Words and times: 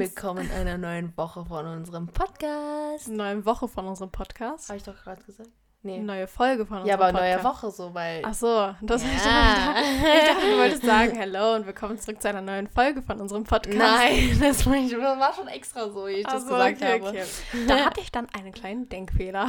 Willkommen 0.00 0.46
in 0.46 0.52
einer 0.52 0.78
neuen 0.78 1.14
Woche 1.18 1.44
von 1.44 1.66
unserem 1.66 2.06
Podcast. 2.06 3.06
Neue 3.08 3.44
Woche 3.44 3.68
von 3.68 3.86
unserem 3.86 4.10
Podcast. 4.10 4.70
Habe 4.70 4.78
ich 4.78 4.82
doch 4.82 4.96
gerade 4.96 5.22
gesagt. 5.24 5.50
Nee. 5.82 5.98
Neue 5.98 6.26
Folge 6.26 6.66
von 6.66 6.82
unserem 6.82 6.88
Ja, 6.88 6.94
aber 6.96 7.10
Podcast. 7.18 7.42
neue 7.42 7.44
Woche 7.54 7.70
so, 7.70 7.94
weil. 7.94 8.20
Ach 8.22 8.34
so, 8.34 8.74
das 8.82 9.02
Ja. 9.02 9.08
ich, 9.08 9.22
dachte, 9.24 10.18
ich 10.18 10.28
dachte, 10.28 10.50
du 10.50 10.58
wolltest 10.58 10.82
sagen, 10.84 11.14
hello 11.16 11.54
und 11.54 11.66
willkommen 11.66 11.98
zurück 11.98 12.20
zu 12.20 12.28
einer 12.28 12.42
neuen 12.42 12.68
Folge 12.68 13.00
von 13.00 13.18
unserem 13.18 13.44
Podcast. 13.44 13.78
Nein, 13.78 14.38
das 14.42 14.66
war, 14.66 14.74
ich, 14.74 14.90
das 14.90 15.00
war 15.18 15.32
schon 15.32 15.48
extra 15.48 15.88
so, 15.88 16.06
wie 16.06 16.16
ich 16.16 16.26
Ach 16.26 16.32
das 16.34 16.42
so, 16.42 16.50
gesagt 16.50 16.82
okay, 16.82 16.92
habe. 17.00 17.08
okay. 17.08 17.24
Da 17.66 17.86
hatte 17.86 18.00
ich 18.02 18.12
dann 18.12 18.26
einen 18.38 18.52
kleinen 18.52 18.90
Denkfehler. 18.90 19.48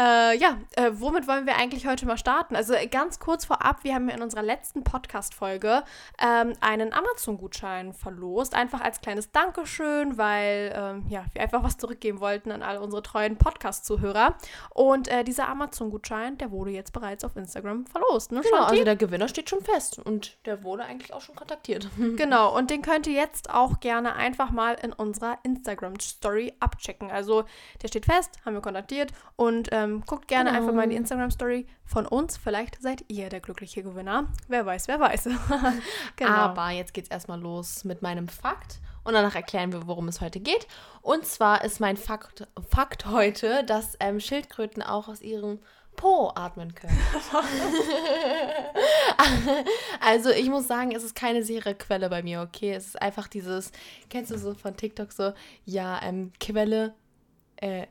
äh, 0.00 0.36
ja, 0.38 0.56
äh, 0.74 0.90
womit 0.94 1.28
wollen 1.28 1.46
wir 1.46 1.54
eigentlich 1.54 1.86
heute 1.86 2.04
mal 2.04 2.18
starten? 2.18 2.56
Also 2.56 2.74
äh, 2.74 2.88
ganz 2.88 3.20
kurz 3.20 3.44
vorab, 3.44 3.84
wir 3.84 3.94
haben 3.94 4.08
in 4.08 4.22
unserer 4.22 4.42
letzten 4.42 4.82
Podcast-Folge 4.82 5.84
ähm, 6.20 6.52
einen 6.60 6.92
Amazon-Gutschein 6.92 7.92
verlost, 7.92 8.56
einfach 8.56 8.80
als 8.80 9.00
kleines 9.02 9.30
Dankeschön, 9.30 10.18
weil 10.18 10.74
ähm, 10.76 11.04
ja, 11.08 11.26
wir 11.32 11.42
einfach 11.42 11.62
was 11.62 11.76
zurückgeben 11.78 12.18
wollten 12.18 12.50
an 12.50 12.64
all 12.64 12.78
unsere 12.78 13.04
treuen 13.04 13.36
Podcast-Zuhörer. 13.36 14.34
Und 14.74 14.95
äh, 15.08 15.22
dieser 15.24 15.48
Amazon-Gutschein, 15.48 16.38
der 16.38 16.50
wurde 16.50 16.70
jetzt 16.70 16.92
bereits 16.92 17.24
auf 17.24 17.36
Instagram 17.36 17.86
verlost. 17.86 18.32
Ne, 18.32 18.40
Genau, 18.40 18.56
Shanti? 18.58 18.72
also 18.72 18.84
der 18.84 18.96
Gewinner 18.96 19.28
steht 19.28 19.50
schon 19.50 19.60
fest 19.62 19.98
und 19.98 20.36
der 20.46 20.62
wurde 20.64 20.84
eigentlich 20.84 21.12
auch 21.12 21.20
schon 21.20 21.34
kontaktiert. 21.36 21.88
Genau, 22.16 22.56
und 22.56 22.70
den 22.70 22.82
könnt 22.82 23.06
ihr 23.06 23.12
jetzt 23.14 23.50
auch 23.50 23.80
gerne 23.80 24.14
einfach 24.16 24.50
mal 24.50 24.74
in 24.82 24.92
unserer 24.92 25.38
Instagram-Story 25.42 26.54
abchecken. 26.60 27.10
Also 27.10 27.44
der 27.82 27.88
steht 27.88 28.06
fest, 28.06 28.30
haben 28.44 28.54
wir 28.54 28.60
kontaktiert 28.62 29.12
und 29.36 29.68
ähm, 29.72 30.02
guckt 30.06 30.28
gerne 30.28 30.50
Genau. 30.50 30.60
einfach 30.62 30.74
mal 30.74 30.84
in 30.84 30.90
die 30.90 30.96
Instagram-Story 30.96 31.66
von 31.84 32.06
uns. 32.06 32.36
Vielleicht 32.36 32.80
seid 32.82 33.04
ihr 33.08 33.28
der 33.28 33.40
glückliche 33.40 33.82
Gewinner. 33.82 34.26
Wer 34.48 34.64
weiß, 34.66 34.88
wer 34.88 34.98
weiß. 35.00 35.28
genau. 36.16 36.30
Aber 36.30 36.70
jetzt 36.70 36.94
geht's 36.94 37.08
erstmal 37.10 37.40
los 37.40 37.84
mit 37.84 38.02
meinem 38.02 38.28
Fakt 38.28 38.80
und 39.06 39.14
danach 39.14 39.36
erklären 39.36 39.72
wir, 39.72 39.86
worum 39.86 40.08
es 40.08 40.20
heute 40.20 40.40
geht. 40.40 40.66
Und 41.00 41.24
zwar 41.24 41.64
ist 41.64 41.80
mein 41.80 41.96
Fakt, 41.96 42.48
Fakt 42.68 43.06
heute, 43.06 43.62
dass 43.64 43.96
ähm, 44.00 44.18
Schildkröten 44.18 44.82
auch 44.82 45.08
aus 45.08 45.22
ihrem 45.22 45.60
Po 45.94 46.32
atmen 46.34 46.74
können. 46.74 46.98
also 50.00 50.30
ich 50.30 50.50
muss 50.50 50.66
sagen, 50.66 50.94
es 50.94 51.04
ist 51.04 51.14
keine 51.14 51.42
sichere 51.42 51.74
Quelle 51.74 52.10
bei 52.10 52.22
mir, 52.22 52.42
okay? 52.42 52.74
Es 52.74 52.88
ist 52.88 53.00
einfach 53.00 53.28
dieses, 53.28 53.70
kennst 54.10 54.30
du 54.30 54.38
so 54.38 54.54
von 54.54 54.76
TikTok 54.76 55.12
so, 55.12 55.32
ja, 55.64 56.02
ähm, 56.02 56.32
Quelle, 56.38 56.94
äh, 57.56 57.86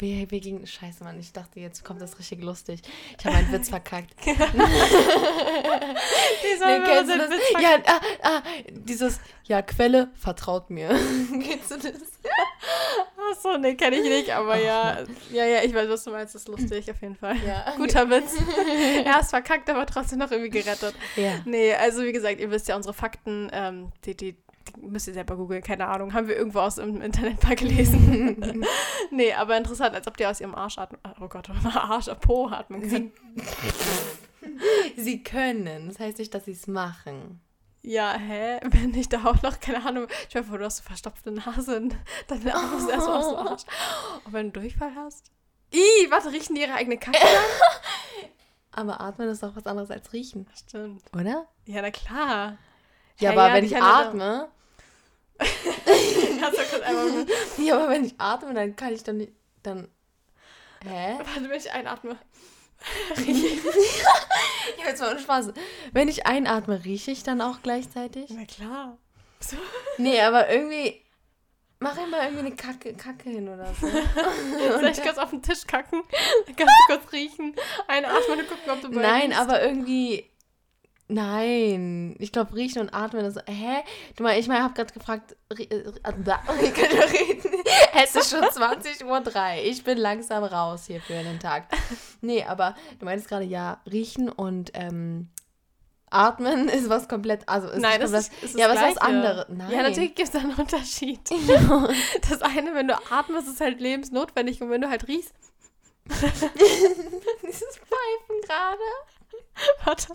wie, 0.00 0.30
wie 0.30 0.40
ging, 0.40 0.66
scheiße, 0.66 1.04
Mann, 1.04 1.18
ich 1.18 1.32
dachte, 1.32 1.60
jetzt 1.60 1.84
kommt 1.84 2.00
das 2.00 2.18
richtig 2.18 2.42
lustig. 2.42 2.80
Ich 3.18 3.24
habe 3.24 3.36
meinen 3.36 3.52
Witz 3.52 3.68
verkackt. 3.68 4.14
Wie 4.26 4.36
Nee, 6.66 6.80
kennst 6.84 7.12
du 7.12 7.18
das? 7.18 7.30
Ja, 7.60 7.78
ah, 7.86 8.00
ah, 8.22 8.42
dieses, 8.70 9.20
ja, 9.44 9.62
Quelle, 9.62 10.10
vertraut 10.14 10.70
mir. 10.70 10.88
kennst 11.42 11.70
du 11.70 11.76
das? 11.76 12.16
Achso, 13.30 13.58
nee, 13.58 13.74
kenne 13.74 13.96
ich 13.96 14.08
nicht, 14.08 14.30
aber 14.30 14.54
Ach, 14.54 14.64
ja. 14.64 14.98
Ja, 15.32 15.44
ja, 15.44 15.62
ich 15.62 15.74
weiß, 15.74 15.88
was 15.88 16.04
du 16.04 16.10
meinst. 16.10 16.34
Das 16.34 16.42
ist 16.42 16.48
lustig, 16.48 16.90
auf 16.90 17.00
jeden 17.00 17.16
Fall. 17.16 17.36
Ja. 17.46 17.74
Guter 17.76 18.08
Witz. 18.10 18.34
er 19.04 19.20
ist 19.20 19.30
verkackt, 19.30 19.68
aber 19.70 19.86
trotzdem 19.86 20.18
noch 20.18 20.30
irgendwie 20.30 20.50
gerettet. 20.50 20.94
Ja. 21.16 21.40
Nee, 21.44 21.74
also 21.74 22.02
wie 22.02 22.12
gesagt, 22.12 22.40
ihr 22.40 22.50
wisst 22.50 22.68
ja, 22.68 22.76
unsere 22.76 22.94
Fakten, 22.94 23.48
ähm, 23.52 23.92
die, 24.04 24.16
die, 24.16 24.32
die 24.32 24.45
müsst 24.78 25.08
ihr 25.08 25.14
selber 25.14 25.36
googeln, 25.36 25.62
keine 25.62 25.86
Ahnung, 25.86 26.12
haben 26.12 26.28
wir 26.28 26.36
irgendwo 26.36 26.60
aus 26.60 26.76
dem 26.76 27.00
Internet 27.00 27.42
mal 27.42 27.56
gelesen. 27.56 28.64
nee, 29.10 29.32
aber 29.32 29.56
interessant, 29.56 29.94
als 29.94 30.06
ob 30.06 30.16
die 30.16 30.26
aus 30.26 30.40
ihrem 30.40 30.54
Arsch 30.54 30.78
atmen, 30.78 31.00
oh 31.20 31.28
Gott, 31.28 31.48
Arsch, 31.74 32.08
Po 32.20 32.48
atmen 32.48 32.88
können. 32.88 33.12
Sie 34.96 35.22
können. 35.22 35.88
Das 35.88 35.98
heißt 35.98 36.18
nicht, 36.18 36.32
dass 36.32 36.44
sie 36.46 36.52
es 36.52 36.66
machen. 36.66 37.40
Ja, 37.82 38.14
hä? 38.14 38.58
Wenn 38.64 38.94
ich 38.94 39.08
da 39.08 39.24
auch 39.24 39.42
noch, 39.42 39.60
keine 39.60 39.84
Ahnung, 39.84 40.06
ich 40.28 40.34
weiß 40.34 40.46
du 40.46 40.64
hast 40.64 40.80
eine 40.80 40.86
verstopfte 40.86 41.30
Nase 41.30 41.76
und 41.76 41.96
dann 42.28 42.48
atmest 42.48 42.88
du 42.88 42.90
erstmal 42.90 43.16
aus 43.18 43.28
dem 43.28 43.36
Arsch. 43.36 43.62
Und 44.24 44.32
wenn 44.32 44.52
du 44.52 44.60
Durchfall 44.60 44.92
hast? 44.96 45.30
Ih, 45.72 46.10
warte, 46.10 46.32
riechen 46.32 46.54
die 46.54 46.62
ihre 46.62 46.74
eigene 46.74 46.96
Kacke? 46.96 47.18
Aber 48.72 49.00
atmen 49.00 49.28
ist 49.28 49.42
doch 49.42 49.56
was 49.56 49.66
anderes 49.66 49.90
als 49.90 50.12
riechen, 50.12 50.46
Stimmt. 50.54 51.02
oder? 51.14 51.46
Ja, 51.64 51.82
na 51.82 51.90
klar. 51.90 52.58
Ja, 53.18 53.30
Hä, 53.30 53.32
aber 53.32 53.48
ja, 53.48 53.54
wenn 53.54 53.64
ich 53.64 53.70
ja 53.70 54.00
atme. 54.00 54.48
Hast 55.38 56.58
du 56.58 56.62
kurz 56.62 56.82
einmal 56.82 57.26
Ja, 57.58 57.76
aber 57.76 57.90
wenn 57.90 58.04
ich 58.04 58.14
atme, 58.18 58.54
dann 58.54 58.76
kann 58.76 58.92
ich 58.94 59.02
dann 59.02 59.18
nicht. 59.18 59.32
Dann. 59.62 59.88
Hä? 60.84 61.16
Warte, 61.18 61.48
wenn 61.48 61.58
ich 61.58 61.72
einatme. 61.72 62.16
Ja, 64.78 64.88
jetzt 64.88 65.00
mal 65.00 65.12
ohne 65.12 65.20
Spaß. 65.20 65.52
Wenn 65.92 66.08
ich 66.08 66.26
einatme, 66.26 66.84
rieche 66.84 67.10
ich 67.10 67.22
dann 67.22 67.40
auch 67.40 67.62
gleichzeitig? 67.62 68.30
Na 68.30 68.44
klar. 68.44 68.98
So. 69.40 69.56
Nee, 69.98 70.20
aber 70.20 70.50
irgendwie. 70.50 71.02
Mach 71.78 71.96
immer 71.98 72.22
irgendwie 72.22 72.46
eine 72.46 72.56
Kacke, 72.56 72.94
Kacke 72.94 73.30
hin 73.30 73.48
oder 73.48 73.72
so. 73.80 73.86
Soll 74.80 74.86
ich 74.88 75.02
kurz 75.02 75.18
auf 75.18 75.30
den 75.30 75.42
Tisch 75.42 75.66
kacken? 75.66 76.02
Kannst 76.46 76.74
du 76.88 76.96
kurz 76.96 77.12
riechen? 77.12 77.54
Einatmen 77.86 78.40
und 78.40 78.48
gucken, 78.48 78.70
ob 78.70 78.80
du 78.80 78.88
Nein, 78.88 79.28
bist. 79.28 79.40
aber 79.40 79.62
irgendwie. 79.62 80.30
Nein. 81.08 82.16
Ich 82.18 82.32
glaube, 82.32 82.54
riechen 82.54 82.80
und 82.82 82.92
atmen 82.92 83.24
ist. 83.24 83.38
Hä? 83.48 83.82
Du 84.16 84.22
mal, 84.24 84.38
ich 84.38 84.48
meine, 84.48 84.64
habe 84.64 84.74
gerade 84.74 84.92
gefragt. 84.92 85.36
äh, 85.56 85.62
äh, 85.62 85.92
da- 86.24 86.42
Ich 86.62 86.74
kann 86.74 86.96
ja 86.96 87.04
reden. 87.04 87.50
Es 88.02 88.14
ist 88.16 88.30
schon 88.30 88.42
20.03 88.42 89.04
Uhr. 89.04 89.64
Ich 89.64 89.84
bin 89.84 89.98
langsam 89.98 90.42
raus 90.44 90.84
hier 90.86 91.00
für 91.00 91.12
den 91.14 91.38
Tag. 91.38 91.68
Nee, 92.20 92.42
aber 92.44 92.74
du 92.98 93.04
meinst 93.04 93.28
gerade, 93.28 93.44
ja, 93.44 93.80
riechen 93.90 94.28
und 94.28 94.72
ähm, 94.74 95.28
atmen 96.10 96.68
ist 96.68 96.88
was 96.88 97.08
komplett. 97.08 97.48
Also 97.48 97.68
ist 97.68 97.80
Nein, 97.80 98.00
das 98.00 98.10
komplett, 98.10 98.32
ist, 98.42 98.44
ist 98.54 98.58
Ja, 98.58 98.66
das 98.68 98.76
ist 98.76 98.96
was 98.96 98.98
anderes. 98.98 99.46
Nein. 99.48 99.70
Ja, 99.70 99.82
natürlich 99.82 100.14
gibt 100.16 100.28
es 100.28 100.32
da 100.32 100.40
einen 100.40 100.54
Unterschied. 100.54 101.20
Das 102.28 102.42
eine, 102.42 102.74
wenn 102.74 102.88
du 102.88 102.94
atmest, 103.10 103.46
ist 103.48 103.60
halt 103.60 103.80
lebensnotwendig 103.80 104.60
und 104.60 104.70
wenn 104.70 104.80
du 104.80 104.88
halt 104.90 105.06
riechst. 105.06 105.32
Dieses 107.42 107.76
Pfeifen 107.78 108.40
gerade. 108.44 108.78
Warte. 109.84 110.08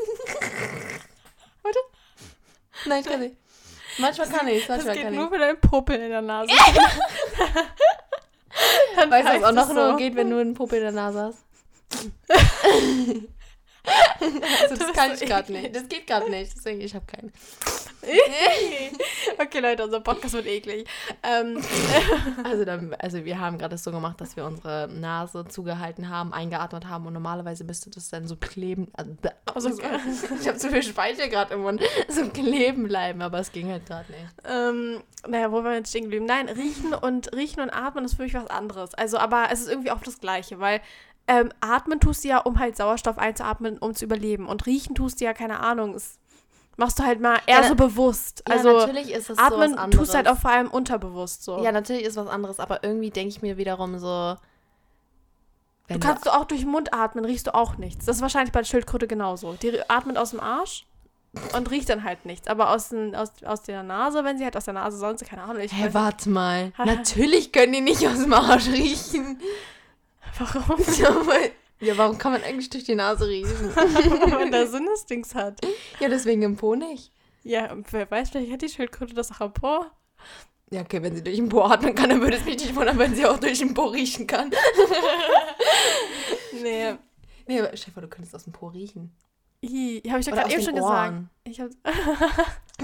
Warte. 1.62 1.78
Nein, 2.86 3.00
ich 3.00 3.06
kann 3.06 3.20
nicht. 3.20 3.36
Manchmal 3.98 4.28
kann 4.28 4.48
ich, 4.48 4.66
Das 4.66 4.76
manchmal 4.76 4.94
geht 4.94 5.04
kann 5.04 5.14
nur 5.14 5.24
ich. 5.26 5.30
für 5.30 5.38
deinen 5.38 5.60
Popel 5.60 5.96
in 6.00 6.08
der 6.10 6.22
Nase. 6.22 6.52
Dann 8.96 9.10
Weißt 9.10 9.28
du, 9.28 9.32
was 9.34 9.42
auch 9.44 9.52
noch 9.52 9.66
so. 9.68 9.74
nur 9.74 9.96
geht, 9.96 10.14
wenn 10.16 10.30
du 10.30 10.38
einen 10.40 10.54
Puppe 10.54 10.76
in 10.76 10.82
der 10.82 10.92
Nase 10.92 11.32
hast? 11.32 11.38
also, 14.62 14.76
das 14.76 14.92
kann 14.92 15.12
ich 15.14 15.20
gerade 15.20 15.52
nicht. 15.52 15.74
Das 15.74 15.88
geht 15.88 16.06
gerade 16.06 16.30
nicht. 16.30 16.52
Deswegen, 16.56 16.80
ich 16.80 16.94
habe 16.94 17.06
keinen. 17.06 17.32
okay, 19.38 19.60
Leute, 19.60 19.84
unser 19.84 20.00
Podcast 20.00 20.34
wird 20.34 20.46
eklig. 20.46 20.86
Ähm, 21.22 21.62
Also, 22.44 22.64
dann, 22.64 22.94
also 22.94 23.24
wir 23.24 23.38
haben 23.38 23.58
gerade 23.58 23.74
das 23.74 23.84
so 23.84 23.90
gemacht, 23.90 24.20
dass 24.20 24.36
wir 24.36 24.44
unsere 24.44 24.88
Nase 24.88 25.46
zugehalten 25.48 26.08
haben, 26.08 26.32
eingeatmet 26.32 26.88
haben 26.88 27.06
und 27.06 27.12
normalerweise 27.12 27.64
müsste 27.64 27.90
das 27.90 28.08
dann 28.08 28.26
so 28.26 28.36
kleben. 28.36 28.88
Also, 29.46 29.68
Also, 29.68 29.82
ich 30.40 30.48
habe 30.48 30.58
zu 30.58 30.70
viel 30.70 30.82
Speichel 30.82 31.28
gerade 31.28 31.54
im 31.54 31.62
Mund. 31.62 31.82
So 32.08 32.26
kleben 32.28 32.88
bleiben, 32.88 33.22
aber 33.22 33.38
es 33.40 33.52
ging 33.52 33.70
halt 33.70 33.86
gerade 33.86 34.10
nicht. 34.10 34.24
ähm, 34.44 35.02
naja, 35.28 35.52
wo 35.52 35.62
wir 35.62 35.74
jetzt 35.74 35.90
stehen 35.90 36.04
geblieben? 36.04 36.26
Nein, 36.26 36.48
riechen 36.48 36.94
und 36.94 37.34
riechen 37.34 37.60
und 37.60 37.70
atmen 37.70 38.04
ist 38.04 38.14
für 38.14 38.22
mich 38.22 38.34
was 38.34 38.48
anderes. 38.48 38.94
Also, 38.94 39.18
aber 39.18 39.48
es 39.52 39.60
ist 39.60 39.68
irgendwie 39.68 39.90
auch 39.90 40.02
das 40.02 40.18
Gleiche, 40.20 40.58
weil 40.60 40.80
ähm, 41.30 41.50
atmen 41.60 42.00
tust 42.00 42.24
du 42.24 42.28
ja, 42.28 42.38
um 42.38 42.58
halt 42.58 42.76
Sauerstoff 42.76 43.16
einzuatmen, 43.16 43.78
um 43.78 43.94
zu 43.94 44.04
überleben. 44.04 44.46
Und 44.48 44.66
riechen 44.66 44.94
tust 44.96 45.20
du 45.20 45.24
ja, 45.24 45.32
keine 45.32 45.60
Ahnung, 45.60 45.94
es 45.94 46.18
machst 46.76 46.98
du 46.98 47.04
halt 47.04 47.20
mal 47.20 47.38
eher 47.46 47.60
Ja, 47.62 47.68
so 47.68 47.74
bewusst. 47.76 48.42
Ja, 48.48 48.56
Also 48.56 48.72
natürlich 48.78 49.12
ist 49.12 49.30
es 49.30 49.36
so 49.38 49.42
atmen 49.42 49.72
was 49.72 49.78
anderes. 49.78 49.96
tust 49.96 50.12
du 50.12 50.16
halt 50.16 50.28
auch 50.28 50.38
vor 50.38 50.50
allem 50.50 50.68
unterbewusst 50.68 51.44
so. 51.44 51.62
Ja, 51.62 51.70
natürlich 51.72 52.02
ist 52.04 52.16
was 52.16 52.26
anderes, 52.26 52.58
aber 52.58 52.82
irgendwie 52.82 53.10
denke 53.10 53.28
ich 53.28 53.42
mir 53.42 53.56
wiederum 53.58 53.98
so. 53.98 54.36
du 55.88 55.98
kannst 56.00 56.26
du 56.26 56.30
auch 56.30 56.44
durch 56.46 56.62
den 56.62 56.70
Mund 56.70 56.92
atmen, 56.94 57.24
riechst 57.24 57.46
du 57.46 57.54
auch 57.54 57.76
nichts. 57.76 58.06
Das 58.06 58.16
ist 58.16 58.22
wahrscheinlich 58.22 58.52
bei 58.52 58.60
der 58.60 58.66
Schildkröte 58.66 59.06
genauso. 59.06 59.52
Die 59.54 59.78
atmet 59.88 60.16
aus 60.16 60.30
dem 60.30 60.40
Arsch 60.40 60.84
und 61.56 61.70
riecht 61.70 61.88
dann 61.90 62.02
halt 62.02 62.24
nichts. 62.26 62.48
Aber 62.48 62.70
aus, 62.70 62.88
den, 62.88 63.14
aus, 63.14 63.30
aus 63.44 63.62
der 63.62 63.82
Nase, 63.82 64.24
wenn 64.24 64.38
sie 64.38 64.44
halt 64.44 64.56
aus 64.56 64.64
der 64.64 64.74
Nase 64.74 64.96
sonst, 64.98 65.24
keine 65.24 65.42
Ahnung. 65.42 65.62
Ich 65.62 65.72
Hä, 65.72 65.86
weiß- 65.86 65.94
warte 65.94 66.30
mal. 66.30 66.72
Natürlich 66.78 67.52
können 67.52 67.72
die 67.72 67.80
nicht 67.82 68.06
aus 68.08 68.18
dem 68.20 68.32
Arsch 68.32 68.66
riechen. 68.68 69.38
Warum? 70.38 70.84
Ja, 70.98 71.26
weil- 71.26 71.52
ja, 71.82 71.96
warum 71.96 72.18
kann 72.18 72.32
man 72.32 72.42
eigentlich 72.42 72.68
durch 72.68 72.84
die 72.84 72.94
Nase 72.94 73.26
riechen? 73.26 73.74
Wenn 73.74 74.30
man 74.30 74.50
da 74.52 74.66
Sinnesdings 74.68 75.34
hat. 75.34 75.60
Ja, 75.98 76.08
deswegen 76.10 76.42
im 76.42 76.56
Po 76.56 76.74
nicht. 76.74 77.10
Ja, 77.42 77.74
wer 77.90 78.10
weiß, 78.10 78.28
vielleicht 78.30 78.52
hat 78.52 78.60
die 78.60 78.68
Schildkröte 78.68 79.14
das 79.14 79.30
auch 79.32 79.40
am 79.40 79.52
Po. 79.54 79.86
Ja, 80.72 80.82
okay, 80.82 81.02
wenn 81.02 81.16
sie 81.16 81.24
durch 81.24 81.36
den 81.36 81.48
Po 81.48 81.62
atmen 81.62 81.94
kann, 81.94 82.10
dann 82.10 82.20
würde 82.20 82.36
es 82.36 82.44
mich 82.44 82.58
nicht 82.58 82.76
wundern, 82.76 82.98
wenn 82.98 83.14
sie 83.14 83.24
auch 83.26 83.38
durch 83.40 83.58
den 83.58 83.72
Po 83.74 83.86
riechen 83.86 84.26
kann. 84.26 84.50
Nee. 86.62 86.94
Nee, 87.46 87.60
aber 87.60 87.76
Stefan, 87.76 88.02
du 88.02 88.08
könntest 88.08 88.34
aus 88.34 88.44
dem 88.44 88.52
Po 88.52 88.68
riechen. 88.68 89.10
Hi, 89.64 90.02
habe 90.08 90.20
ich 90.20 90.26
doch 90.26 90.32
gerade 90.34 90.52
eben 90.52 90.62
schon 90.62 90.74
gesagt. 90.74 91.12
Ohren. 91.12 91.30
Ich 91.44 91.60
hab, 91.60 91.70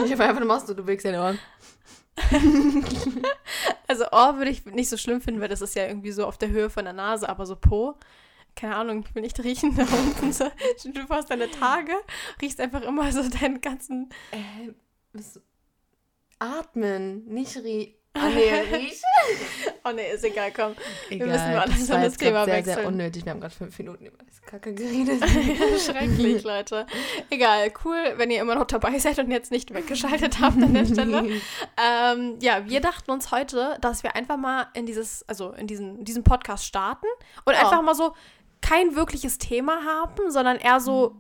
Ich 0.05 0.13
habe 0.13 0.25
einfach 0.25 0.41
nur 0.41 0.49
machst 0.49 0.69
du, 0.69 0.75
du 0.75 0.83
bewegst 0.83 1.07
deine 1.07 1.21
Ohren. 1.21 1.39
also 3.87 4.05
Ohr 4.11 4.39
würde 4.39 4.51
ich 4.51 4.65
nicht 4.65 4.89
so 4.89 4.97
schlimm 4.97 5.21
finden, 5.21 5.41
weil 5.41 5.49
das 5.49 5.61
ist 5.61 5.75
ja 5.75 5.87
irgendwie 5.87 6.13
so 6.13 6.27
auf 6.27 6.39
der 6.39 6.49
Höhe 6.49 6.71
von 6.71 6.85
der 6.85 6.95
Nase, 6.95 7.29
aber 7.29 7.47
so 7.47 7.57
Po 7.57 7.97
keine 8.57 8.75
Ahnung, 8.75 9.05
ich 9.07 9.15
will 9.15 9.23
nicht 9.23 9.39
riechen 9.45 9.77
da 9.77 9.83
unten. 9.83 10.33
So, 10.33 10.47
du 10.87 11.07
fährst 11.07 11.31
deine 11.31 11.51
Tage, 11.51 11.93
riechst 12.41 12.59
einfach 12.59 12.81
immer 12.83 13.13
so 13.13 13.29
deinen 13.29 13.61
ganzen. 13.61 14.09
Äh, 14.33 14.73
atmen, 16.39 17.27
nicht 17.27 17.57
rie 17.59 17.96
Ah, 18.19 18.29
nee, 18.29 18.51
riechen. 18.77 19.01
Oh 19.85 19.93
nee, 19.95 20.13
ist 20.13 20.25
egal, 20.25 20.51
komm. 20.55 20.75
Egal, 21.11 21.29
müssen 21.29 21.51
nur 21.51 21.61
das 21.61 21.69
langsam 21.69 21.97
war 21.97 22.05
das 22.05 22.17
Thema 22.17 22.45
sehr, 22.45 22.55
wechseln. 22.55 22.75
sehr 22.77 22.87
unnötig. 22.87 23.25
Wir 23.25 23.33
haben 23.33 23.41
gerade 23.41 23.55
fünf 23.55 23.79
Minuten 23.79 24.07
über 24.07 24.19
das 24.25 24.43
Kacke 24.43 24.75
geredet. 24.75 25.23
Schrecklich, 25.81 26.43
Leute. 26.43 26.87
Egal, 27.31 27.73
cool, 27.85 28.15
wenn 28.17 28.31
ihr 28.31 28.41
immer 28.41 28.55
noch 28.55 28.67
dabei 28.67 28.99
seid 28.99 29.19
und 29.19 29.31
jetzt 29.31 29.51
nicht 29.51 29.73
weggeschaltet 29.75 30.41
habt 30.41 30.57
an 30.63 30.75
der 30.75 30.87
Stelle. 30.87 31.41
Ähm, 31.77 32.39
ja, 32.41 32.69
wir 32.69 32.81
dachten 32.81 33.11
uns 33.11 33.31
heute, 33.31 33.77
dass 33.81 34.03
wir 34.03 34.17
einfach 34.17 34.37
mal 34.37 34.67
in 34.75 34.87
dieses, 34.87 35.29
also 35.29 35.53
in 35.53 35.67
diesen, 35.67 36.05
diesen 36.05 36.25
Podcast 36.25 36.65
starten 36.65 37.07
und 37.45 37.55
Ja. 37.55 37.61
einfach 37.61 37.83
mal 37.83 37.95
so 37.95 38.15
kein 38.61 38.97
wirkliches 38.97 39.39
Thema 39.39 39.85
haben, 39.85 40.31
sondern 40.31 40.57
eher 40.57 40.81
so, 40.81 41.17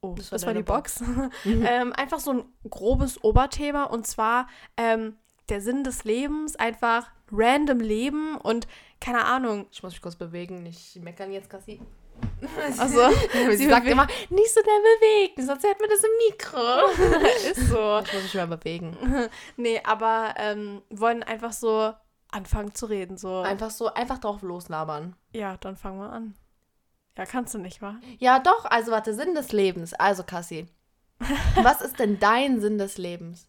oh, 0.00 0.14
das, 0.16 0.30
Das 0.30 0.42
war 0.46 0.52
die 0.54 0.62
deine 0.62 0.64
Box, 0.64 1.02
ähm, 1.44 1.92
einfach 1.92 2.18
so 2.18 2.32
ein 2.32 2.44
grobes 2.68 3.22
Oberthema 3.22 3.84
und 3.84 4.06
zwar 4.06 4.48
ähm, 4.76 5.16
der 5.48 5.60
Sinn 5.60 5.84
des 5.84 6.04
Lebens, 6.04 6.56
einfach 6.56 7.08
random 7.32 7.80
Leben 7.80 8.36
und 8.36 8.66
keine 9.00 9.24
Ahnung. 9.24 9.66
Ich 9.70 9.82
muss 9.82 9.92
mich 9.92 10.02
kurz 10.02 10.16
bewegen, 10.16 10.62
nicht 10.62 10.96
meckern 10.96 11.32
jetzt, 11.32 11.50
Kassi. 11.50 11.80
Also, 12.78 13.08
Sie 13.32 13.56
sie 13.56 13.68
sagt 13.68 13.86
immer, 13.86 14.06
nicht 14.30 14.52
so 14.52 14.60
schnell 14.60 14.80
bewegen, 14.98 15.46
sonst 15.46 15.64
hört 15.64 15.78
man 15.80 15.88
das 15.88 16.02
im 16.02 16.10
Mikro. 16.28 17.20
ist 17.52 17.68
so. 17.68 18.00
Ich 18.04 18.12
muss 18.12 18.22
mich 18.24 18.34
mal 18.34 18.46
bewegen. 18.48 18.96
Nee, 19.56 19.80
aber 19.84 20.34
ähm, 20.36 20.82
wollen 20.90 21.22
einfach 21.22 21.52
so 21.52 21.92
anfangen 22.32 22.74
zu 22.74 22.86
reden. 22.86 23.16
So, 23.18 23.40
Einfach 23.40 23.70
so, 23.70 23.92
einfach 23.94 24.18
drauf 24.18 24.42
loslabern. 24.42 25.14
ja, 25.32 25.56
dann 25.58 25.76
fangen 25.76 26.00
wir 26.00 26.10
an. 26.12 26.34
Ja, 27.16 27.24
kannst 27.24 27.54
du 27.54 27.58
nicht, 27.58 27.80
wa? 27.82 27.96
Ja, 28.18 28.38
doch, 28.40 28.64
also 28.64 28.90
warte, 28.92 29.14
Sinn 29.14 29.34
des 29.34 29.52
Lebens. 29.52 29.94
Also, 29.94 30.22
Kassi, 30.24 30.66
was 31.62 31.80
ist 31.80 31.98
denn 32.00 32.18
dein 32.18 32.60
Sinn 32.60 32.78
des 32.78 32.98
Lebens? 32.98 33.46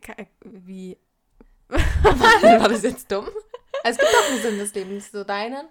Kann- 0.00 0.26
Wie? 0.44 0.98
War 1.68 2.68
das 2.68 2.82
jetzt 2.84 3.10
dumm? 3.10 3.28
Es 3.84 3.96
gibt 3.98 4.12
doch 4.12 4.28
einen 4.30 4.40
Sinn 4.42 4.58
des 4.58 4.74
Lebens, 4.74 5.10
so 5.10 5.24
deinen. 5.24 5.68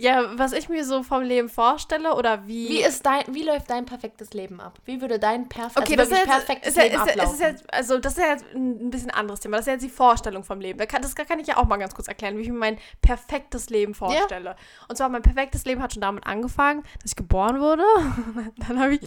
Ja, 0.00 0.38
was 0.38 0.52
ich 0.52 0.70
mir 0.70 0.84
so 0.84 1.02
vom 1.02 1.22
Leben 1.22 1.50
vorstelle 1.50 2.14
oder 2.14 2.46
wie. 2.46 2.68
Wie 2.70 2.82
ist 2.82 3.04
dein, 3.04 3.22
wie 3.28 3.42
läuft 3.42 3.68
dein 3.68 3.84
perfektes 3.84 4.32
Leben 4.32 4.58
ab? 4.58 4.78
Wie 4.86 5.00
würde 5.02 5.18
dein 5.18 5.48
perf 5.48 5.76
Okay, 5.76 5.96
also 5.96 5.96
das 5.96 6.04
ist 6.04 6.10
wirklich 6.10 6.34
jetzt, 6.34 6.46
perfektes 6.46 6.74
ja, 6.76 6.82
Leben 6.84 6.94
ist, 6.94 7.00
ja, 7.06 7.12
ablaufen? 7.12 7.34
ist 7.34 7.40
jetzt, 7.40 7.74
also 7.74 7.98
das 7.98 8.12
ist 8.16 8.18
ja 8.18 8.30
jetzt 8.30 8.44
ein 8.54 8.90
bisschen 8.90 9.10
anderes 9.10 9.40
Thema. 9.40 9.58
Das 9.58 9.64
ist 9.64 9.66
ja 9.66 9.72
jetzt 9.74 9.82
die 9.82 9.90
Vorstellung 9.90 10.42
vom 10.42 10.58
Leben. 10.60 10.78
Da 10.78 10.86
kann, 10.86 11.02
das 11.02 11.14
kann 11.14 11.38
ich 11.38 11.48
ja 11.48 11.58
auch 11.58 11.66
mal 11.66 11.76
ganz 11.76 11.94
kurz 11.94 12.08
erklären, 12.08 12.38
wie 12.38 12.42
ich 12.42 12.48
mir 12.48 12.58
mein 12.58 12.78
perfektes 13.02 13.68
Leben 13.68 13.94
vorstelle. 13.94 14.56
Und 14.88 14.96
zwar 14.96 15.10
mein 15.10 15.20
perfektes 15.20 15.66
Leben 15.66 15.82
hat 15.82 15.92
schon 15.92 16.00
damit 16.00 16.26
angefangen, 16.26 16.82
dass 17.02 17.12
ich 17.12 17.16
geboren 17.16 17.60
wurde. 17.60 17.84
Dann 18.68 18.80
habe 18.80 18.94
ich 18.94 19.00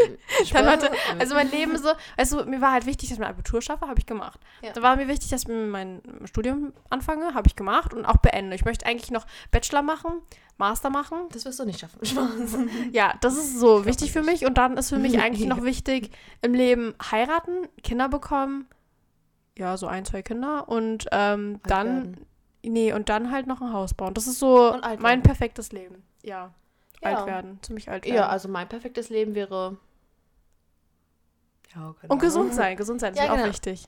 Dann 0.53 0.67
hatte, 0.67 0.91
also 1.17 1.33
mein 1.33 1.49
Leben 1.49 1.75
so, 1.77 1.89
weißt 2.17 2.33
du, 2.33 2.45
mir 2.45 2.61
war 2.61 2.71
halt 2.71 2.85
wichtig, 2.85 3.09
dass 3.09 3.15
ich 3.15 3.19
mein 3.19 3.29
Abitur 3.29 3.63
schaffe, 3.63 3.87
habe 3.87 3.99
ich 3.99 4.05
gemacht. 4.05 4.39
Ja. 4.61 4.73
Da 4.73 4.83
war 4.83 4.95
mir 4.95 5.07
wichtig, 5.07 5.29
dass 5.31 5.41
ich 5.41 5.47
meinem 5.47 6.01
Studium 6.25 6.71
anfange, 6.91 7.33
habe 7.33 7.47
ich 7.47 7.55
gemacht 7.55 7.95
und 7.95 8.05
auch 8.05 8.17
beende. 8.17 8.55
Ich 8.55 8.63
möchte 8.63 8.85
eigentlich 8.85 9.09
noch 9.09 9.25
Bachelor 9.49 9.81
machen, 9.81 10.21
Master 10.57 10.82
machen. 10.89 11.17
das 11.31 11.45
wirst 11.45 11.59
du 11.59 11.65
nicht 11.65 11.79
schaffen. 11.79 11.99
Spaß. 12.05 12.57
Ja, 12.91 13.13
das 13.21 13.35
ist 13.37 13.59
so 13.59 13.85
wichtig 13.85 14.11
für 14.11 14.23
mich 14.23 14.45
und 14.45 14.57
dann 14.57 14.77
ist 14.77 14.89
für 14.89 14.99
mich 14.99 15.19
eigentlich 15.21 15.47
noch 15.47 15.63
wichtig 15.63 16.11
im 16.41 16.53
Leben 16.53 16.93
heiraten, 17.11 17.67
Kinder 17.83 18.09
bekommen, 18.09 18.67
ja, 19.57 19.77
so 19.77 19.87
ein, 19.87 20.03
zwei 20.05 20.21
Kinder 20.23 20.67
und 20.67 21.07
ähm, 21.11 21.59
dann, 21.67 21.87
werden. 21.87 22.25
nee, 22.63 22.91
und 22.93 23.09
dann 23.09 23.31
halt 23.31 23.45
noch 23.47 23.61
ein 23.61 23.71
Haus 23.71 23.93
bauen. 23.93 24.13
Das 24.15 24.25
ist 24.27 24.39
so 24.39 24.75
mein 24.81 24.99
werden. 25.01 25.21
perfektes 25.23 25.71
Leben. 25.71 26.03
Ja, 26.23 26.53
Ja. 27.01 27.17
alt 27.17 27.27
werden, 27.27 27.59
ziemlich 27.61 27.89
alt 27.89 28.05
werden. 28.05 28.15
Ja, 28.15 28.27
also 28.29 28.47
mein 28.49 28.67
perfektes 28.67 29.09
Leben 29.09 29.35
wäre. 29.35 29.77
Ja, 31.75 31.93
keine 31.99 32.13
und 32.13 32.19
gesund 32.19 32.53
sein, 32.53 32.77
gesund 32.77 32.99
sein 32.99 33.13
ist 33.13 33.19
Ja, 33.19 33.25
mir 33.25 33.31
auch 33.33 33.37
genau. 33.37 33.49
wichtig. 33.49 33.87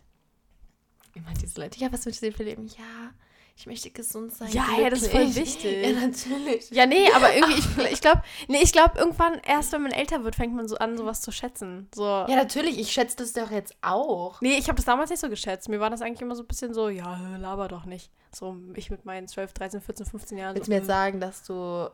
Immer 1.13 1.33
diese 1.41 1.61
Leute, 1.61 1.79
ja, 1.79 1.91
was 1.93 2.05
wünschst 2.05 2.21
du 2.21 2.27
dir 2.29 2.33
für 2.35 2.43
Leben? 2.43 2.67
Ja, 2.67 3.11
ich 3.57 3.67
möchte 3.67 3.89
gesund 3.89 4.33
sein. 4.33 4.49
Ja, 4.51 4.65
ja, 4.77 4.89
das 4.89 5.03
ist 5.03 5.11
voll 5.11 5.33
wichtig. 5.33 5.87
Ja, 5.87 5.93
natürlich. 5.93 6.69
Ja, 6.71 6.85
nee, 6.85 7.09
aber 7.15 7.33
irgendwie, 7.33 7.59
ich, 7.85 7.93
ich 7.93 8.01
glaube, 8.01 8.21
nee, 8.49 8.59
ich 8.61 8.73
glaube, 8.73 8.99
irgendwann, 8.99 9.39
erst 9.45 9.71
wenn 9.71 9.81
man 9.81 9.93
älter 9.93 10.25
wird, 10.25 10.35
fängt 10.35 10.53
man 10.53 10.67
so 10.67 10.75
an, 10.77 10.97
sowas 10.97 11.21
zu 11.21 11.31
schätzen. 11.31 11.87
So. 11.95 12.03
Ja, 12.03 12.35
natürlich, 12.35 12.77
ich 12.77 12.91
schätze 12.91 13.15
das 13.15 13.31
doch 13.31 13.51
jetzt 13.51 13.73
auch. 13.81 14.41
Nee, 14.41 14.57
ich 14.57 14.67
habe 14.67 14.75
das 14.75 14.85
damals 14.85 15.09
nicht 15.09 15.21
so 15.21 15.29
geschätzt. 15.29 15.69
Mir 15.69 15.79
war 15.79 15.89
das 15.89 16.01
eigentlich 16.01 16.21
immer 16.21 16.35
so 16.35 16.43
ein 16.43 16.47
bisschen 16.47 16.73
so, 16.73 16.89
ja, 16.89 17.37
laber 17.37 17.69
doch 17.69 17.85
nicht. 17.85 18.11
So, 18.33 18.57
ich 18.73 18.91
mit 18.91 19.05
meinen 19.05 19.29
12, 19.29 19.53
13, 19.53 19.81
14, 19.81 20.05
15 20.05 20.37
Jahren. 20.37 20.55
Willst 20.55 20.65
so, 20.65 20.69
du 20.69 20.75
mir 20.75 20.79
jetzt 20.79 20.87
sagen, 20.87 21.21
dass 21.21 21.43
du, 21.43 21.89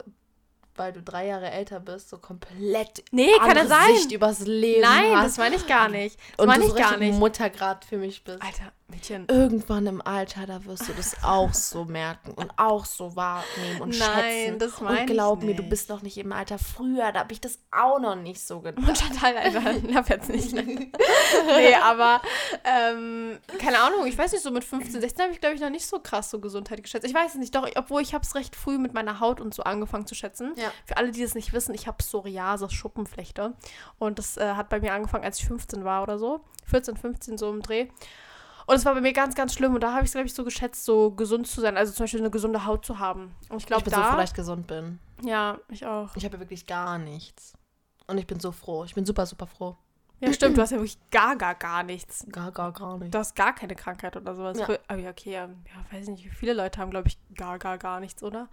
weil 0.76 0.94
du 0.94 1.04
drei 1.04 1.28
Jahre 1.28 1.52
älter 1.52 1.80
bist, 1.80 2.10
so 2.10 2.18
komplett 2.18 3.04
Nee, 3.12 3.30
kann 3.38 3.52
andere 3.52 3.68
sein. 3.68 3.96
Sicht 3.96 4.12
übers 4.12 4.40
Leben 4.40 4.82
Nein, 4.82 5.16
hast 5.16 5.26
das 5.26 5.38
meine 5.38 5.58
ich 5.58 5.68
gar 5.68 5.90
nicht. 5.90 6.18
Das 6.32 6.40
und 6.40 6.48
meine 6.48 6.64
du 6.64 6.72
ich 6.72 6.76
gar 6.76 6.98
nicht. 6.98 7.20
Muttergrad 7.20 7.86
für 7.86 7.98
mich 7.98 8.24
bist. 8.24 8.42
Alter, 8.42 8.74
Mädchen. 8.92 9.26
Irgendwann 9.28 9.88
im 9.88 10.02
Alter, 10.02 10.46
da 10.46 10.64
wirst 10.66 10.88
du 10.88 10.94
das 10.94 11.24
auch 11.24 11.54
so 11.54 11.86
merken 11.86 12.32
und 12.32 12.52
auch 12.58 12.86
so 12.86 13.16
wahrnehmen 13.16 13.82
und 13.82 13.98
Nein, 13.98 14.10
schätzen. 14.46 14.60
das 14.60 14.82
meine 14.82 15.02
Und 15.02 15.10
ich 15.10 15.14
glaub 15.14 15.44
mir, 15.44 15.56
du 15.56 15.64
bist 15.64 15.90
noch 15.90 16.02
nicht 16.02 16.18
im 16.18 16.32
Alter. 16.32 16.60
Früher, 16.60 17.12
da 17.12 17.22
habe 17.22 17.34
ich 17.34 17.42
das 17.42 17.60
auch 17.72 18.00
noch 18.00 18.16
nicht 18.16 18.46
so 18.46 18.62
gedacht. 18.62 18.88
Und 18.88 18.98
Chantal, 18.98 19.38
Alter, 19.38 19.74
lauf 19.90 20.10
jetzt 20.10 20.30
nicht. 20.30 20.54
nee, 20.54 21.76
aber, 21.84 22.22
ähm, 22.64 23.40
keine 23.58 23.80
Ahnung, 23.80 24.06
ich 24.06 24.18
weiß 24.18 24.32
nicht, 24.34 24.44
so 24.44 24.52
mit 24.52 24.64
15, 24.64 25.02
16 25.02 25.24
habe 25.24 25.34
ich, 25.34 25.40
glaube 25.40 25.56
ich, 25.56 25.62
noch 25.62 25.70
nicht 25.70 25.86
so 25.86 26.00
krass 26.00 26.30
so 26.30 26.40
Gesundheit 26.40 26.84
geschätzt. 26.84 27.06
Ich 27.06 27.14
weiß 27.14 27.32
es 27.32 27.40
nicht, 27.40 27.56
doch, 27.56 27.68
obwohl 27.76 28.02
ich 28.02 28.14
habe 28.14 28.24
es 28.24 28.36
recht 28.36 28.56
früh 28.56 28.78
mit 28.78 28.94
meiner 28.94 29.20
Haut 29.20 29.42
und 29.42 29.54
so 29.54 29.64
angefangen 29.64 30.06
zu 30.06 30.16
schätzen. 30.16 30.54
Ja. 30.56 30.72
Für 30.86 30.98
alle, 30.98 31.12
die 31.12 31.22
das 31.22 31.36
nicht 31.36 31.54
wissen, 31.54 31.74
ich 31.74 31.88
habe 31.88 31.98
Psoriasis, 31.98 32.74
Schuppenflechte. 32.74 33.54
Und 33.98 34.20
das 34.20 34.38
äh, 34.38 34.54
hat 34.54 34.70
bei 34.70 34.80
mir 34.80 34.94
angefangen, 34.94 35.24
als 35.24 35.40
ich 35.40 35.48
15 35.48 35.86
war 35.86 36.04
oder 36.04 36.20
so. 36.20 36.42
14, 36.66 36.98
15 36.98 37.38
so 37.38 37.50
im 37.50 37.62
Dreh. 37.62 37.88
Und 38.72 38.78
es 38.78 38.86
war 38.86 38.94
bei 38.94 39.02
mir 39.02 39.12
ganz, 39.12 39.36
ganz 39.36 39.54
schlimm. 39.54 39.76
Und 39.76 39.82
da 39.82 39.92
habe 39.92 40.04
ich 40.04 40.08
es, 40.08 40.14
glaube 40.14 40.28
ich, 40.28 40.34
so 40.34 40.46
geschätzt, 40.46 40.86
so 40.86 41.12
gesund 41.12 41.46
zu 41.46 41.60
sein. 41.60 41.76
Also 41.76 41.92
zum 41.92 42.06
Beispiel 42.06 42.22
eine 42.22 42.32
gesunde 42.32 42.66
Haut 42.66 42.86
zu 42.86 43.00
haben. 43.00 43.36
Und 43.50 43.58
ich 43.58 43.66
glaube, 43.66 43.84
bin 43.84 43.94
so 43.94 44.00
da... 44.00 44.16
dass 44.16 44.30
ich 44.30 44.34
gesund 44.34 44.66
bin. 44.66 45.00
ja, 45.24 45.58
ich 45.68 45.86
auch. 45.86 46.16
Ich 46.16 46.24
habe 46.24 46.36
ja 46.36 46.40
wirklich 46.40 46.66
gar 46.68 46.98
nichts. 46.98 47.54
Und 48.08 48.18
ich 48.18 48.26
bin 48.26 48.40
so 48.40 48.54
froh. 48.54 48.86
Ich 48.86 48.96
bin 48.96 49.06
super, 49.06 49.26
super 49.26 49.46
froh. 49.46 49.76
Ja, 50.22 50.32
stimmt, 50.32 50.56
du 50.56 50.62
hast 50.62 50.70
ja 50.70 50.78
wirklich 50.78 51.00
gar, 51.10 51.36
gar, 51.36 51.54
gar 51.56 51.84
nichts. 51.84 52.26
Gar, 52.32 52.54
gar, 52.54 52.72
gar 52.72 52.98
nicht. 52.98 53.14
Du 53.14 53.18
hast 53.18 53.36
gar 53.36 53.54
keine 53.54 53.76
Krankheit 53.76 54.16
oder 54.16 54.36
sowas. 54.36 54.58
Ja. 54.58 54.70
Aber 54.88 55.00
ja, 55.00 55.10
okay, 55.10 55.34
ja, 55.34 55.46
ja, 55.48 55.98
weiß 55.98 56.08
nicht, 56.08 56.30
viele 56.30 56.54
Leute 56.54 56.80
haben, 56.80 56.92
glaube 56.92 57.10
ich, 57.10 57.18
gar, 57.36 57.60
gar, 57.60 57.78
gar 57.78 58.00
nichts, 58.00 58.24
oder? 58.24 58.48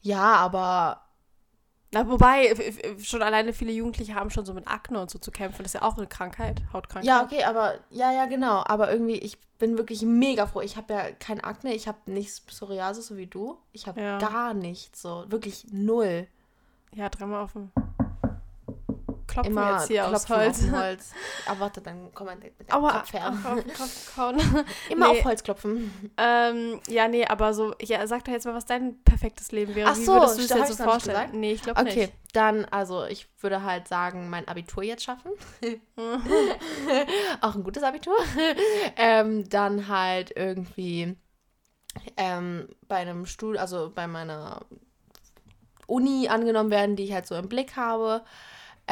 Ja, 0.00 0.36
aber 0.36 1.02
Na, 1.92 2.08
wobei, 2.08 2.46
f- 2.46 2.78
f- 2.84 3.04
schon 3.04 3.20
alleine 3.22 3.52
viele 3.52 3.72
Jugendliche 3.72 4.14
haben 4.14 4.30
schon 4.30 4.44
so 4.44 4.54
mit 4.54 4.68
Akne 4.68 5.00
und 5.00 5.10
so 5.10 5.18
zu 5.18 5.30
kämpfen. 5.32 5.62
Das 5.64 5.74
ist 5.74 5.80
ja 5.80 5.82
auch 5.86 5.96
eine 5.96 6.06
Krankheit, 6.06 6.62
Hautkrankheit. 6.72 7.04
Ja, 7.08 7.24
okay, 7.24 7.42
aber 7.44 7.74
ja, 7.90 8.12
ja, 8.12 8.26
genau. 8.26 8.62
Aber 8.64 8.92
irgendwie, 8.92 9.18
ich 9.18 9.38
bin 9.58 9.76
wirklich 9.76 10.02
mega 10.02 10.46
froh. 10.46 10.60
Ich 10.60 10.76
habe 10.76 10.92
ja 10.94 11.10
kein 11.10 11.40
Akne, 11.40 11.74
ich 11.74 11.88
habe 11.88 11.98
nicht 12.06 12.46
Psoriasis, 12.46 13.08
so 13.08 13.16
wie 13.16 13.26
du. 13.26 13.58
Ich 13.72 13.88
habe 13.88 14.00
Ja. 14.00 14.18
gar 14.18 14.54
nichts, 14.54 15.02
so 15.02 15.24
wirklich 15.28 15.66
null. 15.72 16.28
Ja, 16.94 17.08
dreimal 17.08 17.42
auf 17.42 17.52
dem 17.54 17.70
Klopfen 19.30 19.52
Immer 19.52 19.72
jetzt 19.78 19.88
hier 19.88 20.04
aus 20.08 20.24
klopfen 20.24 20.36
Holz. 20.36 20.56
auf 20.58 20.64
dem 20.64 20.76
Holz. 20.78 21.10
Aber 21.46 21.60
warte, 21.60 21.80
dann 21.80 22.10
komm 22.14 22.26
mal 22.26 22.36
mit 22.36 22.58
dem 22.60 22.70
Aua, 22.74 22.92
Kopf 22.98 23.12
her. 23.12 23.28
auf, 23.28 23.44
auf, 23.46 23.80
auf, 23.80 24.12
kauen. 24.16 24.40
Immer 24.90 25.12
Nee. 25.12 25.18
auf 25.20 25.24
Holz 25.24 25.42
klopfen. 25.42 26.10
ähm, 26.16 26.80
ja, 26.88 27.08
nee, 27.08 27.24
aber 27.24 27.54
so, 27.54 27.74
ja, 27.80 28.06
sag 28.06 28.24
doch 28.24 28.32
jetzt 28.32 28.44
mal, 28.46 28.54
was 28.54 28.66
dein 28.66 29.02
perfektes 29.04 29.52
Leben 29.52 29.74
wäre. 29.74 29.88
Ach 29.90 29.96
Wie 29.96 30.04
so, 30.04 30.12
würdest 30.14 30.36
du 30.38 30.42
jetzt 30.42 30.68
ich's 30.70 30.76
so 30.78 30.84
vorstellen? 30.84 31.16
gesagt? 31.16 31.34
Nee, 31.34 31.52
ich 31.52 31.62
glaube 31.62 31.80
Okay, 31.80 32.00
nicht. 32.00 32.12
dann, 32.32 32.64
also 32.66 33.04
ich 33.06 33.28
würde 33.40 33.62
halt 33.62 33.88
sagen, 33.88 34.28
mein 34.30 34.48
Abitur 34.48 34.82
jetzt 34.82 35.04
schaffen. 35.04 35.30
Auch 37.40 37.54
ein 37.54 37.62
gutes 37.64 37.82
Abitur. 37.82 38.16
ähm, 38.96 39.48
dann 39.48 39.88
halt 39.88 40.32
irgendwie 40.36 41.16
ähm, 42.16 42.68
bei 42.88 42.96
einem 42.96 43.26
Studium, 43.26 43.60
also 43.60 43.90
bei 43.94 44.06
meiner 44.06 44.64
Uni 45.86 46.28
angenommen 46.28 46.70
werden, 46.70 46.96
die 46.96 47.04
ich 47.04 47.12
halt 47.12 47.26
so 47.26 47.34
im 47.34 47.48
Blick 47.48 47.76
habe. 47.76 48.22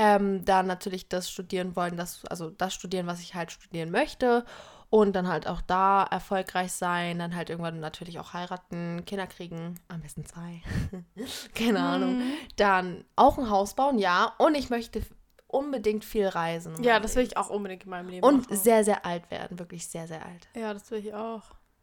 Ähm, 0.01 0.45
dann 0.45 0.67
natürlich 0.69 1.09
das 1.09 1.29
studieren 1.29 1.75
wollen, 1.75 1.97
das, 1.97 2.25
also 2.27 2.51
das 2.51 2.73
studieren, 2.73 3.07
was 3.09 3.21
ich 3.21 3.35
halt 3.35 3.51
studieren 3.51 3.91
möchte. 3.91 4.45
Und 4.91 5.15
dann 5.15 5.29
halt 5.29 5.47
auch 5.47 5.61
da 5.61 6.05
erfolgreich 6.05 6.73
sein, 6.73 7.19
dann 7.19 7.37
halt 7.37 7.51
irgendwann 7.51 7.79
natürlich 7.79 8.19
auch 8.21 8.33
heiraten, 8.33 9.05
Kinder 9.05 9.27
kriegen, 9.27 9.79
am 9.89 10.01
besten 10.01 10.25
zwei. 10.25 10.63
Keine 11.55 11.81
Ahnung. 11.81 12.19
Mhm. 12.19 12.33
Dann 12.57 13.05
auch 13.15 13.37
ein 13.37 13.51
Haus 13.51 13.75
bauen, 13.75 13.99
ja. 13.99 14.33
Und 14.39 14.55
ich 14.55 14.71
möchte 14.71 15.03
unbedingt 15.47 16.05
viel 16.07 16.27
reisen. 16.27 16.83
Ja, 16.83 17.01
das 17.01 17.17
will 17.17 17.25
ich 17.25 17.37
auch 17.37 17.51
unbedingt 17.51 17.85
in 17.85 17.91
meinem 17.91 18.09
Leben 18.09 18.25
Und 18.27 18.45
machen. 18.49 18.57
sehr, 18.57 18.85
sehr 18.85 19.05
alt 19.05 19.31
werden, 19.31 19.59
wirklich 19.59 19.89
sehr, 19.89 20.07
sehr 20.07 20.25
alt. 20.25 20.49
Ja, 20.55 20.73
das 20.73 20.91
will 20.91 21.01
ich 21.01 21.13
auch. 21.13 21.43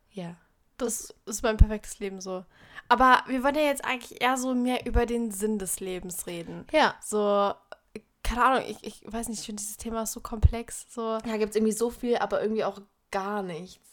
Ja. 0.10 0.36
Das 0.78 1.14
ist 1.26 1.42
mein 1.44 1.58
perfektes 1.58 2.00
Leben 2.00 2.20
so. 2.22 2.44
Aber 2.90 3.24
wir 3.28 3.44
wollen 3.44 3.56
ja 3.56 3.62
jetzt 3.62 3.86
eigentlich 3.86 4.22
eher 4.22 4.38
so 4.38 4.54
mehr 4.54 4.86
über 4.86 5.06
den 5.06 5.32
Sinn 5.32 5.58
des 5.58 5.80
Lebens 5.80 6.28
reden. 6.28 6.66
Ja. 6.72 6.96
So, 7.02 7.54
keine 8.26 8.44
Ahnung, 8.44 8.64
ich, 8.68 8.78
ich 8.84 9.02
weiß 9.06 9.30
nicht, 9.30 9.40
ich 9.40 9.46
finde 9.46 9.62
dieses 9.62 9.78
Thema 9.78 10.06
so 10.06 10.20
komplex. 10.20 10.86
So, 10.90 11.18
Da 11.20 11.38
gibt 11.38 11.52
es 11.52 11.56
irgendwie 11.56 11.72
so 11.74 11.90
viel, 11.90 12.18
aber 12.18 12.42
irgendwie 12.42 12.64
auch 12.64 12.80
gar 13.12 13.42
nichts. 13.44 13.88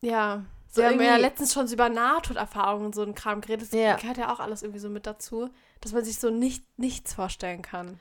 ja. 0.00 0.42
So 0.70 0.82
Wir 0.82 0.90
haben 0.90 1.00
ja 1.00 1.16
letztens 1.16 1.54
schon 1.54 1.66
so 1.66 1.72
über 1.74 1.88
Nahtoderfahrungen 1.88 2.84
und 2.86 2.94
so 2.94 3.00
einen 3.00 3.14
Kram 3.14 3.40
geredet. 3.40 3.72
Das 3.72 3.78
Ja. 3.80 3.96
gehört 3.96 4.18
ja 4.18 4.30
auch 4.30 4.38
alles 4.38 4.62
irgendwie 4.62 4.80
so 4.80 4.90
mit 4.90 5.06
dazu, 5.06 5.48
dass 5.80 5.92
man 5.92 6.04
sich 6.04 6.18
so 6.18 6.28
nicht, 6.28 6.62
nichts 6.78 7.14
vorstellen 7.14 7.62
kann. 7.62 7.98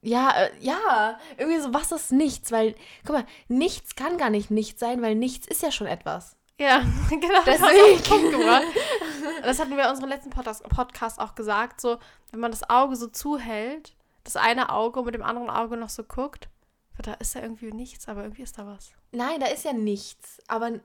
Ja, 0.00 0.30
äh, 0.32 0.50
ja, 0.58 1.16
irgendwie 1.38 1.60
so, 1.60 1.72
was 1.72 1.92
ist 1.92 2.10
nichts? 2.10 2.50
Weil, 2.50 2.74
guck 3.06 3.14
mal, 3.14 3.26
nichts 3.46 3.94
kann 3.94 4.18
gar 4.18 4.30
nicht 4.30 4.50
nichts 4.50 4.80
sein, 4.80 5.00
weil 5.00 5.14
nichts 5.14 5.46
ist 5.46 5.62
ja 5.62 5.70
schon 5.70 5.86
etwas. 5.86 6.34
Ja, 6.58 6.80
genau. 7.10 7.40
Deswegen. 7.46 8.02
Das 9.44 9.60
hatten 9.60 9.76
wir 9.76 9.84
in 9.84 9.90
unserem 9.90 10.08
letzten 10.08 10.30
Podcast 10.30 11.20
auch 11.20 11.36
gesagt, 11.36 11.80
so, 11.80 11.98
wenn 12.32 12.40
man 12.40 12.50
das 12.50 12.68
Auge 12.68 12.96
so 12.96 13.06
zuhält, 13.06 13.94
das 14.24 14.36
eine 14.36 14.70
Auge 14.70 15.02
mit 15.02 15.14
dem 15.14 15.22
anderen 15.22 15.50
Auge 15.50 15.76
noch 15.76 15.88
so 15.90 16.04
guckt, 16.04 16.48
da 17.02 17.14
ist 17.14 17.34
ja 17.34 17.42
irgendwie 17.42 17.72
nichts, 17.72 18.06
aber 18.08 18.22
irgendwie 18.22 18.42
ist 18.42 18.58
da 18.58 18.66
was. 18.66 18.92
Nein, 19.12 19.40
da 19.40 19.46
ist 19.46 19.64
ja 19.64 19.72
nichts. 19.72 20.38
Aber, 20.46 20.78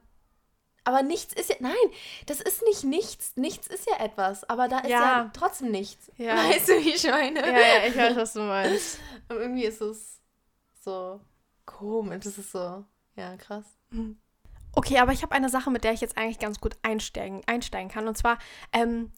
aber 0.83 1.03
nichts 1.03 1.33
ist 1.33 1.49
ja. 1.49 1.57
Nein, 1.59 1.75
das 2.25 2.41
ist 2.41 2.63
nicht 2.63 2.83
nichts. 2.85 3.35
Nichts 3.35 3.67
ist 3.67 3.87
ja 3.89 4.03
etwas. 4.03 4.43
Aber 4.49 4.67
da 4.67 4.79
ist 4.79 4.89
ja, 4.89 4.99
Ja. 4.99 5.31
trotzdem 5.33 5.69
nichts. 5.69 6.11
Ja. 6.17 6.35
Weißt 6.35 6.69
du, 6.69 6.73
wie 6.73 6.93
ich 6.93 7.03
meine? 7.03 7.41
Ja, 7.41 7.59
ja, 7.59 7.85
ich 7.87 7.95
weiß, 7.95 8.15
was 8.15 8.33
du 8.33 8.39
meinst. 8.41 8.99
Und 9.29 9.37
irgendwie 9.37 9.65
ist 9.65 9.81
es 9.81 10.19
so 10.83 11.19
komisch. 11.65 12.23
Das 12.23 12.37
ist 12.37 12.51
so. 12.51 12.83
Ja, 13.15 13.35
krass. 13.37 13.65
Okay, 14.73 14.99
aber 14.99 15.11
ich 15.11 15.23
habe 15.23 15.33
eine 15.35 15.49
Sache, 15.49 15.69
mit 15.71 15.83
der 15.83 15.91
ich 15.93 16.01
jetzt 16.01 16.17
eigentlich 16.17 16.39
ganz 16.39 16.59
gut 16.61 16.77
einsteigen, 16.83 17.41
einsteigen 17.47 17.89
kann. 17.89 18.07
Und 18.07 18.17
zwar 18.17 18.37
ähm, 18.71 19.11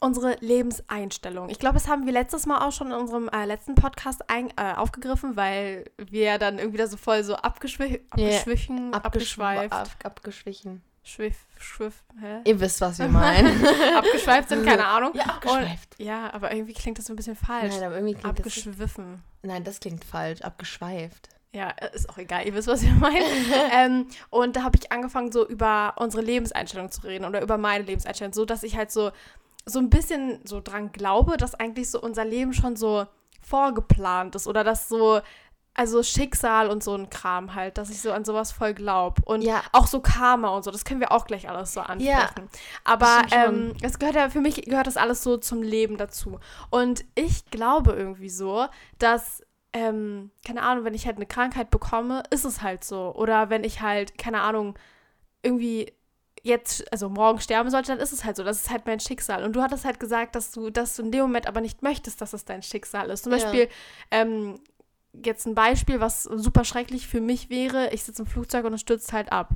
unsere 0.00 0.36
Lebenseinstellung. 0.40 1.48
Ich 1.48 1.58
glaube, 1.58 1.74
das 1.74 1.88
haben 1.88 2.06
wir 2.06 2.12
letztes 2.12 2.46
Mal 2.46 2.66
auch 2.66 2.72
schon 2.72 2.88
in 2.88 2.94
unserem 2.94 3.28
äh, 3.28 3.44
letzten 3.44 3.74
Podcast 3.74 4.28
ein, 4.28 4.50
äh, 4.56 4.74
aufgegriffen, 4.76 5.36
weil 5.36 5.90
wir 5.96 6.38
dann 6.38 6.58
irgendwie 6.58 6.78
da 6.78 6.86
so 6.86 6.96
voll 6.96 7.24
so 7.24 7.34
abgeschwich, 7.34 8.00
abgeschwichen, 8.10 8.94
abgeschweift, 8.94 9.72
Ab, 9.72 9.88
abgeschwichen. 10.04 10.82
schwiff, 11.02 11.36
schwiff, 11.58 12.04
hä? 12.20 12.40
Ihr 12.44 12.60
wisst, 12.60 12.80
was 12.80 12.98
wir 12.98 13.08
meinen. 13.08 13.64
abgeschweift 13.96 14.50
sind, 14.50 14.64
keine 14.64 14.86
Ahnung. 14.86 15.12
ja, 15.14 15.24
abgeschweift. 15.24 15.96
Und, 15.98 16.06
ja, 16.06 16.32
aber 16.32 16.52
irgendwie 16.52 16.74
klingt 16.74 16.98
das 16.98 17.06
so 17.06 17.12
ein 17.12 17.16
bisschen 17.16 17.36
falsch. 17.36 17.74
Nein, 17.74 17.84
aber 17.84 17.96
irgendwie 17.96 18.14
klingt 18.14 18.38
das, 18.38 18.46
Abgeschwiffen. 18.46 19.22
Nein, 19.42 19.64
das 19.64 19.80
klingt 19.80 20.04
falsch. 20.04 20.42
Abgeschweift. 20.42 21.28
Ja, 21.52 21.70
äh, 21.70 21.94
ist 21.94 22.08
auch 22.10 22.18
egal, 22.18 22.46
ihr 22.46 22.54
wisst, 22.54 22.68
was 22.68 22.82
ich 22.82 22.92
meine. 22.92 23.24
ähm, 23.72 24.06
und 24.30 24.56
da 24.56 24.62
habe 24.62 24.78
ich 24.80 24.92
angefangen, 24.92 25.32
so 25.32 25.46
über 25.48 25.94
unsere 25.96 26.22
Lebenseinstellung 26.22 26.90
zu 26.90 27.02
reden 27.02 27.24
oder 27.24 27.40
über 27.40 27.56
meine 27.58 27.84
Lebenseinstellung, 27.84 28.32
so 28.32 28.44
dass 28.44 28.62
ich 28.62 28.76
halt 28.76 28.90
so, 28.90 29.10
so 29.68 29.78
ein 29.78 29.90
bisschen 29.90 30.40
so 30.44 30.60
dran 30.60 30.92
glaube, 30.92 31.36
dass 31.36 31.54
eigentlich 31.54 31.90
so 31.90 32.00
unser 32.00 32.24
Leben 32.24 32.52
schon 32.52 32.76
so 32.76 33.06
vorgeplant 33.40 34.34
ist 34.34 34.46
oder 34.46 34.64
dass 34.64 34.88
so, 34.88 35.20
also 35.74 36.02
Schicksal 36.02 36.70
und 36.70 36.82
so 36.82 36.94
ein 36.94 37.08
Kram 37.08 37.54
halt, 37.54 37.78
dass 37.78 37.88
ich 37.90 38.00
so 38.00 38.12
an 38.12 38.24
sowas 38.24 38.50
voll 38.52 38.74
glaube. 38.74 39.22
Und 39.24 39.42
Ja. 39.42 39.62
auch 39.72 39.86
so 39.86 40.00
Karma 40.00 40.48
und 40.48 40.64
so, 40.64 40.70
das 40.70 40.84
können 40.84 41.00
wir 41.00 41.12
auch 41.12 41.26
gleich 41.26 41.48
alles 41.48 41.72
so 41.72 41.80
ansprechen. 41.80 42.08
Ja, 42.08 42.30
Aber 42.84 43.22
ähm, 43.30 43.74
es 43.82 43.98
gehört 43.98 44.16
ja, 44.16 44.28
für 44.30 44.40
mich 44.40 44.62
gehört 44.62 44.86
das 44.86 44.96
alles 44.96 45.22
so 45.22 45.36
zum 45.36 45.62
Leben 45.62 45.96
dazu. 45.96 46.40
Und 46.70 47.04
ich 47.14 47.44
glaube 47.50 47.92
irgendwie 47.92 48.28
so, 48.30 48.66
dass 48.98 49.42
ähm, 49.72 50.30
keine 50.46 50.62
Ahnung, 50.62 50.84
wenn 50.84 50.94
ich 50.94 51.06
halt 51.06 51.16
eine 51.16 51.26
Krankheit 51.26 51.70
bekomme, 51.70 52.22
ist 52.30 52.44
es 52.44 52.62
halt 52.62 52.82
so. 52.84 53.14
Oder 53.14 53.50
wenn 53.50 53.64
ich 53.64 53.80
halt, 53.82 54.16
keine 54.18 54.40
Ahnung, 54.40 54.74
irgendwie 55.42 55.92
jetzt, 56.42 56.90
also 56.92 57.08
morgen 57.08 57.40
sterben 57.40 57.70
sollte, 57.70 57.92
dann 57.92 58.00
ist 58.00 58.12
es 58.12 58.24
halt 58.24 58.36
so. 58.36 58.44
Das 58.44 58.58
ist 58.58 58.70
halt 58.70 58.86
mein 58.86 59.00
Schicksal. 59.00 59.44
Und 59.44 59.54
du 59.54 59.62
hattest 59.62 59.84
halt 59.84 60.00
gesagt, 60.00 60.34
dass 60.34 60.50
du, 60.50 60.70
dass 60.70 60.96
du 60.96 61.02
in 61.02 61.10
dem 61.12 61.22
Moment 61.22 61.46
aber 61.46 61.60
nicht 61.60 61.82
möchtest, 61.82 62.20
dass 62.20 62.32
es 62.32 62.44
dein 62.44 62.62
Schicksal 62.62 63.10
ist. 63.10 63.24
Zum 63.24 63.32
Ja. 63.32 63.38
Beispiel, 63.38 63.68
ähm, 64.10 64.60
jetzt 65.24 65.46
ein 65.46 65.54
Beispiel, 65.54 66.00
was 66.00 66.22
super 66.24 66.64
schrecklich 66.64 67.08
für 67.08 67.20
mich 67.20 67.50
wäre, 67.50 67.90
ich 67.92 68.04
sitze 68.04 68.22
im 68.22 68.28
Flugzeug 68.28 68.64
und 68.64 68.74
es 68.74 68.80
stürzt 68.80 69.12
halt 69.12 69.32
ab. 69.32 69.50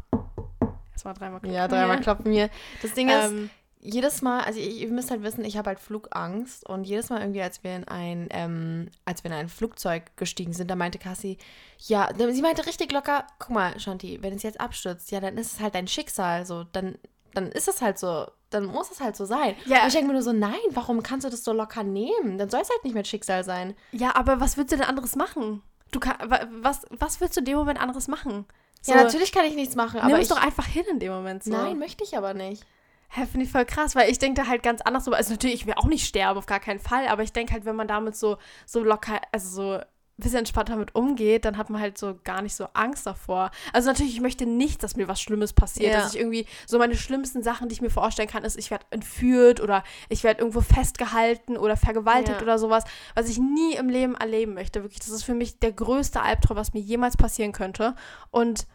Erstmal 0.93 1.15
dreimal 1.15 1.41
klopfen. 1.41 1.55
Ja, 1.57 1.69
dreimal 1.69 2.01
klopfen 2.01 2.31
mir. 2.31 2.51
Das 2.83 2.95
Ding 2.95 3.09
ist, 3.09 3.31
Ähm, 3.31 3.51
jedes 3.83 4.23
Mal, 4.23 4.43
also 4.43 4.59
ihr, 4.61 4.69
ihr 4.71 4.89
müsst 4.89 5.11
halt 5.11 5.23
wissen, 5.23 5.45
ich 5.45 5.57
habe 5.57 5.69
halt 5.71 5.81
Flugangst 5.81 6.67
und 6.69 6.85
jedes 6.85 7.11
Mal 7.11 7.21
irgendwie, 7.21 7.43
als 7.43 7.63
wir 7.65 7.75
in 7.77 7.85
ein, 7.89 8.29
ähm, 8.31 8.89
als 9.05 9.25
wir 9.25 9.31
in 9.31 9.37
ein 9.37 9.49
Flugzeug 9.49 10.17
gestiegen 10.17 10.53
sind, 10.53 10.71
da 10.71 10.77
meinte 10.77 10.99
Cassie, 10.99 11.37
ja, 11.79 12.09
sie 12.17 12.43
meinte 12.43 12.65
richtig 12.67 12.93
locker, 12.93 13.27
guck 13.39 13.51
mal, 13.51 13.79
Shanti, 13.81 14.23
wenn 14.23 14.35
es 14.35 14.43
jetzt 14.45 14.61
abstürzt, 14.61 15.11
ja, 15.11 15.21
dann 15.21 15.37
ist 15.37 15.55
es 15.55 15.61
halt 15.61 15.75
dein 15.75 15.89
Schicksal, 15.89 16.47
so, 16.47 16.65
dann, 16.73 16.97
dann 17.35 17.51
ist 17.51 17.67
es 17.69 17.83
halt 17.83 17.99
so, 17.99 18.27
dann 18.51 18.67
muss 18.67 18.91
es 18.91 19.01
halt 19.01 19.17
so 19.17 19.25
sein. 19.25 19.57
Ja. 19.67 19.81
Und 19.83 19.89
ich 19.89 19.93
denke 19.95 20.07
mir 20.09 20.13
nur 20.15 20.23
so, 20.23 20.33
nein, 20.33 20.55
warum 20.71 21.03
kannst 21.03 21.27
du 21.27 21.31
das 21.31 21.43
so 21.43 21.53
locker 21.53 21.83
nehmen? 21.83 22.39
Dann 22.39 22.51
soll 22.51 22.61
es 22.61 22.71
halt 22.71 22.85
nicht 22.85 22.95
mehr 22.95 23.05
Schicksal 23.05 23.43
sein. 23.45 23.75
Ja, 23.93 24.15
aber 24.15 24.41
was 24.41 24.57
willst 24.57 24.73
du 24.73 24.77
denn 24.77 24.87
anderes 24.87 25.17
machen? 25.17 25.63
Du 25.91 25.99
kann, 26.01 26.17
wa- 26.31 26.47
was, 26.61 26.83
was 26.91 27.21
willst 27.21 27.37
du 27.37 27.41
in 27.41 27.47
dem 27.47 27.57
Moment 27.57 27.81
anderes 27.81 28.07
machen? 28.09 28.45
So, 28.81 28.93
ja, 28.93 29.03
natürlich 29.03 29.33
kann 29.33 29.45
ich 29.47 29.55
nichts 29.55 29.75
machen, 29.75 29.97
Nimm 29.97 30.05
aber 30.07 30.17
es 30.19 30.23
ich, 30.23 30.29
doch 30.29 30.43
einfach 30.43 30.67
hin 30.67 30.85
in 30.91 30.99
dem 30.99 31.13
Moment. 31.13 31.43
So. 31.45 31.51
nein, 31.51 31.79
möchte 31.79 32.05
ich 32.05 32.17
aber 32.17 32.35
nicht. 32.35 32.65
Hä, 33.15 33.27
finde 33.27 33.45
ich 33.45 33.53
voll 33.53 33.67
krass, 33.67 33.95
weil 33.95 34.11
ich 34.11 34.19
denke 34.19 34.41
da 34.41 34.49
halt 34.49 34.63
ganz 34.63 34.81
anders 34.81 35.05
drüber. 35.05 35.19
Also 35.19 35.33
natürlich, 35.33 35.57
ich 35.57 35.67
will 35.67 35.75
auch 35.77 35.85
nicht 35.87 36.07
sterben, 36.07 36.39
auf 36.39 36.47
gar 36.47 36.61
keinen 36.61 36.81
Fall, 36.81 37.09
aber 37.09 37.23
ich 37.23 37.33
denke 37.33 37.53
halt, 37.53 37.67
wenn 37.67 37.77
man 37.77 37.87
damit 37.87 38.17
so, 38.17 38.39
so 38.65 38.83
locker, 38.83 39.21
also 39.33 39.49
so 39.51 39.73
ein 39.75 39.85
bisschen 40.17 40.39
entspannter 40.39 40.73
damit 40.75 40.95
umgeht, 40.95 41.45
dann 41.45 41.59
hat 41.59 41.69
man 41.69 41.81
halt 41.83 41.99
so 41.99 42.19
gar 42.25 42.41
nicht 42.41 42.55
so 42.55 42.69
Angst 42.73 43.07
davor. 43.07 43.51
Also 43.75 43.91
natürlich, 43.91 44.15
ich 44.15 44.21
möchte 44.23 44.47
nicht, 44.47 44.83
dass 44.83 44.97
mir 44.97 45.09
was 45.09 45.21
Schlimmes 45.21 45.53
passiert, 45.53 45.93
Ja. 45.93 46.01
dass 46.01 46.15
ich 46.15 46.21
irgendwie, 46.21 46.47
so 46.67 46.79
meine 46.79 46.97
schlimmsten 46.97 47.43
Sachen, 47.43 47.69
die 47.69 47.75
ich 47.75 47.83
mir 47.83 47.91
vorstellen 47.91 48.29
kann, 48.29 48.45
ist, 48.45 48.57
ich 48.59 48.71
werde 48.71 48.87
entführt 48.91 49.61
oder 49.61 49.85
ich 50.09 50.25
werde 50.25 50.41
irgendwo 50.41 50.63
festgehalten 50.63 51.59
oder 51.59 51.77
vergewaltigt 51.77 52.37
Ja. 52.39 52.43
oder 52.43 52.59
sowas, 52.59 52.85
was 53.15 53.29
ich 53.29 53.39
nie 53.39 53.75
im 53.75 53.91
Leben 53.91 54.15
erleben 54.15 54.55
möchte. 54.55 54.83
Wirklich, 54.83 55.01
das 55.01 55.11
ist 55.11 55.25
für 55.25 55.35
mich 55.35 55.59
der 55.59 55.73
größte 55.73 56.23
Albtraum, 56.23 56.57
was 56.57 56.73
mir 56.73 56.81
jemals 56.81 57.17
passieren 57.19 57.53
könnte. 57.53 57.95
Und, 58.31 58.67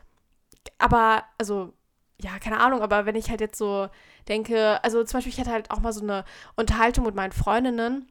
aber, 0.77 1.23
also, 1.39 1.73
ja, 2.21 2.39
keine 2.39 2.59
Ahnung, 2.59 2.81
aber 2.81 3.05
wenn 3.05 3.15
ich 3.15 3.29
halt 3.29 3.41
jetzt 3.41 3.57
so 3.57 3.89
denke, 4.27 4.83
also 4.83 5.03
zum 5.03 5.17
Beispiel, 5.17 5.33
ich 5.33 5.39
hatte 5.39 5.51
halt 5.51 5.71
auch 5.71 5.79
mal 5.79 5.93
so 5.93 6.01
eine 6.01 6.25
Unterhaltung 6.55 7.05
mit 7.05 7.15
meinen 7.15 7.31
Freundinnen 7.31 8.07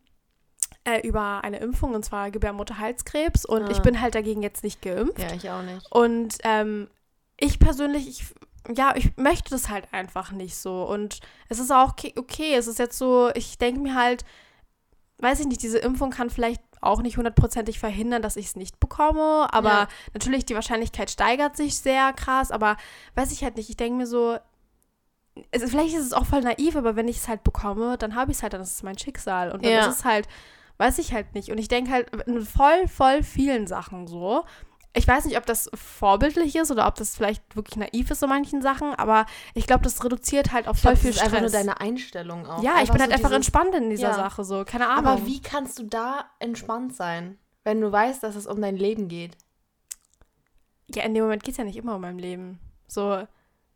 äh, 0.85 1.07
über 1.07 1.43
eine 1.43 1.59
Impfung, 1.59 1.95
und 1.95 2.05
zwar 2.05 2.31
Gebärmutterhalskrebs. 2.31 3.45
Und 3.45 3.65
Ah. 3.65 3.71
ich 3.71 3.81
bin 3.81 4.01
halt 4.01 4.15
dagegen 4.15 4.43
jetzt 4.43 4.63
nicht 4.65 4.81
geimpft. 4.83 5.19
Ja, 5.19 5.33
ich 5.35 5.51
auch 5.51 5.63
nicht. 5.63 5.91
Und 5.91 6.39
ähm, 6.45 6.89
ich 7.39 7.59
persönlich, 7.59 8.09
ich, 8.09 8.25
ja, 8.75 8.95
ich 8.97 9.17
möchte 9.17 9.51
das 9.51 9.69
halt 9.69 9.93
einfach 9.93 10.31
nicht 10.33 10.57
so. 10.57 10.85
Und 10.85 11.21
es 11.49 11.59
ist 11.59 11.73
auch 11.73 11.91
okay, 11.91 12.15
okay. 12.17 12.55
es 12.55 12.67
ist 12.69 12.79
jetzt 12.79 12.99
so, 12.99 13.31
ich 13.35 13.59
denke 13.59 13.81
mir 13.81 13.95
halt, 13.95 14.25
weiß 15.19 15.41
ich 15.41 15.47
nicht, 15.47 15.63
diese 15.63 15.79
Impfung 15.79 16.11
kann 16.11 16.31
vielleicht 16.31 16.63
auch 16.81 17.03
nicht 17.03 17.17
hundertprozentig 17.17 17.79
verhindern, 17.79 18.23
dass 18.23 18.37
ich 18.37 18.47
es 18.47 18.57
nicht 18.57 18.79
bekomme. 18.81 19.49
Aber 19.53 19.69
Ja. 19.71 19.89
natürlich, 20.15 20.45
die 20.45 20.55
Wahrscheinlichkeit 20.55 21.11
steigert 21.11 21.57
sich 21.57 21.79
sehr 21.79 22.13
krass. 22.13 22.51
Aber 22.51 22.77
weiß 23.15 23.33
ich 23.33 23.43
halt 23.45 23.57
nicht. 23.57 23.69
Ich 23.71 23.77
denke 23.77 23.97
mir 23.99 24.07
so, 24.07 24.37
es, 25.51 25.71
vielleicht 25.71 25.95
ist 25.95 26.07
es 26.07 26.13
auch 26.13 26.27
voll 26.27 26.41
naiv, 26.41 26.77
aber 26.77 26.97
wenn 26.97 27.09
ich 27.09 27.19
es 27.19 27.29
halt 27.29 27.45
bekomme, 27.45 27.99
dann 27.99 28.15
habe 28.15 28.31
ich 28.31 28.39
es 28.39 28.43
halt, 28.43 28.53
dann 28.53 28.61
ist 28.63 28.75
es 28.75 28.83
mein 28.83 28.99
Schicksal. 28.99 29.53
Und 29.53 29.65
dann 29.65 29.73
Ja. 29.73 29.81
ist 29.87 29.99
es 29.99 30.05
halt, 30.05 30.29
weiß 30.79 30.99
ich 30.99 31.13
halt 31.13 31.35
nicht. 31.35 31.51
Und 31.51 31.59
ich 31.59 31.69
denke 31.69 31.91
halt 31.91 32.11
in 32.27 32.45
voll, 32.45 32.89
voll 32.89 33.23
vielen 33.23 33.67
Sachen 33.67 34.07
so. 34.07 34.45
Ich 34.97 35.07
weiß 35.07 35.27
nicht, 35.27 35.37
ob 35.37 35.47
das 35.47 35.71
vorbildlich 35.75 36.57
ist 36.57 36.71
oder 36.71 36.87
ob 36.87 36.95
das 36.97 37.15
vielleicht 37.17 37.55
wirklich 37.55 37.77
naiv 37.77 38.11
ist 38.11 38.23
in 38.23 38.29
manchen 38.29 38.63
Sachen, 38.63 38.95
aber 38.95 39.27
ich 39.55 39.67
glaube, 39.67 39.85
das 39.85 40.03
reduziert 40.05 40.53
halt 40.53 40.65
glaube, 40.65 40.79
voll 40.79 40.97
viel 40.97 41.11
das 41.11 41.17
ist 41.17 41.27
Stress. 41.27 41.33
einfach 41.35 41.41
nur 41.43 41.51
deine 41.51 41.81
Einstellung 41.81 42.47
auch. 42.47 42.63
ja, 42.63 42.81
ich 42.83 42.91
bin 42.91 43.01
halt 43.01 43.11
so 43.11 43.15
einfach 43.17 43.29
dieses- 43.31 43.33
entspannt 43.33 43.75
in 43.75 43.91
dieser 43.91 44.09
Ja. 44.09 44.15
Sache, 44.15 44.45
so, 44.45 44.65
keine 44.65 44.89
Ahnung. 44.89 45.07
Aber 45.07 45.27
wie 45.27 45.41
kannst 45.43 45.79
du 45.79 45.85
da 45.85 46.25
entspannt 46.41 46.95
sein, 46.97 47.39
wenn 47.65 47.81
du 47.81 47.93
weißt, 47.93 48.23
dass 48.23 48.37
es 48.37 48.47
um 48.47 48.61
dein 48.61 48.77
Leben 48.77 49.09
geht? 49.09 49.37
Ja, 50.95 51.03
in 51.03 51.15
dem 51.15 51.25
Moment 51.25 51.43
geht 51.43 51.53
es 51.53 51.59
ja 51.59 51.65
nicht 51.65 51.77
immer 51.77 51.97
um 51.97 52.01
mein 52.01 52.19
Leben. 52.19 52.61
So, 52.87 53.27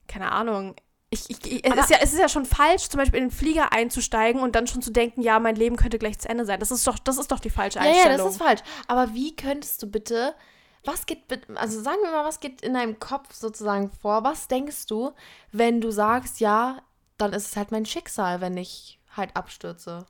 keine 0.07 0.31
Ahnung. 0.33 0.77
Ich, 1.13 1.29
ich, 1.29 1.65
es, 1.67 1.77
ist 1.77 1.91
ja, 1.91 1.99
es 2.01 2.13
ist 2.13 2.21
ja 2.21 2.29
schon 2.29 2.45
falsch, 2.47 2.89
zum 2.89 2.99
Beispiel 2.99 3.19
in 3.21 3.27
den 3.31 3.35
Flieger 3.37 3.73
einzusteigen 3.73 4.41
und 4.41 4.55
dann 4.55 4.69
schon 4.69 4.81
zu 4.81 4.93
denken, 4.93 5.23
ja, 5.23 5.41
mein 5.41 5.57
Leben 5.57 5.75
könnte 5.75 5.99
gleich 5.99 6.21
zu 6.21 6.29
Ende 6.29 6.45
sein. 6.45 6.61
Das 6.61 6.71
ist 6.71 6.87
doch, 6.87 7.01
das 7.01 7.19
ist 7.19 7.33
doch 7.33 7.41
die 7.41 7.51
falsche 7.51 7.81
Ja, 7.81 7.85
ja, 7.85 7.91
Einstellung. 7.91 8.19
das 8.19 8.33
ist 8.35 8.39
falsch. 8.39 8.61
Aber 8.87 9.13
wie 9.13 9.35
könntest 9.35 9.83
du 9.83 9.89
bitte, 9.89 10.35
was 10.85 11.07
geht, 11.07 11.25
also 11.55 11.83
sagen 11.83 11.99
wir 12.03 12.11
mal, 12.11 12.25
was 12.25 12.41
geht 12.41 12.63
in 12.63 12.75
deinem 12.75 12.99
Kopf 12.99 13.35
sozusagen 13.35 13.91
vor? 13.91 14.25
Was 14.25 14.49
denkst 14.49 14.87
du, 14.87 15.13
wenn 15.53 15.81
du 15.81 15.91
sagst, 15.91 16.41
ja, 16.41 16.83
dann 17.19 17.33
ist 17.33 17.49
es 17.49 17.57
halt 17.57 17.71
mein 17.71 17.87
Schicksal, 17.87 18.41
wenn 18.41 18.57
ich 18.57 18.99
halt 19.17 19.37
abstürze? 19.37 20.07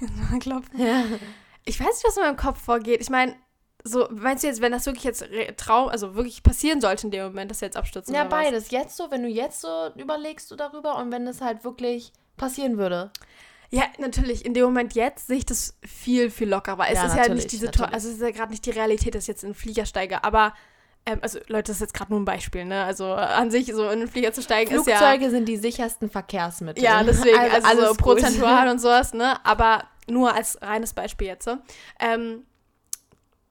Klopfen. 0.40 0.80
Ja. 0.80 1.04
Ich 1.64 1.78
weiß 1.78 1.86
nicht, 1.86 2.04
was 2.04 2.16
in 2.16 2.24
meinem 2.24 2.36
Kopf 2.36 2.60
vorgeht. 2.60 3.00
Ich 3.00 3.10
meine, 3.10 3.36
so, 3.84 4.08
meinst 4.10 4.42
du 4.42 4.48
jetzt, 4.48 4.60
wenn 4.60 4.72
das 4.72 4.86
wirklich 4.86 5.04
jetzt 5.04 5.24
Traum, 5.56 5.88
also 5.88 6.14
wirklich 6.14 6.42
passieren 6.42 6.80
sollte 6.80 7.06
in 7.06 7.10
dem 7.10 7.24
Moment, 7.24 7.50
dass 7.50 7.60
wir 7.60 7.66
jetzt 7.66 7.76
abstürzen? 7.76 8.14
Ja, 8.14 8.22
oder 8.22 8.30
was? 8.30 8.44
beides. 8.44 8.70
Jetzt 8.70 8.96
so, 8.96 9.10
wenn 9.10 9.22
du 9.22 9.28
jetzt 9.28 9.60
so 9.60 9.90
überlegst 9.96 10.50
du 10.50 10.56
darüber 10.56 10.96
und 10.98 11.12
wenn 11.12 11.26
es 11.26 11.40
halt 11.40 11.64
wirklich 11.64 12.12
passieren 12.36 12.78
würde. 12.78 13.10
Ja, 13.74 13.84
natürlich. 13.98 14.44
In 14.44 14.52
dem 14.52 14.64
Moment 14.64 14.94
jetzt 14.94 15.26
sehe 15.28 15.38
ich 15.38 15.46
das 15.46 15.74
viel, 15.82 16.30
viel 16.30 16.48
lockerer. 16.48 16.90
Es 16.90 16.98
Ja, 16.98 17.06
ist 17.06 17.16
ja 17.16 17.34
nicht 17.34 17.62
natürlich. 17.62 17.94
also 17.94 18.08
es 18.08 18.14
ist 18.16 18.20
ja 18.20 18.30
gerade 18.30 18.50
nicht 18.50 18.66
die 18.66 18.70
Realität, 18.70 19.14
dass 19.14 19.24
ich 19.24 19.28
jetzt 19.28 19.44
in 19.44 19.50
den 19.50 19.54
Flieger 19.54 19.86
steige. 19.86 20.22
Aber, 20.24 20.52
ähm, 21.06 21.20
also 21.22 21.38
Leute, 21.48 21.68
das 21.72 21.76
ist 21.76 21.80
jetzt 21.80 21.94
gerade 21.94 22.12
nur 22.12 22.20
ein 22.20 22.26
Beispiel, 22.26 22.66
ne? 22.66 22.84
Also 22.84 23.14
an 23.14 23.50
sich 23.50 23.72
so 23.72 23.88
in 23.88 24.00
den 24.00 24.08
Flieger 24.08 24.34
zu 24.34 24.42
steigen 24.42 24.70
ist 24.74 24.86
ja. 24.86 24.98
Flugzeuge 24.98 25.30
sind 25.30 25.48
die 25.48 25.56
sichersten 25.56 26.10
Verkehrsmittel. 26.10 26.84
Ja, 26.84 27.02
deswegen, 27.02 27.38
also, 27.52 27.66
alles 27.66 27.84
so 27.84 27.90
gut. 27.94 27.98
prozentual 27.98 28.68
und 28.70 28.78
sowas, 28.78 29.14
ne? 29.14 29.44
Aber 29.44 29.84
nur 30.06 30.34
als 30.34 30.60
reines 30.60 30.92
Beispiel 30.92 31.28
jetzt. 31.28 31.48
Ähm, 31.98 32.42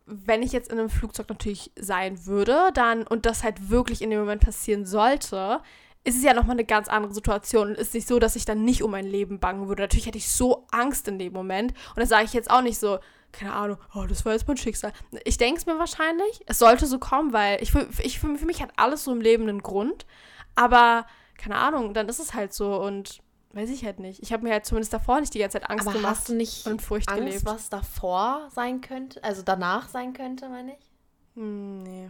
wenn 0.06 0.44
ich 0.44 0.52
jetzt 0.52 0.72
in 0.72 0.78
einem 0.78 0.90
Flugzeug 0.90 1.30
natürlich 1.30 1.72
sein 1.76 2.28
würde, 2.28 2.70
dann 2.76 3.08
und 3.08 3.26
das 3.26 3.44
halt 3.44 3.70
wirklich 3.72 4.04
in 4.04 4.12
dem 4.12 4.20
Moment 4.20 4.44
passieren 4.44 4.86
sollte, 4.86 5.62
ist 6.04 6.18
es 6.18 6.24
ja 6.24 6.34
nochmal 6.34 6.56
eine 6.56 6.66
ganz 6.66 6.88
andere 6.88 7.14
Situation 7.14 7.70
und 7.70 7.78
ist 7.78 7.94
nicht 7.94 8.08
so, 8.08 8.18
dass 8.20 8.36
ich 8.36 8.46
dann 8.46 8.64
nicht 8.64 8.82
um 8.82 8.92
mein 8.92 9.06
Leben 9.06 9.40
bangen 9.40 9.68
würde. 9.68 9.84
Natürlich 9.84 10.08
hätte 10.08 10.18
ich 10.18 10.32
so 10.32 10.66
Angst 10.72 11.08
in 11.08 11.20
dem 11.20 11.34
Moment 11.34 11.74
und 11.90 12.00
das 12.00 12.10
sage 12.10 12.26
ich 12.26 12.34
jetzt 12.34 12.50
auch 12.50 12.62
nicht 12.62 12.80
so, 12.80 13.00
keine 13.32 13.54
Ahnung, 13.54 13.78
oh, 13.96 14.06
das 14.08 14.26
war 14.26 14.34
jetzt 14.34 14.48
mein 14.48 14.58
Schicksal. 14.58 14.94
Ich 15.24 15.38
denke 15.38 15.60
es 15.60 15.66
mir 15.66 15.78
wahrscheinlich, 15.78 16.42
es 16.48 16.60
sollte 16.60 16.86
so 16.86 17.00
kommen, 17.00 17.34
weil 17.34 17.62
ich, 17.62 17.74
ich 18.00 18.20
für 18.20 18.28
mich 18.28 18.62
hat 18.62 18.72
alles 18.78 19.04
so 19.04 19.12
im 19.12 19.22
Leben 19.22 19.48
einen 19.48 19.62
Grund, 19.62 20.06
aber 20.56 21.06
keine 21.38 21.56
Ahnung, 21.56 21.94
dann 21.94 22.10
ist 22.10 22.20
es 22.20 22.34
halt 22.34 22.54
so 22.54 22.82
und 22.82 23.22
weiß 23.54 23.70
ich 23.70 23.86
halt 23.86 24.00
nicht. 24.00 24.22
Ich 24.22 24.34
habe 24.34 24.44
mir 24.44 24.54
halt 24.54 24.66
zumindest 24.66 24.94
davor 24.94 25.20
nicht 25.20 25.34
die 25.34 25.40
ganze 25.40 25.60
Zeit 25.60 25.70
Angst 25.70 25.88
Aber 25.88 25.98
gemacht 25.98 26.18
hast 26.18 26.30
du 26.30 26.36
nicht 26.36 26.66
und 26.68 26.82
Furcht 26.82 27.10
Angst, 27.10 27.24
gelebt. 27.24 27.46
was 27.46 27.70
davor 27.70 28.50
sein 28.54 28.82
könnte? 28.82 29.24
Also 29.24 29.42
danach 29.44 29.90
sein 29.90 30.14
könnte, 30.14 30.50
meine 30.50 30.74
ich? 30.74 30.92
Hm, 31.36 31.84
nee. 31.84 32.10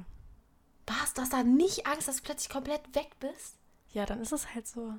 Was? 0.88 1.13
Du 1.13 1.21
hast 1.21 1.33
da 1.33 1.43
nicht 1.43 1.88
Angst, 1.88 2.07
dass 2.07 2.17
du 2.17 2.24
plötzlich 2.24 2.50
komplett 2.50 2.81
weg 2.95 3.10
bist? 3.19 3.57
Ja, 3.93 4.05
dann 4.05 4.21
ist 4.21 4.31
es 4.31 4.53
halt 4.53 4.67
so. 4.67 4.93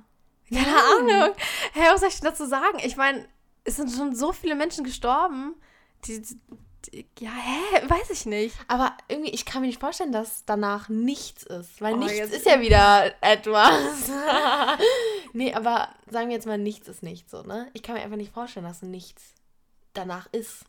Keine 0.51 0.67
Ahnung. 0.67 1.35
Hey, 1.73 1.89
was 1.91 2.01
soll 2.01 2.09
ich 2.09 2.19
dazu 2.19 2.45
sagen? 2.45 2.77
Ich 2.83 2.95
meine, 2.95 3.27
es 3.63 3.77
sind 3.77 3.91
schon 3.91 4.15
so 4.15 4.31
viele 4.33 4.55
Menschen 4.55 4.83
gestorben. 4.83 5.55
Die, 6.05 6.21
die, 6.91 7.07
ja, 7.19 7.31
hä? 7.31 7.87
Weiß 7.87 8.09
ich 8.09 8.25
nicht. 8.25 8.55
Aber 8.67 8.95
irgendwie, 9.07 9.31
ich 9.31 9.45
kann 9.45 9.61
mir 9.61 9.67
nicht 9.67 9.79
vorstellen, 9.79 10.11
dass 10.11 10.45
danach 10.45 10.89
nichts 10.89 11.43
ist. 11.43 11.81
Weil 11.81 11.93
Oh, 11.93 11.97
nichts 11.97 12.31
ist 12.31 12.45
ja 12.45 12.59
wieder 12.59 13.13
etwas. 13.21 14.11
nee, 15.33 15.53
aber 15.53 15.89
sagen 16.09 16.27
wir 16.27 16.35
jetzt 16.35 16.45
mal, 16.45 16.57
nichts 16.57 16.87
ist 16.87 17.03
nichts 17.03 17.31
so, 17.31 17.41
ne? 17.43 17.69
Ich 17.73 17.83
kann 17.83 17.95
mir 17.95 18.01
einfach 18.01 18.17
nicht 18.17 18.33
vorstellen, 18.33 18.65
dass 18.65 18.81
nichts 18.81 19.33
danach 19.93 20.27
ist. 20.33 20.65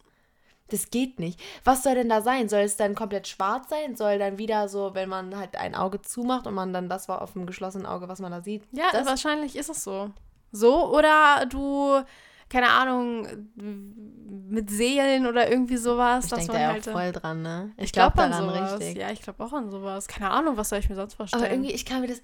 Das 0.68 0.90
geht 0.90 1.18
nicht. 1.18 1.38
Was 1.62 1.82
soll 1.82 1.94
denn 1.94 2.08
da 2.08 2.22
sein? 2.22 2.48
Soll 2.48 2.62
es 2.62 2.76
dann 2.76 2.94
komplett 2.94 3.28
schwarz 3.28 3.68
sein? 3.68 3.96
Soll 3.96 4.18
dann 4.18 4.38
wieder 4.38 4.68
so, 4.68 4.94
wenn 4.94 5.08
man 5.10 5.36
halt 5.36 5.56
ein 5.56 5.74
Auge 5.74 6.00
zumacht 6.00 6.46
und 6.46 6.54
man 6.54 6.72
dann 6.72 6.88
das 6.88 7.08
war 7.08 7.20
auf 7.20 7.34
dem 7.34 7.44
geschlossenen 7.44 7.86
Auge, 7.86 8.08
was 8.08 8.18
man 8.18 8.32
da 8.32 8.40
sieht? 8.40 8.62
Ja, 8.72 8.86
das, 8.92 9.06
wahrscheinlich 9.06 9.56
ist 9.56 9.68
es 9.68 9.84
so. 9.84 10.10
So, 10.52 10.94
oder 10.94 11.44
du, 11.46 12.00
keine 12.48 12.70
Ahnung, 12.70 13.26
mit 13.56 14.70
Seelen 14.70 15.26
oder 15.26 15.50
irgendwie 15.50 15.76
sowas. 15.76 16.26
ich 16.26 16.30
denke 16.30 16.52
man 16.52 16.56
da 16.56 16.62
ja 16.62 16.72
halt, 16.72 16.88
auch 16.88 16.92
voll 16.92 17.12
dran, 17.12 17.42
ne? 17.42 17.72
ich 17.76 17.92
glaub 17.92 18.14
glaube 18.14 18.34
an 18.34 18.46
daran 18.46 18.54
sowas. 18.54 18.80
richtig. 18.80 18.96
Ja, 18.96 19.10
ich 19.10 19.20
glaube 19.20 19.44
auch 19.44 19.52
an 19.52 19.70
sowas. 19.70 20.08
Keine 20.08 20.30
Ahnung, 20.30 20.56
was 20.56 20.70
soll 20.70 20.78
ich 20.78 20.88
mir 20.88 20.94
sonst 20.94 21.14
vorstellen? 21.14 21.42
Aber 21.42 21.52
irgendwie, 21.52 21.72
ich 21.72 21.84
kann 21.84 22.00
mir 22.00 22.08
das. 22.08 22.22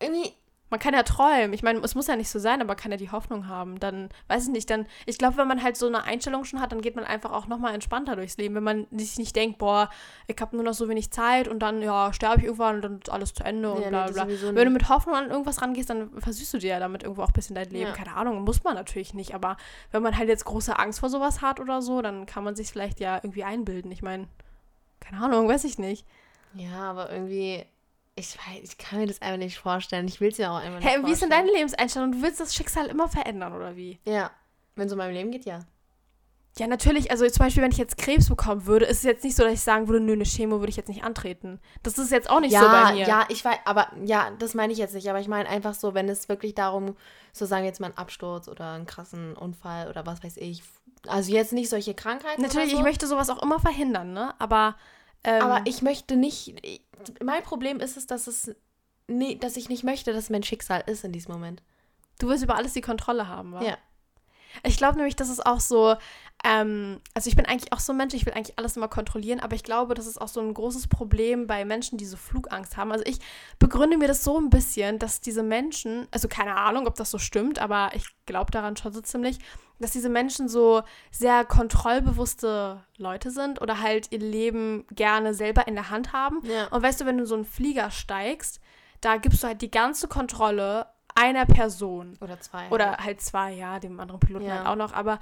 Irgendwie. 0.00 0.32
Man 0.70 0.78
kann 0.78 0.94
ja 0.94 1.02
träumen. 1.02 1.52
Ich 1.52 1.62
meine, 1.62 1.80
es 1.80 1.94
muss 1.94 2.06
ja 2.06 2.14
nicht 2.16 2.30
so 2.30 2.38
sein, 2.38 2.60
aber 2.60 2.68
man 2.68 2.76
kann 2.76 2.92
ja 2.92 2.96
die 2.96 3.10
Hoffnung 3.10 3.48
haben. 3.48 3.80
Dann, 3.80 4.08
weiß 4.28 4.44
ich 4.44 4.50
nicht, 4.50 4.70
dann, 4.70 4.86
ich 5.04 5.18
glaube, 5.18 5.36
wenn 5.36 5.48
man 5.48 5.62
halt 5.62 5.76
so 5.76 5.88
eine 5.88 6.04
Einstellung 6.04 6.44
schon 6.44 6.60
hat, 6.60 6.70
dann 6.70 6.80
geht 6.80 6.94
man 6.94 7.04
einfach 7.04 7.32
auch 7.32 7.48
nochmal 7.48 7.74
entspannter 7.74 8.14
durchs 8.14 8.36
Leben. 8.36 8.54
Wenn 8.54 8.62
man 8.62 8.86
sich 8.92 9.18
nicht 9.18 9.34
denkt, 9.34 9.58
boah, 9.58 9.90
ich 10.28 10.36
habe 10.40 10.54
nur 10.54 10.64
noch 10.64 10.74
so 10.74 10.88
wenig 10.88 11.10
Zeit 11.10 11.48
und 11.48 11.58
dann, 11.58 11.82
ja, 11.82 12.12
sterbe 12.12 12.38
ich 12.38 12.44
irgendwann 12.44 12.76
und 12.76 12.82
dann 12.82 12.98
ist 12.98 13.10
alles 13.10 13.34
zu 13.34 13.42
Ende 13.42 13.72
und 13.72 13.82
Ja, 13.82 13.86
nee, 13.86 13.90
bla 13.90 14.06
bla. 14.06 14.22
sowieso 14.24 14.54
Wenn 14.54 14.64
du 14.64 14.70
mit 14.70 14.88
Hoffnung 14.88 15.16
an 15.16 15.28
irgendwas 15.28 15.60
rangehst, 15.60 15.90
dann 15.90 16.10
versüßt 16.20 16.54
du 16.54 16.58
dir 16.58 16.70
ja 16.70 16.78
damit 16.78 17.02
irgendwo 17.02 17.22
auch 17.22 17.30
ein 17.30 17.34
bisschen 17.34 17.56
dein 17.56 17.70
Leben. 17.70 17.88
Ja. 17.88 17.92
Keine 17.92 18.14
Ahnung, 18.14 18.42
muss 18.42 18.62
man 18.62 18.74
natürlich 18.74 19.12
nicht. 19.12 19.34
Aber 19.34 19.56
wenn 19.90 20.02
man 20.02 20.16
halt 20.16 20.28
jetzt 20.28 20.44
große 20.44 20.78
Angst 20.78 21.00
vor 21.00 21.08
sowas 21.08 21.42
hat 21.42 21.58
oder 21.58 21.82
so, 21.82 22.00
dann 22.00 22.26
kann 22.26 22.44
man 22.44 22.54
sich 22.54 22.70
vielleicht 22.70 23.00
ja 23.00 23.16
irgendwie 23.16 23.42
einbilden. 23.42 23.90
Ich 23.90 24.02
meine, 24.02 24.28
keine 25.00 25.20
Ahnung, 25.20 25.48
weiß 25.48 25.64
ich 25.64 25.78
nicht. 25.78 26.06
Ja, 26.54 26.90
aber 26.90 27.10
irgendwie. 27.12 27.66
Ich 28.20 28.36
weiß, 28.36 28.62
ich 28.62 28.78
kann 28.78 28.98
mir 28.98 29.06
das 29.06 29.20
einfach 29.22 29.38
nicht 29.38 29.58
vorstellen. 29.58 30.06
Ich 30.06 30.20
will 30.20 30.28
es 30.28 30.38
ja 30.38 30.52
auch 30.52 30.60
einfach 30.60 30.78
nicht 30.78 30.88
Hey, 30.88 31.04
wie 31.04 31.12
ist 31.12 31.22
denn 31.22 31.30
deine 31.30 31.50
Lebenseinstellung? 31.50 32.12
Du 32.12 32.22
willst 32.22 32.40
das 32.40 32.54
Schicksal 32.54 32.86
immer 32.86 33.08
verändern, 33.08 33.54
oder 33.54 33.76
wie? 33.76 33.98
Ja. 34.04 34.30
Wenn 34.76 34.86
es 34.86 34.92
um 34.92 34.98
mein 34.98 35.12
Leben 35.12 35.30
geht, 35.30 35.44
ja. 35.44 35.60
Ja, 36.58 36.66
natürlich. 36.66 37.10
Also 37.10 37.26
zum 37.28 37.44
Beispiel, 37.44 37.62
wenn 37.62 37.70
ich 37.70 37.78
jetzt 37.78 37.96
Krebs 37.96 38.28
bekommen 38.28 38.66
würde, 38.66 38.84
ist 38.84 38.98
es 38.98 39.02
jetzt 39.04 39.24
nicht 39.24 39.36
so, 39.36 39.44
dass 39.44 39.52
ich 39.52 39.60
sagen 39.60 39.88
würde, 39.88 40.04
nö, 40.04 40.12
eine 40.12 40.24
Chemo 40.24 40.58
würde 40.58 40.70
ich 40.70 40.76
jetzt 40.76 40.88
nicht 40.88 41.04
antreten. 41.04 41.60
Das 41.82 41.96
ist 41.96 42.10
jetzt 42.10 42.28
auch 42.28 42.40
nicht 42.40 42.52
ja, 42.52 42.60
so 42.60 42.66
bei 42.66 42.92
mir. 42.92 43.06
ja, 43.06 43.24
ich 43.28 43.44
weiß, 43.44 43.58
aber 43.64 43.88
ja, 44.04 44.30
das 44.38 44.54
meine 44.54 44.72
ich 44.72 44.78
jetzt 44.78 44.94
nicht. 44.94 45.08
Aber 45.08 45.20
ich 45.20 45.28
meine 45.28 45.48
einfach 45.48 45.74
so, 45.74 45.94
wenn 45.94 46.08
es 46.08 46.28
wirklich 46.28 46.54
darum, 46.54 46.96
so 47.32 47.46
sagen 47.46 47.62
wir 47.62 47.68
jetzt 47.68 47.80
mal 47.80 47.86
einen 47.86 47.98
Absturz 47.98 48.48
oder 48.48 48.72
einen 48.72 48.86
krassen 48.86 49.36
Unfall 49.36 49.88
oder 49.88 50.04
was 50.06 50.22
weiß 50.22 50.36
ich. 50.38 50.62
Also 51.06 51.32
jetzt 51.32 51.52
nicht 51.52 51.70
solche 51.70 51.94
Krankheiten. 51.94 52.42
Natürlich, 52.42 52.72
so, 52.72 52.76
ich 52.76 52.82
möchte 52.82 53.06
sowas 53.06 53.30
auch 53.30 53.42
immer 53.42 53.60
verhindern, 53.60 54.12
ne? 54.12 54.34
Aber, 54.38 54.76
ähm, 55.24 55.42
Aber 55.42 55.66
ich 55.66 55.82
möchte 55.82 56.16
nicht. 56.16 56.54
Ich, 56.64 56.82
mein 57.22 57.42
Problem 57.42 57.80
ist 57.80 57.96
es, 57.96 58.06
dass 58.06 58.26
es. 58.26 58.54
Nee, 59.06 59.34
dass 59.36 59.56
ich 59.56 59.68
nicht 59.68 59.82
möchte, 59.82 60.12
dass 60.12 60.30
mein 60.30 60.42
Schicksal 60.44 60.84
ist 60.86 61.04
in 61.04 61.12
diesem 61.12 61.32
Moment. 61.32 61.62
du 62.20 62.28
willst 62.28 62.44
über 62.44 62.54
alles 62.54 62.74
die 62.74 62.80
Kontrolle 62.80 63.26
haben, 63.26 63.52
wa? 63.52 63.62
Ja. 63.62 63.76
Ich 64.62 64.76
glaube 64.76 64.96
nämlich, 64.96 65.16
das 65.16 65.28
ist 65.28 65.44
auch 65.44 65.60
so, 65.60 65.96
ähm, 66.44 67.00
also 67.14 67.28
ich 67.28 67.36
bin 67.36 67.46
eigentlich 67.46 67.72
auch 67.72 67.80
so 67.80 67.92
ein 67.92 67.96
Mensch, 67.96 68.14
ich 68.14 68.26
will 68.26 68.32
eigentlich 68.32 68.58
alles 68.58 68.76
immer 68.76 68.88
kontrollieren, 68.88 69.40
aber 69.40 69.54
ich 69.54 69.62
glaube, 69.62 69.94
das 69.94 70.06
ist 70.06 70.20
auch 70.20 70.28
so 70.28 70.40
ein 70.40 70.54
großes 70.54 70.88
Problem 70.88 71.46
bei 71.46 71.64
Menschen, 71.64 71.98
die 71.98 72.06
so 72.06 72.16
Flugangst 72.16 72.76
haben. 72.76 72.92
Also 72.92 73.04
ich 73.06 73.18
begründe 73.58 73.98
mir 73.98 74.08
das 74.08 74.24
so 74.24 74.38
ein 74.38 74.50
bisschen, 74.50 74.98
dass 74.98 75.20
diese 75.20 75.42
Menschen, 75.42 76.06
also 76.10 76.28
keine 76.28 76.56
Ahnung, 76.56 76.86
ob 76.86 76.94
das 76.94 77.10
so 77.10 77.18
stimmt, 77.18 77.58
aber 77.58 77.90
ich 77.94 78.06
glaube 78.26 78.50
daran 78.50 78.76
schon 78.76 78.92
so 78.92 79.00
ziemlich, 79.00 79.38
dass 79.78 79.92
diese 79.92 80.10
Menschen 80.10 80.48
so 80.48 80.82
sehr 81.10 81.44
kontrollbewusste 81.44 82.84
Leute 82.96 83.30
sind 83.30 83.60
oder 83.62 83.80
halt 83.80 84.12
ihr 84.12 84.18
Leben 84.18 84.86
gerne 84.90 85.34
selber 85.34 85.66
in 85.66 85.74
der 85.74 85.90
Hand 85.90 86.12
haben. 86.12 86.40
Ja. 86.44 86.66
Und 86.68 86.82
weißt 86.82 87.00
du, 87.00 87.06
wenn 87.06 87.16
du 87.16 87.22
in 87.22 87.28
so 87.28 87.34
einen 87.34 87.46
Flieger 87.46 87.90
steigst, 87.90 88.60
da 89.00 89.16
gibst 89.16 89.42
du 89.42 89.46
halt 89.46 89.62
die 89.62 89.70
ganze 89.70 90.08
Kontrolle 90.08 90.86
einer 91.20 91.46
Person. 91.46 92.16
Oder 92.20 92.40
zwei. 92.40 92.68
Oder 92.70 92.96
halt 92.98 93.20
zwei, 93.20 93.52
ja, 93.52 93.78
dem 93.78 94.00
anderen 94.00 94.20
Piloten 94.20 94.46
Ja. 94.46 94.58
halt 94.58 94.66
auch 94.66 94.76
noch. 94.76 94.92
Aber 94.92 95.18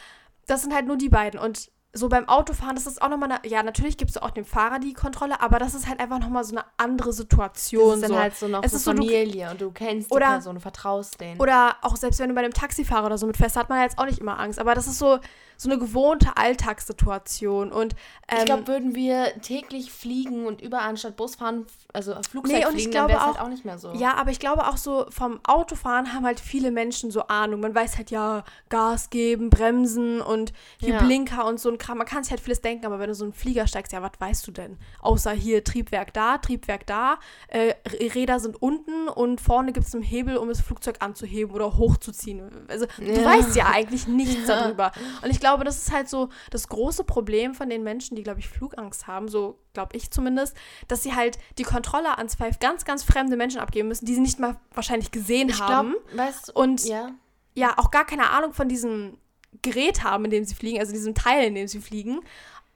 das 0.47 0.63
sind 0.63 0.75
halt 0.75 0.87
nur 0.87 0.97
die 0.97 1.09
beiden. 1.09 1.39
Und 1.41 1.71
so 1.95 2.09
beim 2.11 2.29
Autofahren, 2.29 2.75
das 2.77 2.87
ist 2.87 3.01
auch 3.01 3.09
nochmal 3.09 3.33
eine, 3.33 3.49
ja, 3.51 3.63
natürlich 3.63 3.97
gibst 3.97 4.17
du 4.17 4.23
auch 4.23 4.31
dem 4.31 4.45
Fahrer 4.45 4.79
die 4.79 4.93
Kontrolle, 4.93 5.41
aber 5.41 5.59
das 5.59 5.75
ist 5.75 5.89
halt 5.89 6.01
einfach 6.01 6.19
nochmal 6.21 6.45
so 6.45 6.55
eine 6.55 6.65
andere 6.77 7.13
Situation. 7.13 7.89
das 7.89 7.97
ist 7.97 8.03
dann 8.03 8.11
so. 8.11 8.19
halt 8.19 8.37
so 8.37 8.49
noch 8.49 8.63
Es 8.63 8.71
so 8.73 8.77
ist 8.77 8.85
so, 8.85 8.93
du- 8.93 9.03
Familie 9.03 9.51
und 9.51 9.61
du 9.61 9.71
kennst 9.71 10.11
die 10.11 10.15
Oder- 10.15 10.27
Person, 10.33 10.55
du 10.57 10.61
vertraust 10.61 11.19
denen. 11.21 11.41
Oder 11.41 11.77
auch 11.83 11.97
selbst 11.97 12.21
wenn 12.21 12.29
du 12.29 12.35
bei 12.35 12.43
einem 12.43 12.53
Taxifahrer 12.53 13.07
oder 13.07 13.19
so 13.19 13.27
mitfährst, 13.27 13.57
hat 13.57 13.69
man 13.71 13.81
jetzt 13.83 13.99
auch 13.99 14.05
nicht 14.07 14.19
immer 14.19 14.39
Angst. 14.39 14.59
Aber 14.59 14.75
das 14.75 14.87
ist 14.87 14.99
so, 14.99 15.19
so 15.57 15.69
eine 15.71 15.79
gewohnte 15.79 16.37
Alltagssituation. 16.37 17.73
Und 17.73 17.95
ähm, 18.29 18.39
ich 18.39 18.45
glaube, 18.45 18.67
würden 18.69 18.95
wir 18.95 19.33
täglich 19.41 19.91
fliegen 19.93 20.47
und 20.47 20.61
überall 20.61 20.89
anstatt 20.89 21.17
Bus 21.17 21.37
fahren, 21.37 21.67
also 21.93 22.15
Flugzeug 22.31 22.59
Nee, 22.59 22.67
und 22.67 22.75
ich 22.77 22.83
fliegen, 22.85 22.93
dann 22.93 23.07
glaube 23.07 23.09
wäre 23.13 23.21
es 23.21 23.27
halt 23.27 23.39
auch- 23.41 23.45
auch 23.45 23.49
nicht 23.49 23.65
mehr 23.65 23.79
so. 23.79 23.93
Ja, 23.95 24.15
aber 24.15 24.31
ich 24.31 24.39
glaube 24.39 24.69
auch 24.69 24.77
so 24.77 25.07
vom 25.11 25.41
Autofahren 25.47 26.13
haben 26.13 26.25
halt 26.25 26.39
viele 26.41 26.71
Menschen 26.71 27.11
so 27.11 27.23
Ahnung. 27.29 27.61
Man 27.61 27.75
weiß 27.75 27.97
halt 27.97 28.11
ja, 28.11 28.45
Gas 28.69 29.11
geben, 29.11 29.51
bremsen 29.51 30.21
und 30.21 30.53
hier 30.79 30.95
Ja. 30.95 30.99
Blinker 31.03 31.47
und 31.47 31.59
so 31.59 31.71
ein 31.71 31.79
Kram. 31.89 31.99
Man 31.99 32.07
kann 32.07 32.23
sich 32.23 32.31
halt 32.31 32.41
vieles 32.41 32.61
denken, 32.61 32.87
aber 32.87 32.99
wenn 32.99 33.09
du 33.09 33.15
so 33.15 33.25
einen 33.25 33.33
Flieger 33.33 33.67
steigst, 33.67 33.93
ja, 33.93 34.03
was 34.03 34.13
weißt 34.19 34.47
du 34.47 34.53
denn? 34.53 34.79
Außer 35.01 35.33
hier 35.33 35.65
Triebwerk 35.65 36.13
da, 36.15 36.39
Triebwerk 36.39 36.87
da, 36.87 37.19
äh, 37.49 37.75
Räder 38.15 38.41
sind 38.41 38.61
unten 38.63 39.09
und 39.09 39.41
vorne 39.41 39.73
gibt 39.73 39.87
es 39.87 39.95
einen 39.95 40.03
Hebel, 40.05 40.37
um 40.37 40.49
das 40.49 40.61
Flugzeug 40.61 40.97
anzuheben 41.01 41.55
oder 41.55 41.77
hochzuziehen. 41.77 42.67
Also 42.69 42.87
du 42.99 43.05
Ja. 43.05 43.25
weißt 43.25 43.57
ja 43.57 43.67
eigentlich 43.67 44.07
nichts 44.07 44.49
Ja. 44.49 44.57
darüber. 44.61 44.93
Und 45.23 45.31
ich 45.31 45.41
glaube, 45.41 45.65
das 45.65 45.79
ist 45.79 45.93
halt 45.93 46.09
so 46.09 46.29
das 46.51 46.69
große 46.69 47.05
Problem 47.05 47.55
von 47.55 47.69
den 47.71 47.83
Menschen, 47.83 48.17
die, 48.17 48.23
glaube 48.23 48.41
ich, 48.41 48.49
Flugangst 48.49 49.07
haben, 49.07 49.29
so 49.29 49.59
glaube 49.73 49.97
ich 49.97 50.11
zumindest, 50.11 50.57
dass 50.89 51.03
sie 51.03 51.15
halt 51.15 51.39
die 51.59 51.63
Kontrolle 51.63 52.19
an 52.19 52.29
zwei 52.29 52.51
ganz, 52.51 52.85
ganz 52.85 53.03
fremde 53.03 53.37
Menschen 53.37 53.61
abgeben 53.61 53.89
müssen, 53.89 54.07
die 54.07 54.15
sie 54.15 54.21
nicht 54.21 54.39
mal 54.39 54.57
wahrscheinlich 54.75 55.11
gesehen 55.11 55.49
ich 55.49 55.61
haben. 55.61 55.93
glaube, 55.93 56.17
weißt 56.19 56.49
du, 56.49 56.53
Und 56.53 56.85
ja. 56.85 57.13
ja, 57.55 57.75
auch 57.79 57.91
gar 57.91 58.05
keine 58.05 58.31
Ahnung 58.31 58.53
von 58.53 58.69
diesem 58.69 59.17
Gerät 59.63 60.05
haben, 60.05 60.25
in 60.27 60.31
dem 60.31 60.45
sie 60.45 60.55
fliegen, 60.55 60.79
also 60.81 60.93
diesem 60.93 61.15
Teil, 61.15 61.45
in 61.49 61.55
dem 61.55 61.69
sie 61.69 61.81
fliegen. 61.81 62.21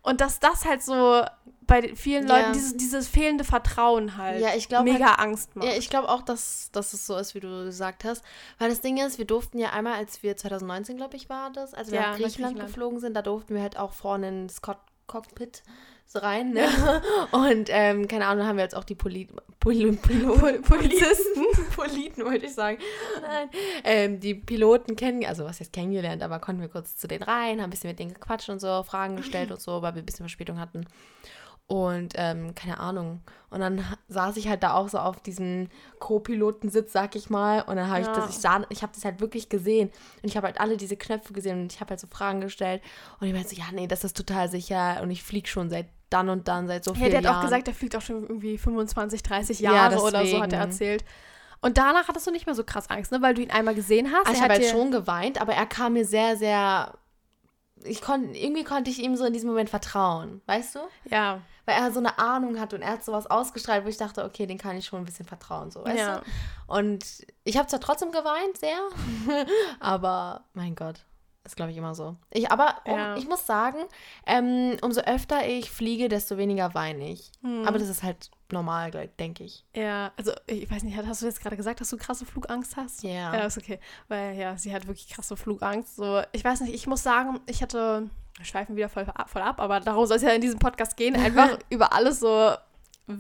Und 0.02 0.20
dass 0.20 0.40
das 0.40 0.64
halt 0.64 0.82
so 0.82 1.22
bei 1.64 1.94
vielen 1.94 2.26
Ja. 2.26 2.38
Leuten 2.38 2.52
dieses, 2.54 2.76
dieses 2.76 3.06
fehlende 3.08 3.44
Vertrauen 3.44 4.16
halt 4.16 4.40
Ja, 4.40 4.52
ich 4.56 4.68
glaube 4.68 4.90
mega 4.90 5.10
halt, 5.10 5.20
Angst 5.20 5.54
macht. 5.54 5.68
Ja, 5.68 5.74
ich 5.76 5.88
glaube 5.90 6.08
auch, 6.08 6.22
dass, 6.22 6.70
dass 6.72 6.92
es 6.92 7.06
so 7.06 7.16
ist, 7.16 7.36
wie 7.36 7.40
du 7.40 7.64
gesagt 7.64 8.04
hast. 8.04 8.24
Weil 8.58 8.68
das 8.68 8.80
Ding 8.80 8.98
ist, 8.98 9.18
wir 9.18 9.26
durften 9.26 9.58
ja 9.60 9.70
einmal, 9.70 9.94
als 9.94 10.22
wir 10.24 10.36
2019, 10.36 10.96
glaube 10.96 11.14
ich, 11.16 11.28
war 11.30 11.50
das, 11.52 11.72
als 11.72 11.90
wir 11.92 12.00
Ja, 12.00 12.10
nach 12.10 12.16
Griechenland 12.16 12.54
Griechenland. 12.56 12.68
geflogen 12.74 12.98
sind, 13.00 13.14
da 13.14 13.22
durften 13.22 13.54
wir 13.54 13.62
halt 13.62 13.76
auch 13.78 13.92
vorne 13.92 14.28
ins 14.28 14.60
Cock 14.60 14.78
Cockpit 15.06 15.62
so 16.06 16.18
rein. 16.18 16.52
Ne? 16.52 16.66
Und 17.32 17.68
ähm, 17.70 18.08
keine 18.08 18.26
Ahnung, 18.26 18.46
haben 18.46 18.56
wir 18.56 18.64
jetzt 18.64 18.76
auch 18.76 18.84
die 18.84 18.94
Poli 18.94 19.28
Pol 19.60 19.92
Pol 19.92 20.60
Polizisten, 20.60 21.44
Politen 21.76 22.24
wollte 22.24 22.46
ich 22.46 22.54
sagen, 22.54 22.78
nein, 23.22 23.48
ähm, 23.84 24.20
die 24.20 24.34
Piloten 24.34 24.96
kennen, 24.96 25.24
also 25.24 25.44
was 25.44 25.60
heißt 25.60 25.72
kennengelernt, 25.72 26.22
aber 26.22 26.40
konnten 26.40 26.60
wir 26.60 26.68
kurz 26.68 26.96
zu 26.96 27.06
denen 27.06 27.22
rein, 27.22 27.58
haben 27.58 27.64
ein 27.64 27.70
bisschen 27.70 27.90
mit 27.90 28.00
denen 28.00 28.12
gequatscht 28.12 28.48
und 28.48 28.60
so, 28.60 28.82
Fragen 28.82 29.16
gestellt 29.16 29.52
und 29.52 29.60
so, 29.60 29.80
weil 29.80 29.94
wir 29.94 30.02
ein 30.02 30.06
bisschen 30.06 30.26
Verspätung 30.26 30.58
hatten. 30.58 30.86
Und 31.68 32.14
ähm, 32.16 32.54
keine 32.54 32.80
Ahnung. 32.80 33.20
Und 33.50 33.60
dann 33.60 33.84
saß 34.12 34.36
ich 34.36 34.48
halt 34.48 34.62
da 34.62 34.74
auch 34.74 34.88
so 34.88 34.98
auf 34.98 35.20
diesem 35.20 35.68
Co-Pilotensitz, 35.98 36.92
sag 36.92 37.16
ich 37.16 37.30
mal. 37.30 37.62
Und 37.62 37.76
dann 37.76 37.88
habe 37.90 38.00
ich 38.00 38.06
Ja. 38.06 38.12
das, 38.12 38.28
ich 38.30 38.38
sah, 38.38 38.62
ich 38.68 38.82
habe 38.82 38.92
das 38.94 39.04
halt 39.04 39.20
wirklich 39.20 39.48
gesehen. 39.48 39.88
Und 40.22 40.28
ich 40.28 40.36
habe 40.36 40.46
halt 40.46 40.60
alle 40.60 40.76
diese 40.76 40.96
Knöpfe 40.96 41.32
gesehen 41.32 41.62
und 41.62 41.72
ich 41.72 41.80
habe 41.80 41.90
halt 41.90 42.00
so 42.00 42.06
Fragen 42.06 42.40
gestellt. 42.40 42.82
Und 43.20 43.26
ich 43.26 43.32
meinte 43.32 43.48
so, 43.48 43.56
ja, 43.56 43.66
nee, 43.72 43.86
das 43.86 44.04
ist 44.04 44.16
total 44.16 44.48
sicher. 44.48 45.00
Und 45.02 45.10
ich 45.10 45.22
fliege 45.22 45.48
schon 45.48 45.70
seit 45.70 45.86
dann 46.10 46.28
und 46.28 46.46
dann, 46.48 46.66
seit 46.68 46.84
so 46.84 46.92
Ja, 46.92 46.96
vielen 46.96 47.10
der 47.10 47.18
hat 47.18 47.24
Jahren. 47.24 47.36
auch 47.38 47.40
gesagt, 47.42 47.66
der 47.66 47.74
fliegt 47.74 47.96
auch 47.96 48.02
schon 48.02 48.22
irgendwie 48.22 48.58
25, 48.58 49.22
30 49.22 49.60
Ja, 49.60 49.72
Jahre 49.72 50.00
oder 50.00 50.26
so, 50.26 50.40
hat 50.40 50.52
er 50.52 50.60
erzählt. 50.60 51.04
Und 51.62 51.78
danach 51.78 52.08
hattest 52.08 52.26
du 52.26 52.30
nicht 52.32 52.44
mehr 52.46 52.54
so 52.54 52.64
krass 52.64 52.90
Angst, 52.90 53.12
ne? 53.12 53.22
Weil 53.22 53.34
du 53.34 53.40
ihn 53.42 53.50
einmal 53.50 53.74
gesehen 53.74 54.12
hast. 54.12 54.26
Ah, 54.28 54.32
ich 54.32 54.42
habe 54.42 54.54
halt 54.54 54.66
schon 54.66 54.90
geweint, 54.90 55.40
aber 55.40 55.54
er 55.54 55.64
kam 55.66 55.94
mir 55.94 56.04
sehr, 56.04 56.36
sehr 56.36 56.94
ich 57.84 58.00
konnte, 58.00 58.36
irgendwie 58.38 58.64
konnte 58.64 58.90
ich 58.90 59.00
ihm 59.02 59.16
so 59.16 59.24
in 59.24 59.32
diesem 59.32 59.48
Moment 59.48 59.70
vertrauen, 59.70 60.40
weißt 60.46 60.76
du? 60.76 60.80
Ja. 61.10 61.40
Weil 61.64 61.76
er 61.76 61.92
so 61.92 62.00
eine 62.00 62.18
Ahnung 62.18 62.58
hat 62.58 62.74
und 62.74 62.82
er 62.82 62.92
hat 62.92 63.04
sowas 63.04 63.26
ausgestrahlt, 63.28 63.84
wo 63.84 63.88
ich 63.88 63.96
dachte, 63.96 64.24
okay, 64.24 64.46
den 64.46 64.58
kann 64.58 64.76
ich 64.76 64.86
schon 64.86 65.00
ein 65.00 65.04
bisschen 65.04 65.26
vertrauen, 65.26 65.70
so, 65.70 65.84
weißt 65.84 65.98
Ja. 65.98 66.18
du? 66.18 66.24
Und 66.66 67.04
ich 67.44 67.56
habe 67.56 67.68
zwar 67.68 67.80
trotzdem 67.80 68.10
geweint, 68.10 68.58
sehr, 68.58 68.78
aber 69.80 70.44
mein 70.54 70.74
Gott, 70.74 71.04
ist 71.44 71.56
glaube 71.56 71.72
ich 71.72 71.76
immer 71.76 71.94
so. 71.94 72.16
Ich, 72.30 72.50
aber 72.50 72.76
um, 72.84 72.94
Ja. 72.96 73.16
ich 73.16 73.28
muss 73.28 73.46
sagen, 73.46 73.78
ähm, 74.26 74.76
umso 74.82 75.00
öfter 75.02 75.46
ich 75.46 75.70
fliege, 75.70 76.08
desto 76.08 76.36
weniger 76.36 76.74
weine 76.74 77.10
ich. 77.10 77.30
Hm. 77.42 77.66
Aber 77.66 77.78
das 77.78 77.88
ist 77.88 78.02
halt 78.02 78.30
normal, 78.50 78.90
denke 79.18 79.44
ich. 79.44 79.64
Ja, 79.74 80.12
also 80.16 80.32
ich 80.46 80.70
weiß 80.70 80.82
nicht, 80.82 80.96
hast 80.96 81.22
du 81.22 81.26
jetzt 81.26 81.40
gerade 81.40 81.56
gesagt, 81.56 81.80
dass 81.80 81.90
du 81.90 81.96
krasse 81.96 82.26
Flugangst 82.26 82.76
hast? 82.76 83.02
Ja. 83.02 83.34
Ja, 83.34 83.44
ist 83.46 83.56
okay. 83.58 83.80
Weil 84.08 84.36
ja, 84.36 84.56
sie 84.56 84.74
hat 84.74 84.86
wirklich 84.86 85.08
krasse 85.08 85.36
Flugangst. 85.36 85.96
So, 85.96 86.22
ich 86.32 86.44
weiß 86.44 86.60
nicht, 86.60 86.74
ich 86.74 86.86
muss 86.86 87.02
sagen, 87.02 87.40
ich 87.46 87.62
hatte, 87.62 88.10
schweifen 88.44 88.76
wieder 88.76 88.88
voll 88.88 89.04
ab, 89.14 89.30
voll 89.30 89.42
ab 89.42 89.60
aber 89.60 89.80
darum 89.80 90.06
soll 90.06 90.16
es 90.16 90.22
ja 90.22 90.30
in 90.30 90.40
diesem 90.40 90.58
Podcast 90.58 90.96
gehen, 90.96 91.16
einfach 91.16 91.58
über 91.70 91.92
alles 91.92 92.20
so, 92.20 92.52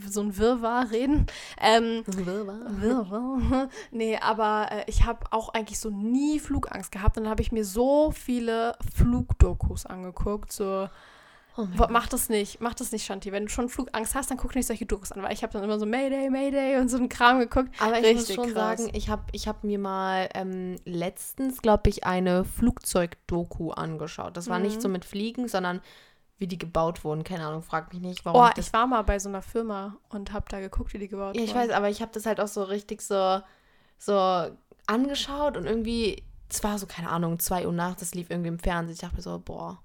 so 0.08 0.20
ein 0.22 0.36
Wirrwarr 0.36 0.90
reden. 0.90 1.26
Ähm, 1.60 2.02
Wirrwarr. 2.06 3.68
nee, 3.90 4.16
aber 4.16 4.68
äh, 4.70 4.84
ich 4.86 5.04
habe 5.04 5.26
auch 5.30 5.50
eigentlich 5.50 5.78
so 5.78 5.90
nie 5.90 6.40
Flugangst 6.40 6.92
gehabt. 6.92 7.16
Und 7.16 7.24
dann 7.24 7.30
habe 7.30 7.42
ich 7.42 7.52
mir 7.52 7.64
so 7.64 8.10
viele 8.10 8.76
Flugdokus 8.94 9.86
angeguckt, 9.86 10.52
so 10.52 10.88
Oh. 11.56 11.66
Mach 11.90 12.08
das 12.08 12.28
nicht, 12.30 12.60
mach 12.62 12.72
das 12.74 12.92
nicht, 12.92 13.04
Shanti. 13.04 13.30
Wenn 13.30 13.44
du 13.44 13.50
schon 13.50 13.68
Flugangst 13.68 14.14
hast, 14.14 14.30
dann 14.30 14.38
guck 14.38 14.54
nicht 14.54 14.66
solche 14.66 14.86
Dokus 14.86 15.12
an, 15.12 15.22
weil 15.22 15.32
ich 15.34 15.42
habe 15.42 15.52
dann 15.52 15.62
immer 15.62 15.78
so 15.78 15.84
Mayday, 15.84 16.30
Mayday 16.30 16.78
und 16.78 16.88
so 16.88 16.96
einen 16.96 17.08
Kram 17.10 17.40
geguckt. 17.40 17.68
Aber 17.78 17.98
ich 17.98 18.04
Richtig 18.06 18.36
muss 18.38 18.46
schon 18.46 18.54
krass. 18.54 18.78
sagen, 18.80 18.90
ich 18.94 19.10
habe 19.10 19.24
ich 19.32 19.48
hab 19.48 19.62
mir 19.62 19.78
mal 19.78 20.28
ähm, 20.34 20.76
letztens, 20.86 21.60
glaube 21.60 21.90
ich, 21.90 22.04
eine 22.04 22.44
Flugzeugdoku 22.44 23.70
angeschaut. 23.72 24.36
Das 24.36 24.48
war 24.48 24.58
Mhm. 24.58 24.64
nicht 24.64 24.82
so 24.82 24.88
mit 24.88 25.04
Fliegen, 25.04 25.48
sondern 25.48 25.80
wie 26.38 26.46
die 26.46 26.58
gebaut 26.58 27.04
wurden. 27.04 27.22
Keine 27.22 27.46
Ahnung, 27.46 27.62
frag 27.62 27.92
mich 27.92 28.02
nicht, 28.02 28.24
warum. 28.24 28.40
Oh, 28.40 28.48
das 28.54 28.68
ich 28.68 28.72
war 28.72 28.86
mal 28.86 29.02
bei 29.02 29.18
so 29.18 29.28
einer 29.28 29.42
Firma 29.42 29.96
und 30.08 30.32
habe 30.32 30.46
da 30.48 30.58
geguckt, 30.60 30.92
wie 30.94 30.98
die 30.98 31.08
gebaut 31.08 31.36
Ja, 31.36 31.42
ich 31.42 31.50
wurden. 31.54 31.68
weiß, 31.68 31.70
aber 31.76 31.88
ich 31.90 32.00
habe 32.02 32.12
das 32.12 32.26
halt 32.26 32.40
auch 32.40 32.48
so 32.48 32.62
richtig 32.64 33.02
so, 33.02 33.40
so 33.98 34.48
angeschaut 34.86 35.56
und 35.56 35.66
irgendwie, 35.66 36.22
es 36.48 36.64
war 36.64 36.78
so, 36.78 36.86
keine 36.86 37.10
Ahnung, 37.10 37.38
2 37.38 37.66
Uhr 37.66 37.72
nachts, 37.72 38.00
das 38.00 38.14
lief 38.14 38.30
irgendwie 38.30 38.48
im 38.48 38.58
Fernsehen. 38.58 38.94
Ich 38.94 39.00
dachte 39.00 39.16
mir 39.16 39.22
so, 39.22 39.38
boah, 39.38 39.80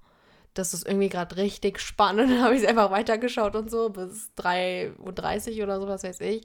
das 0.58 0.74
ist 0.74 0.86
irgendwie 0.86 1.08
gerade 1.08 1.36
richtig 1.36 1.80
spannend. 1.80 2.30
Dann 2.30 2.42
habe 2.42 2.54
ich 2.54 2.62
es 2.62 2.68
einfach 2.68 2.90
weitergeschaut 2.90 3.54
und 3.56 3.70
so 3.70 3.90
bis 3.90 4.30
3.30 4.38 5.58
Uhr 5.58 5.64
oder 5.64 5.80
so, 5.80 5.88
was 5.88 6.02
weiß 6.04 6.20
ich. 6.20 6.44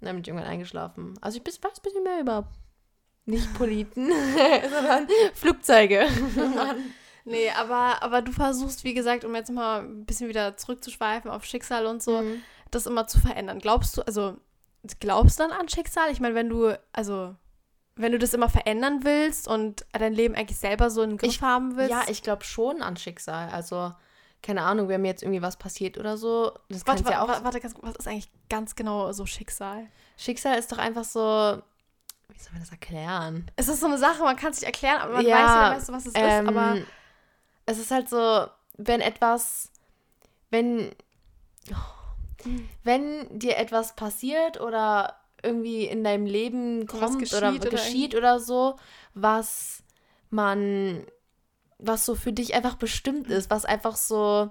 Und 0.00 0.06
dann 0.06 0.16
bin 0.16 0.22
ich 0.22 0.28
irgendwann 0.28 0.48
eingeschlafen. 0.50 1.14
Also 1.20 1.38
ich 1.38 1.46
weiß 1.46 1.60
ein 1.62 1.82
bisschen 1.82 2.02
mehr 2.02 2.20
über 2.20 2.48
nicht 3.24 3.54
Politen, 3.54 4.10
sondern 4.74 5.06
Flugzeuge. 5.34 6.06
Nee, 7.24 7.50
aber, 7.50 8.02
aber 8.02 8.20
du 8.20 8.32
versuchst, 8.32 8.82
wie 8.82 8.94
gesagt, 8.94 9.24
um 9.24 9.32
jetzt 9.36 9.48
mal 9.52 9.82
ein 9.82 10.04
bisschen 10.04 10.28
wieder 10.28 10.56
zurückzuschweifen 10.56 11.30
auf 11.30 11.44
Schicksal 11.44 11.86
und 11.86 12.02
so, 12.02 12.20
Mhm. 12.20 12.42
das 12.72 12.86
immer 12.86 13.06
zu 13.06 13.20
verändern. 13.20 13.60
Glaubst 13.60 13.96
du, 13.96 14.02
also 14.02 14.38
glaubst 14.98 15.38
du 15.38 15.44
dann 15.44 15.52
an 15.52 15.68
Schicksal? 15.68 16.10
Ich 16.10 16.18
meine, 16.18 16.34
wenn 16.34 16.48
du, 16.48 16.76
also 16.92 17.36
wenn 17.96 18.12
du 18.12 18.18
das 18.18 18.32
immer 18.34 18.48
verändern 18.48 19.00
willst 19.04 19.46
und 19.48 19.84
dein 19.92 20.12
Leben 20.14 20.34
eigentlich 20.34 20.58
selber 20.58 20.90
so 20.90 21.02
in 21.02 21.10
den 21.10 21.18
Griff 21.18 21.30
Ich- 21.36 21.42
haben 21.42 21.76
willst. 21.76 21.90
Ja, 21.90 22.02
ich 22.08 22.22
glaube 22.22 22.44
schon 22.44 22.82
an 22.82 22.96
Schicksal. 22.96 23.50
Also, 23.50 23.92
keine 24.42 24.62
Ahnung, 24.62 24.88
wenn 24.88 25.02
mir 25.02 25.08
jetzt 25.08 25.22
irgendwie 25.22 25.42
was 25.42 25.56
passiert 25.56 25.98
oder 25.98 26.16
so, 26.16 26.52
das 26.68 26.86
Warte, 26.86 27.04
ja 27.10 27.22
auch 27.22 27.28
warte, 27.28 27.60
was 27.82 27.94
ist 27.96 28.08
eigentlich 28.08 28.30
ganz 28.48 28.74
genau 28.74 29.12
so 29.12 29.26
Schicksal? 29.26 29.86
Schicksal 30.16 30.58
ist 30.58 30.72
doch 30.72 30.78
einfach 30.78 31.04
so. 31.04 31.62
Wie 32.28 32.38
soll 32.38 32.52
man 32.52 32.60
das 32.62 32.70
erklären? 32.70 33.50
Es 33.56 33.68
ist 33.68 33.80
so 33.80 33.86
eine 33.86 33.98
Sache, 33.98 34.22
man 34.22 34.36
kann 34.36 34.52
es 34.52 34.56
nicht 34.60 34.66
erklären, 34.66 35.00
aber 35.02 35.14
man 35.14 35.26
Ja, 35.26 35.36
weiß 35.36 35.42
ja, 35.54 35.70
weißt 35.76 35.88
du, 35.90 35.92
was 35.92 36.06
es 36.06 36.12
Ähm, 36.16 36.44
ist. 36.46 36.48
Aber 36.48 36.76
es 37.66 37.78
ist 37.78 37.90
halt 37.90 38.08
so, 38.08 38.46
wenn 38.78 39.00
etwas. 39.02 39.70
Wenn. 40.50 40.92
Wenn 42.82 43.38
dir 43.38 43.56
etwas 43.56 43.94
passiert 43.94 44.60
oder 44.60 45.16
irgendwie 45.42 45.84
in 45.86 46.04
deinem 46.04 46.26
Leben 46.26 46.86
kommt 46.86 47.18
geschieht 47.18 47.36
oder 47.38 47.52
oder 47.54 47.70
geschieht 47.70 48.14
oder 48.14 48.38
so, 48.40 48.76
was 49.14 49.82
man. 50.30 51.04
Was 51.84 52.04
so 52.06 52.14
für 52.14 52.32
dich 52.32 52.54
einfach 52.54 52.76
bestimmt 52.76 53.28
ist, 53.28 53.50
was 53.50 53.64
einfach 53.64 53.96
so. 53.96 54.48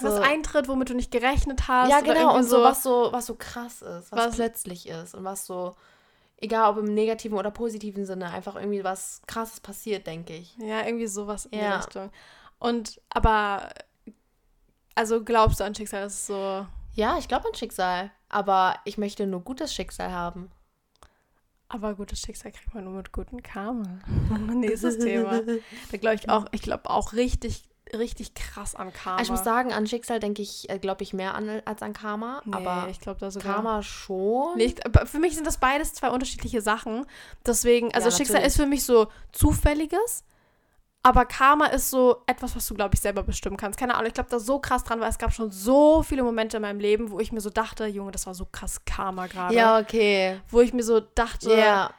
was 0.00 0.16
eintritt, 0.20 0.66
womit 0.66 0.90
du 0.90 0.94
nicht 0.94 1.12
gerechnet 1.12 1.68
hast. 1.68 1.88
Ja, 1.88 2.00
genau, 2.00 2.34
und 2.36 2.42
so, 2.44 2.62
was 2.62 2.82
so, 2.82 3.10
was 3.12 3.26
so 3.26 3.36
krass 3.36 3.80
ist, 3.82 4.10
was, 4.10 4.26
Was- 4.26 4.34
plötzlich 4.34 4.88
ist 4.88 5.14
und 5.14 5.22
was 5.22 5.46
so, 5.46 5.76
egal 6.38 6.70
ob 6.72 6.78
im 6.78 6.92
negativen 6.92 7.38
oder 7.38 7.52
positiven 7.52 8.04
Sinne, 8.06 8.30
einfach 8.30 8.56
irgendwie 8.56 8.82
was 8.82 9.22
krasses 9.28 9.60
passiert, 9.60 10.06
denke 10.08 10.34
ich. 10.34 10.56
Ja, 10.58 10.84
irgendwie 10.84 11.06
sowas 11.06 11.44
in 11.46 11.52
die 11.52 11.58
Ja. 11.58 11.76
Richtung. 11.76 12.10
Und, 12.58 13.00
aber, 13.10 13.68
also 14.96 15.22
glaubst 15.22 15.60
du 15.60 15.64
an 15.64 15.74
Schicksal, 15.76 16.02
das 16.02 16.14
ist 16.14 16.26
so. 16.26 16.66
Ja, 16.94 17.18
ich 17.18 17.28
glaube 17.28 17.46
an 17.46 17.54
Schicksal, 17.54 18.10
aber 18.34 18.74
ich 18.84 18.98
möchte 18.98 19.26
nur 19.26 19.40
gutes 19.42 19.72
Schicksal 19.72 20.10
haben. 20.10 20.50
Aber 21.68 21.94
gutes 21.94 22.20
Schicksal 22.20 22.52
kriegt 22.52 22.74
man 22.74 22.84
nur 22.84 22.94
mit 22.94 23.12
gutem 23.12 23.42
Karma. 23.42 24.00
Nächstes 24.54 24.98
Thema. 24.98 25.40
Da 25.90 25.98
glaube 25.98 26.16
ich 26.16 26.28
auch, 26.28 26.46
ich 26.50 26.62
glaube 26.62 26.90
auch 26.90 27.12
richtig, 27.12 27.62
richtig 27.96 28.34
krass 28.34 28.74
an 28.74 28.92
Karma. 28.92 29.18
Also 29.18 29.32
ich 29.32 29.36
muss 29.38 29.44
sagen, 29.44 29.72
an 29.72 29.86
Schicksal 29.86 30.18
denke 30.18 30.42
ich, 30.42 30.68
äh, 30.68 30.78
glaube 30.78 31.04
ich 31.04 31.12
mehr 31.12 31.34
an 31.34 31.62
als 31.64 31.82
an 31.82 31.92
Karma, 31.92 32.42
nee, 32.44 32.54
aber 32.54 32.88
ich 32.90 33.00
glaube 33.00 33.20
da 33.20 33.30
sogar. 33.30 33.54
Karma 33.54 33.82
schon. 33.82 34.56
Nicht, 34.56 34.84
aber 34.84 35.06
für 35.06 35.20
mich 35.20 35.36
sind 35.36 35.46
das 35.46 35.58
beides 35.58 35.94
zwei 35.94 36.10
unterschiedliche 36.10 36.60
Sachen. 36.60 37.06
Deswegen, 37.46 37.94
also 37.94 38.08
Ja, 38.08 38.16
Schicksal 38.16 38.42
ist 38.42 38.56
für 38.56 38.66
mich 38.66 38.84
so 38.84 39.08
zufälliges, 39.32 40.24
aber 41.04 41.26
Karma 41.26 41.66
ist 41.66 41.90
so 41.90 42.22
etwas, 42.26 42.56
was 42.56 42.66
du, 42.66 42.74
glaube 42.74 42.94
ich, 42.94 43.00
selber 43.00 43.22
bestimmen 43.22 43.56
kannst. 43.58 43.78
Keine 43.78 43.94
Ahnung, 43.94 44.06
ich 44.08 44.14
glaube 44.14 44.30
da 44.30 44.40
so 44.40 44.58
krass 44.58 44.82
dran, 44.84 45.00
weil 45.00 45.10
es 45.10 45.18
gab 45.18 45.32
schon 45.34 45.50
so 45.50 46.02
viele 46.02 46.22
Momente 46.22 46.56
in 46.56 46.62
meinem 46.62 46.80
Leben, 46.80 47.10
wo 47.10 47.20
ich 47.20 47.30
mir 47.30 47.40
so 47.40 47.50
dachte, 47.50 47.84
Junge, 47.86 48.10
das 48.10 48.26
war 48.26 48.34
so 48.34 48.46
krass 48.50 48.84
Karma 48.86 49.26
gerade. 49.26 49.54
Ja, 49.54 49.78
okay. 49.78 50.40
Wo 50.48 50.60
ich 50.62 50.72
mir 50.72 50.82
so 50.82 51.00
dachte, 51.00 51.54
Ja. 51.54 51.92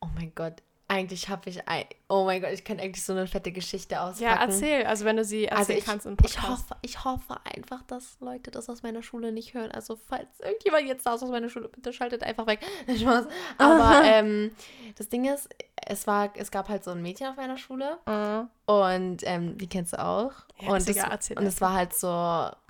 Oh 0.00 0.08
mein 0.16 0.32
Gott. 0.34 0.54
Eigentlich 0.90 1.28
habe 1.28 1.50
ich 1.50 1.68
ein. 1.68 1.84
Oh 2.08 2.24
mein 2.24 2.40
Gott, 2.40 2.50
ich 2.52 2.64
kann 2.64 2.80
eigentlich 2.80 3.04
so 3.04 3.12
eine 3.12 3.26
fette 3.26 3.52
Geschichte 3.52 4.00
auspacken. 4.00 4.22
ja, 4.24 4.42
erzähl, 4.42 4.84
also 4.86 5.04
wenn 5.04 5.18
du 5.18 5.24
sie 5.24 5.44
erzählen 5.44 5.58
Also 5.58 5.72
ich, 5.74 5.84
kannst 5.84 6.06
im 6.06 6.12
ich, 6.14 6.16
Podcast. 6.16 6.48
hoffe, 6.48 6.76
ich 6.80 7.04
hoffe 7.04 7.36
einfach, 7.54 7.82
dass 7.82 8.16
Leute 8.20 8.50
das 8.50 8.70
aus 8.70 8.82
meiner 8.82 9.02
Schule 9.02 9.30
nicht 9.30 9.52
hören. 9.52 9.70
Also 9.70 9.96
falls 10.08 10.40
irgendjemand 10.40 10.86
jetzt 10.88 11.04
da 11.04 11.14
ist 11.14 11.22
aus 11.22 11.28
meiner 11.28 11.50
Schule, 11.50 11.68
bitte 11.68 11.92
schaltet 11.92 12.22
einfach 12.22 12.46
weg. 12.46 12.60
Spaß. 12.98 13.26
Aber 13.58 14.00
ähm, 14.04 14.50
das 14.96 15.10
Ding 15.10 15.26
ist, 15.26 15.50
es 15.86 16.06
war, 16.06 16.30
es 16.36 16.50
gab 16.50 16.68
halt 16.68 16.84
so 16.84 16.90
ein 16.90 17.02
Mädchen 17.02 17.26
auf 17.28 17.36
meiner 17.36 17.56
Schule 17.56 17.98
Mhm. 18.06 18.48
und 18.66 19.18
ähm, 19.26 19.58
die 19.58 19.68
kennst 19.68 19.92
du 19.92 20.04
auch. 20.04 20.32
Ja, 20.60 20.70
und 20.72 20.88
das, 20.88 21.30
und 21.30 21.46
es 21.46 21.60
war 21.60 21.72
halt 21.74 21.94
so, 21.94 22.08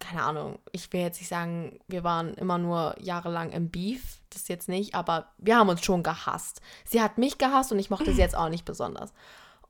keine 0.01 0.23
Ahnung, 0.23 0.59
ich 0.73 0.93
will 0.93 1.01
jetzt 1.01 1.21
nicht 1.21 1.29
sagen, 1.29 1.79
wir 1.89 2.05
waren 2.05 2.35
immer 2.35 2.59
nur 2.59 2.95
jahrelang 3.01 3.51
im 3.51 3.71
Beef, 3.71 4.21
das 4.31 4.49
jetzt 4.49 4.69
nicht, 4.69 4.95
aber 4.95 5.29
wir 5.39 5.57
haben 5.57 5.69
uns 5.69 5.85
schon 5.85 6.03
gehasst. 6.03 6.61
Sie 6.85 7.01
hat 7.01 7.19
mich 7.19 7.39
gehasst 7.39 7.73
und 7.73 7.79
ich 7.79 7.91
mochte 7.91 8.13
sie 8.13 8.21
jetzt 8.21 8.37
auch 8.37 8.49
nicht 8.49 8.65
besonders. 8.65 9.13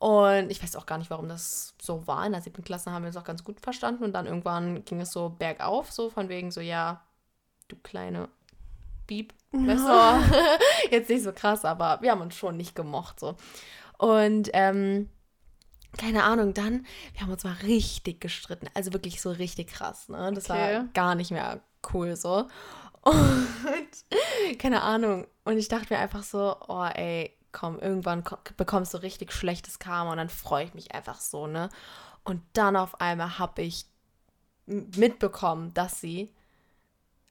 Und 0.00 0.50
ich 0.50 0.62
weiß 0.62 0.76
auch 0.76 0.86
gar 0.86 0.98
nicht, 0.98 1.10
warum 1.10 1.28
das 1.28 1.74
so 1.82 2.06
war. 2.06 2.24
In 2.24 2.30
der 2.32 2.40
siebten 2.40 2.62
Klasse 2.62 2.92
haben 2.92 3.02
wir 3.02 3.08
uns 3.08 3.16
auch 3.16 3.24
ganz 3.24 3.42
gut 3.42 3.60
verstanden 3.60 4.04
und 4.04 4.12
dann 4.12 4.26
irgendwann 4.26 4.84
ging 4.84 5.00
es 5.00 5.10
so 5.10 5.28
bergauf, 5.28 5.90
so 5.90 6.08
von 6.10 6.28
wegen 6.28 6.50
so, 6.52 6.60
ja, 6.60 7.00
du 7.66 7.76
kleine 7.82 8.28
Bieb. 9.08 9.34
Weißt 9.52 9.88
du? 9.88 10.90
Jetzt 10.94 11.10
nicht 11.10 11.24
so 11.24 11.32
krass, 11.32 11.64
aber 11.64 11.98
wir 12.00 12.12
haben 12.12 12.20
uns 12.20 12.36
schon 12.36 12.56
nicht 12.56 12.76
gemocht, 12.76 13.18
so. 13.18 13.34
Und, 13.98 14.50
ähm, 14.52 15.10
keine 15.96 16.22
Ahnung, 16.24 16.54
dann, 16.54 16.86
wir 17.14 17.22
haben 17.22 17.32
uns 17.32 17.42
mal 17.44 17.56
richtig 17.64 18.20
gestritten. 18.20 18.68
Also 18.74 18.92
wirklich 18.92 19.20
so 19.20 19.30
richtig 19.30 19.68
krass, 19.68 20.08
ne? 20.08 20.30
Das 20.32 20.48
Okay. 20.48 20.76
war 20.76 20.84
gar 20.94 21.14
nicht 21.16 21.30
mehr 21.32 21.60
cool 21.92 22.14
so. 22.14 22.46
Und 23.02 23.88
keine 24.58 24.82
Ahnung. 24.82 25.26
Und 25.44 25.56
ich 25.58 25.68
dachte 25.68 25.92
mir 25.94 25.98
einfach 25.98 26.22
so, 26.22 26.56
oh 26.68 26.84
ey, 26.84 27.34
komm, 27.52 27.80
irgendwann 27.80 28.22
ko- 28.22 28.36
bekommst 28.58 28.92
du 28.92 28.98
richtig 28.98 29.32
schlechtes 29.32 29.78
Karma 29.78 30.10
und 30.12 30.18
dann 30.18 30.28
freue 30.28 30.64
ich 30.66 30.74
mich 30.74 30.94
einfach 30.94 31.20
so, 31.20 31.46
ne? 31.46 31.70
Und 32.22 32.42
dann 32.52 32.76
auf 32.76 33.00
einmal 33.00 33.38
habe 33.38 33.62
ich 33.62 33.86
mitbekommen, 34.66 35.72
dass 35.72 36.00
sie 36.00 36.34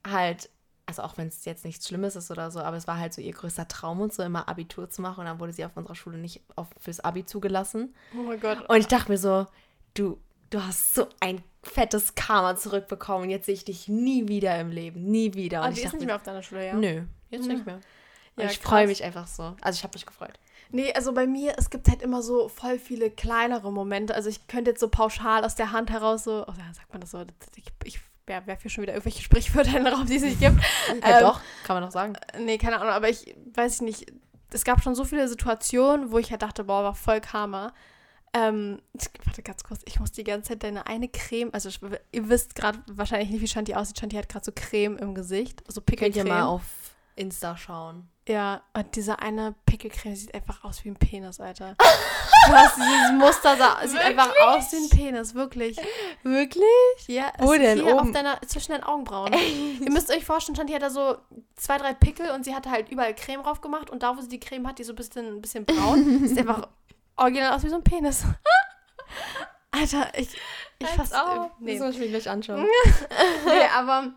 halt, 0.05 0.49
also 0.87 1.03
auch 1.03 1.17
wenn 1.17 1.27
es 1.27 1.45
jetzt 1.45 1.63
nichts 1.65 1.87
Schlimmes 1.87 2.15
ist 2.15 2.31
oder 2.31 2.49
so, 2.49 2.59
aber 2.59 2.77
es 2.77 2.87
war 2.87 2.97
halt 2.97 3.13
so 3.13 3.21
ihr 3.21 3.33
größter 3.33 3.67
Traum 3.67 4.01
und 4.01 4.13
so 4.13 4.23
immer 4.23 4.47
Abitur 4.49 4.89
zu 4.89 5.01
machen 5.01 5.19
und 5.19 5.25
dann 5.25 5.39
wurde 5.39 5.53
sie 5.53 5.63
auf 5.65 5.75
unserer 5.75 5.95
Schule 5.95 6.17
nicht 6.17 6.41
auf, 6.55 6.67
fürs 6.79 6.99
Abi 7.01 7.25
zugelassen. 7.25 7.93
Oh 8.17 8.23
mein 8.23 8.39
Gott. 8.39 8.67
Und 8.69 8.77
ich 8.77 8.87
dachte 8.87 9.11
mir 9.11 9.17
so, 9.17 9.45
du, 9.93 10.17
du 10.49 10.63
hast 10.63 10.95
so 10.95 11.07
ein 11.19 11.43
fettes 11.61 12.15
Karma 12.15 12.55
zurückbekommen 12.55 13.23
und 13.25 13.29
jetzt 13.29 13.45
sehe 13.45 13.55
ich 13.55 13.65
dich 13.65 13.87
nie 13.87 14.27
wieder 14.27 14.57
im 14.59 14.71
Leben, 14.71 15.03
nie 15.03 15.33
wieder. 15.33 15.59
Und 15.61 15.67
Ah, 15.67 15.69
ich 15.69 15.75
die 15.75 15.81
ist 15.83 15.91
nicht 15.93 15.99
mir, 16.01 16.05
mehr 16.07 16.15
auf 16.15 16.23
deiner 16.23 16.41
Schule, 16.41 16.65
ja? 16.65 16.73
Nö, 16.73 17.03
jetzt 17.29 17.43
Mhm. 17.45 17.51
nicht 17.53 17.65
mehr. 17.65 17.75
Und 18.37 18.43
Ja, 18.43 18.49
ich 18.49 18.59
freue 18.59 18.87
mich 18.87 19.03
einfach 19.03 19.27
so. 19.27 19.55
Also 19.61 19.77
ich 19.77 19.83
habe 19.83 19.93
mich 19.95 20.05
gefreut. 20.05 20.39
Nee, 20.69 20.93
also 20.93 21.13
bei 21.13 21.25
mir, 21.27 21.55
es 21.57 21.69
gibt 21.69 21.87
halt 21.89 22.01
immer 22.01 22.21
so 22.21 22.49
voll 22.49 22.77
viele 22.77 23.09
kleinere 23.09 23.71
Momente. 23.71 24.13
Also 24.15 24.29
ich 24.29 24.47
könnte 24.47 24.71
jetzt 24.71 24.79
so 24.79 24.89
pauschal 24.89 25.43
aus 25.43 25.55
der 25.55 25.71
Hand 25.71 25.89
heraus 25.89 26.23
so, 26.25 26.43
oh, 26.47 26.53
sagt 26.73 26.91
man 26.91 27.01
das 27.01 27.11
so, 27.11 27.25
ich, 27.55 27.65
ich 27.83 27.99
werfe 28.27 28.61
hier 28.63 28.71
schon 28.71 28.81
wieder 28.83 28.93
irgendwelche 28.93 29.23
Sprichwörter 29.23 29.77
in 29.77 29.85
den 29.85 29.93
Raum, 29.93 30.05
die 30.05 30.17
es 30.17 30.23
nicht 30.23 30.39
gibt. 30.39 30.57
Ja, 31.01 31.17
Ähm, 31.17 31.21
doch, 31.21 31.41
kann 31.63 31.75
man 31.75 31.83
doch 31.83 31.91
sagen. 31.91 32.13
Nee, 32.39 32.57
keine 32.57 32.79
Ahnung, 32.79 32.93
aber 32.93 33.09
ich 33.09 33.35
weiß 33.53 33.81
nicht, 33.81 34.11
es 34.51 34.63
gab 34.63 34.83
schon 34.83 34.95
so 34.95 35.03
viele 35.05 35.27
Situationen, 35.27 36.11
wo 36.11 36.17
ich 36.17 36.31
halt 36.31 36.41
dachte, 36.41 36.63
boah, 36.63 36.83
war 36.83 36.95
voll 36.95 37.21
Karma. 37.21 37.73
Ähm, 38.33 38.81
warte 39.25 39.41
ganz 39.41 39.63
kurz, 39.63 39.81
ich 39.85 39.99
muss 39.99 40.11
die 40.11 40.23
ganze 40.23 40.49
Zeit 40.49 40.63
deine 40.63 40.87
eine 40.87 41.07
Creme, 41.07 41.49
also 41.53 41.69
ihr 42.11 42.29
wisst 42.29 42.55
gerade 42.55 42.79
wahrscheinlich 42.87 43.29
nicht, 43.29 43.41
wie 43.41 43.47
Shanti 43.47 43.73
aussieht. 43.73 43.99
Shanti 43.99 44.15
hat 44.15 44.29
gerade 44.29 44.45
so 44.45 44.51
Creme 44.53 44.97
im 44.97 45.15
Gesicht, 45.15 45.63
so 45.67 45.81
Pickelcreme. 45.81 46.13
Könnt 46.13 46.27
ihr 46.27 46.33
mal 46.33 46.45
auf 46.45 46.63
Insta 47.17 47.57
schauen. 47.57 48.09
Ja, 48.27 48.61
und 48.73 48.95
diese 48.95 49.19
eine 49.19 49.55
Pickelcreme 49.65 50.15
sieht 50.15 50.35
einfach 50.35 50.63
aus 50.63 50.83
wie 50.83 50.89
ein 50.89 50.97
Penis, 50.97 51.39
Alter. 51.39 51.75
du 52.47 52.53
hast 52.53 52.75
dieses 52.75 53.11
Muster, 53.13 53.55
sah, 53.55 53.87
sieht 53.87 53.99
einfach 53.99 54.29
aus 54.47 54.71
wie 54.73 54.77
ein 54.77 54.89
Penis, 54.89 55.33
wirklich. 55.33 55.77
Wirklich? 56.23 56.63
Ja, 57.07 57.31
Wo 57.39 57.53
es 57.53 57.59
denn? 57.59 57.79
hier 57.79 57.95
Oben? 57.95 58.07
auf 58.07 58.11
deiner, 58.11 58.41
zwischen 58.45 58.73
den 58.73 58.83
Augenbrauen. 58.83 59.33
Ihr 59.33 59.91
müsst 59.91 60.11
euch 60.11 60.25
vorstellen, 60.25 60.57
Shanti 60.57 60.73
hat 60.73 60.81
da 60.81 60.89
so 60.89 61.17
zwei, 61.55 61.77
drei 61.77 61.93
Pickel 61.93 62.31
und 62.31 62.43
sie 62.43 62.53
hatte 62.53 62.69
halt 62.69 62.89
überall 62.89 63.15
Creme 63.15 63.43
drauf 63.43 63.61
gemacht 63.61 63.89
und 63.89 64.03
da, 64.03 64.17
wo 64.17 64.21
sie 64.21 64.27
die 64.29 64.39
Creme 64.39 64.67
hat, 64.67 64.77
die 64.79 64.83
so 64.83 64.91
ein 64.91 64.97
bisschen, 64.97 65.25
ein 65.37 65.41
bisschen 65.41 65.65
braun, 65.65 66.27
sieht 66.27 66.37
einfach 66.39 66.67
original 67.15 67.53
aus 67.53 67.63
wie 67.63 67.69
so 67.69 67.75
ein 67.75 67.83
Penis. 67.83 68.23
Alter, 69.71 70.11
ich, 70.17 70.29
ich 70.79 70.87
fass, 70.87 71.13
auf. 71.13 71.51
nee. 71.59 71.77
Das 71.77 71.85
muss 71.85 71.95
ich 71.95 72.01
mir 72.01 72.07
gleich 72.09 72.29
anschauen. 72.29 72.65
nee, 73.45 73.67
aber 73.75 74.11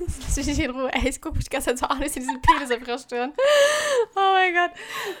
lass 0.00 0.36
mich 0.36 0.46
nicht 0.46 0.58
in 0.60 0.70
Ruhe. 0.70 0.90
Ey, 0.92 1.08
ich 1.08 1.20
gucke 1.20 1.36
mich 1.36 1.44
die 1.44 1.50
ganze 1.50 1.68
Zeit 1.70 1.78
so 1.78 1.86
an, 1.86 2.00
ich 2.02 2.12
sehe 2.12 2.22
diesen 2.22 2.40
Penis 2.42 2.70
einfach 2.70 2.98
stören. 2.98 3.32
Oh 4.16 4.32
mein 4.34 4.54
Gott. 4.54 4.70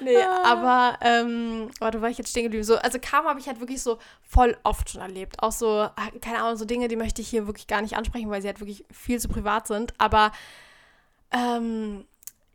Nee, 0.00 0.16
Ah. 0.16 0.42
aber, 0.44 0.98
ähm, 1.02 1.70
warte, 1.78 2.00
war 2.02 2.08
ich 2.08 2.18
jetzt 2.18 2.30
stehen 2.30 2.44
geblieben? 2.44 2.64
So, 2.64 2.76
also 2.76 2.98
Karma 3.00 3.30
habe 3.30 3.40
ich 3.40 3.46
halt 3.46 3.60
wirklich 3.60 3.82
so 3.82 3.98
voll 4.22 4.56
oft 4.64 4.90
schon 4.90 5.00
erlebt. 5.00 5.42
Auch 5.42 5.52
so, 5.52 5.68
ah, 5.68 5.94
keine 6.20 6.42
Ahnung, 6.42 6.56
so 6.56 6.64
Dinge, 6.64 6.88
die 6.88 6.96
möchte 6.96 7.20
ich 7.22 7.28
hier 7.28 7.46
wirklich 7.46 7.66
gar 7.66 7.82
nicht 7.82 7.96
ansprechen, 7.96 8.30
weil 8.30 8.42
sie 8.42 8.48
halt 8.48 8.60
wirklich 8.60 8.84
viel 8.90 9.18
zu 9.20 9.28
privat 9.28 9.66
sind. 9.66 9.94
Aber, 9.98 10.32
ähm, 11.32 12.04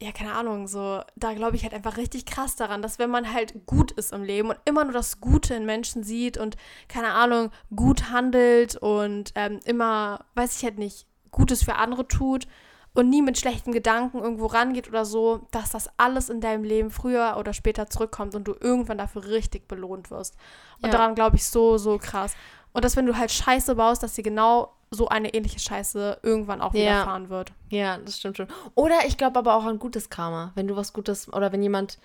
ja, 0.01 0.11
keine 0.11 0.33
Ahnung, 0.33 0.67
so, 0.67 1.01
da 1.15 1.33
glaube 1.33 1.55
ich 1.55 1.63
halt 1.63 1.73
einfach 1.73 1.95
richtig 1.97 2.25
krass 2.25 2.55
daran, 2.57 2.81
dass 2.81 2.99
wenn 2.99 3.09
man 3.09 3.31
halt 3.31 3.65
gut 3.65 3.91
ist 3.93 4.11
im 4.11 4.23
Leben 4.23 4.49
und 4.49 4.59
immer 4.65 4.83
nur 4.83 4.91
das 4.93 5.21
Gute 5.21 5.55
in 5.55 5.65
Menschen 5.65 6.03
sieht 6.03 6.38
und, 6.38 6.57
keine 6.89 7.11
Ahnung, 7.13 7.51
gut 7.73 8.09
handelt 8.11 8.75
und 8.75 9.31
ähm, 9.35 9.61
immer, 9.63 10.25
weiß 10.35 10.57
ich 10.57 10.63
halt 10.65 10.77
nicht, 10.77 11.07
Gutes 11.35 11.63
für 11.63 11.75
andere 11.75 12.07
tut 12.07 12.47
und 12.93 13.09
nie 13.09 13.21
mit 13.21 13.37
schlechten 13.37 13.73
Gedanken 13.73 14.19
irgendwo 14.19 14.45
rangeht 14.45 14.87
oder 14.87 15.03
so, 15.03 15.45
dass 15.51 15.71
das 15.71 15.89
alles 15.97 16.29
in 16.29 16.39
deinem 16.39 16.63
Leben 16.63 16.91
früher 16.91 17.35
oder 17.37 17.51
später 17.53 17.87
zurückkommt 17.89 18.35
und 18.35 18.45
du 18.47 18.55
irgendwann 18.57 18.97
dafür 18.97 19.25
richtig 19.25 19.67
belohnt 19.67 20.11
wirst. 20.11 20.35
Und 20.81 20.85
Ja. 20.85 20.91
daran 20.91 21.13
glaube 21.13 21.35
ich 21.35 21.45
so, 21.45 21.77
so 21.77 21.97
krass. 21.97 22.35
Und 22.71 22.85
dass 22.85 22.95
wenn 22.95 23.05
du 23.05 23.17
halt 23.17 23.31
Scheiße 23.31 23.75
baust, 23.75 24.01
dass 24.01 24.13
dir 24.13 24.23
genau 24.23 24.71
so 24.91 25.09
eine 25.09 25.33
ähnliche 25.33 25.59
Scheiße 25.59 26.19
irgendwann 26.23 26.61
auch 26.61 26.73
Ja. 26.73 26.79
widerfahren 26.81 27.29
wird. 27.29 27.51
Ja, 27.69 27.97
das 27.97 28.17
stimmt 28.17 28.37
schon. 28.37 28.47
Oder 28.75 29.05
ich 29.05 29.17
glaube 29.17 29.39
aber 29.39 29.55
auch 29.55 29.65
an 29.65 29.77
gutes 29.77 30.09
Karma. 30.09 30.53
Wenn 30.55 30.67
du 30.67 30.77
was 30.77 30.93
Gutes, 30.93 31.31
oder 31.33 31.51
wenn 31.51 31.61
jemand, 31.61 31.99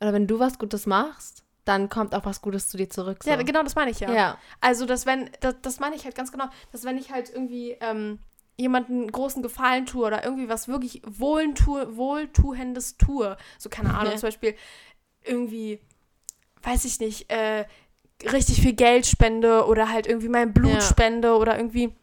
oder 0.00 0.12
wenn 0.12 0.26
du 0.26 0.38
was 0.40 0.58
Gutes 0.58 0.84
machst, 0.84 1.42
dann 1.64 1.88
kommt 1.88 2.14
auch 2.14 2.26
was 2.26 2.42
Gutes 2.42 2.68
zu 2.68 2.76
dir 2.76 2.90
zurück. 2.90 3.24
So. 3.24 3.30
Ja, 3.30 3.36
genau 3.42 3.62
das 3.62 3.74
meine 3.76 3.90
ich 3.90 4.00
ja. 4.00 4.12
Ja. 4.12 4.38
Also, 4.60 4.84
dass 4.84 5.06
wenn, 5.06 5.30
das, 5.40 5.54
das 5.62 5.80
meine 5.80 5.96
ich 5.96 6.04
halt 6.04 6.14
ganz 6.14 6.30
genau, 6.30 6.44
dass 6.72 6.84
wenn 6.84 6.98
ich 6.98 7.10
halt 7.10 7.30
irgendwie 7.30 7.70
ähm, 7.80 8.18
jemanden 8.56 9.10
großen 9.10 9.42
Gefallen 9.42 9.86
tue 9.86 10.06
oder 10.06 10.24
irgendwie 10.24 10.48
was 10.48 10.68
wirklich 10.68 11.02
Wohltue, 11.06 11.96
Wohltuendes 11.96 12.96
tue, 12.96 13.36
so 13.58 13.68
keine 13.68 13.94
Ahnung, 13.94 14.12
Ja. 14.12 14.18
zum 14.18 14.28
Beispiel 14.28 14.54
irgendwie, 15.22 15.80
weiß 16.62 16.84
ich 16.84 17.00
nicht, 17.00 17.30
äh, 17.30 17.64
richtig 18.30 18.60
viel 18.60 18.74
Geld 18.74 19.06
spende 19.06 19.66
oder 19.66 19.90
halt 19.90 20.06
irgendwie 20.06 20.28
mein 20.28 20.52
Blut 20.52 20.70
Ja. 20.74 20.80
spende 20.80 21.36
oder 21.36 21.56
irgendwie, 21.56 21.94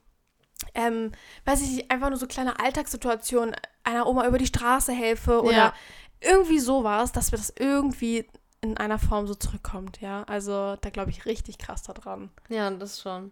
ähm, 0.73 1.11
weiß 1.45 1.61
ich 1.61 1.71
nicht, 1.71 1.91
einfach 1.91 2.09
nur 2.09 2.19
so 2.19 2.27
kleine 2.27 2.59
Alltagssituationen 2.59 3.55
einer 3.83 4.05
Oma 4.07 4.27
über 4.27 4.37
die 4.37 4.45
Straße 4.47 4.91
helfe 4.91 5.41
oder 5.41 5.53
Ja. 5.53 5.73
irgendwie 6.19 6.59
sowas, 6.59 7.11
dass 7.13 7.31
mir 7.31 7.37
das 7.37 7.53
irgendwie 7.57 8.27
in 8.63 8.77
einer 8.77 8.99
Form 8.99 9.25
so 9.25 9.33
zurückkommt, 9.33 10.01
ja. 10.01 10.23
Also 10.23 10.75
da 10.75 10.89
glaube 10.91 11.09
ich 11.09 11.25
richtig 11.25 11.57
krass 11.57 11.81
daran. 11.81 12.29
Ja, 12.49 12.69
das 12.69 13.01
schon. 13.01 13.31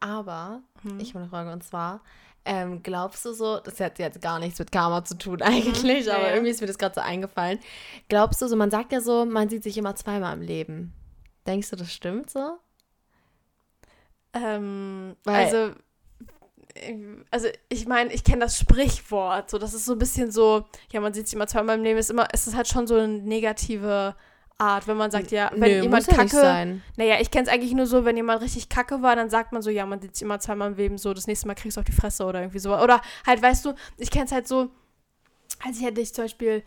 Aber 0.00 0.62
Hm. 0.82 0.98
ich 0.98 1.10
habe 1.10 1.20
eine 1.20 1.28
Frage 1.28 1.52
und 1.52 1.62
zwar, 1.62 2.00
ähm, 2.46 2.82
glaubst 2.82 3.24
du 3.24 3.32
so, 3.32 3.58
das 3.60 3.80
hat 3.80 3.98
jetzt 3.98 4.20
gar 4.20 4.38
nichts 4.38 4.58
mit 4.58 4.70
Karma 4.70 5.04
zu 5.04 5.16
tun 5.16 5.40
eigentlich, 5.42 6.04
Mhm. 6.06 6.10
Aber 6.12 6.28
ja. 6.28 6.32
irgendwie 6.34 6.50
ist 6.50 6.60
mir 6.60 6.66
das 6.66 6.78
gerade 6.78 6.94
so 6.94 7.00
eingefallen. 7.00 7.58
Glaubst 8.08 8.42
du 8.42 8.46
so, 8.48 8.56
man 8.56 8.70
sagt 8.70 8.92
ja 8.92 9.00
so, 9.00 9.24
man 9.24 9.48
sieht 9.48 9.62
sich 9.62 9.78
immer 9.78 9.94
zweimal 9.96 10.34
im 10.34 10.42
Leben. 10.42 10.92
Denkst 11.46 11.70
du, 11.70 11.76
das 11.76 11.92
stimmt 11.92 12.30
so? 12.30 12.58
Ähm, 14.32 15.16
Weil- 15.24 15.44
also, 15.46 15.74
also 17.30 17.48
ich 17.68 17.86
meine, 17.86 18.12
ich 18.12 18.24
kenne 18.24 18.40
das 18.40 18.58
Sprichwort, 18.58 19.48
so 19.50 19.58
das 19.58 19.74
ist 19.74 19.84
so 19.86 19.92
ein 19.92 19.98
bisschen 19.98 20.30
so, 20.32 20.64
ja, 20.90 21.00
man 21.00 21.14
sieht 21.14 21.26
sich 21.28 21.34
immer 21.34 21.46
zweimal 21.46 21.76
im 21.78 21.84
Leben, 21.84 21.98
ist 21.98 22.10
immer, 22.10 22.32
ist 22.34 22.46
es 22.48 22.54
halt 22.56 22.66
schon 22.66 22.86
so 22.86 22.96
eine 22.96 23.08
negative 23.08 24.16
Art, 24.58 24.86
wenn 24.86 24.96
man 24.96 25.10
sagt, 25.10 25.32
ja, 25.32 25.50
wenn 25.52 25.78
Nö, 25.78 25.82
jemand 25.82 26.06
muss 26.06 26.16
kacke, 26.16 26.28
sein. 26.30 26.82
naja, 26.96 27.16
ich 27.20 27.30
kenne 27.30 27.46
es 27.46 27.52
eigentlich 27.52 27.72
nur 27.72 27.86
so, 27.86 28.04
wenn 28.04 28.16
jemand 28.16 28.40
richtig 28.40 28.68
kacke 28.68 29.02
war, 29.02 29.16
dann 29.16 29.28
sagt 29.28 29.52
man 29.52 29.62
so, 29.62 29.70
ja, 29.70 29.84
man 29.84 30.00
sieht 30.00 30.14
sich 30.14 30.22
immer 30.22 30.38
zweimal 30.38 30.70
im 30.70 30.76
Leben, 30.76 30.96
so 30.96 31.12
das 31.12 31.26
nächste 31.26 31.48
Mal 31.48 31.54
kriegst 31.54 31.76
du 31.76 31.80
auf 31.80 31.86
die 31.86 31.92
Fresse 31.92 32.24
oder 32.24 32.40
irgendwie 32.40 32.60
so. 32.60 32.76
Oder 32.76 33.00
halt, 33.26 33.42
weißt 33.42 33.64
du, 33.64 33.74
ich 33.98 34.10
kenne 34.10 34.26
es 34.26 34.32
halt 34.32 34.46
so, 34.46 34.70
als 35.64 35.78
ich 35.78 35.84
hätte 35.84 36.00
ich 36.00 36.14
zum 36.14 36.24
Beispiel, 36.24 36.62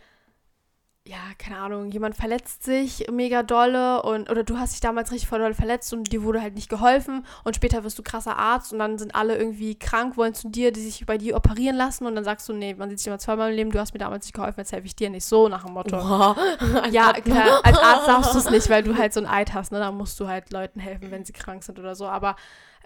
ja, 1.08 1.16
keine 1.38 1.56
Ahnung, 1.58 1.90
jemand 1.90 2.16
verletzt 2.16 2.64
sich 2.64 3.06
mega 3.10 3.42
dolle 3.42 4.02
und 4.02 4.28
oder 4.28 4.44
du 4.44 4.58
hast 4.58 4.74
dich 4.74 4.80
damals 4.80 5.10
richtig 5.10 5.26
voll 5.26 5.38
doll 5.38 5.54
verletzt 5.54 5.90
und 5.94 6.12
dir 6.12 6.22
wurde 6.22 6.42
halt 6.42 6.54
nicht 6.54 6.68
geholfen 6.68 7.24
und 7.44 7.56
später 7.56 7.82
wirst 7.82 7.98
du 7.98 8.02
krasser 8.02 8.36
Arzt 8.36 8.74
und 8.74 8.78
dann 8.78 8.98
sind 8.98 9.14
alle 9.14 9.38
irgendwie 9.38 9.74
krank, 9.78 10.18
wollen 10.18 10.34
zu 10.34 10.50
dir, 10.50 10.70
die 10.70 10.82
sich 10.82 11.06
bei 11.06 11.16
dir 11.16 11.34
operieren 11.34 11.76
lassen 11.76 12.04
und 12.04 12.14
dann 12.14 12.24
sagst 12.24 12.46
du, 12.46 12.52
nee, 12.52 12.74
man 12.74 12.90
sieht 12.90 12.98
sich 12.98 13.06
immer 13.06 13.18
zweimal 13.18 13.48
im 13.50 13.56
Leben, 13.56 13.70
du 13.70 13.80
hast 13.80 13.94
mir 13.94 14.00
damals 14.00 14.26
nicht 14.26 14.34
geholfen, 14.34 14.60
jetzt 14.60 14.72
helfe 14.72 14.86
ich 14.86 14.96
dir 14.96 15.08
nicht, 15.08 15.24
so 15.24 15.48
nach 15.48 15.64
dem 15.64 15.72
Motto. 15.72 15.96
Boah. 15.96 16.36
Ja, 16.90 17.12
klar, 17.14 17.60
als 17.64 17.78
Arzt 17.82 18.06
darfst 18.08 18.34
du 18.34 18.38
es 18.38 18.50
nicht, 18.50 18.68
weil 18.68 18.82
du 18.82 18.98
halt 18.98 19.14
so 19.14 19.20
ein 19.20 19.26
Eid 19.26 19.54
hast, 19.54 19.72
ne? 19.72 19.78
Da 19.78 19.90
musst 19.90 20.20
du 20.20 20.28
halt 20.28 20.52
Leuten 20.52 20.78
helfen, 20.78 21.10
wenn 21.10 21.24
sie 21.24 21.32
krank 21.32 21.64
sind 21.64 21.78
oder 21.78 21.94
so. 21.94 22.06
Aber, 22.06 22.36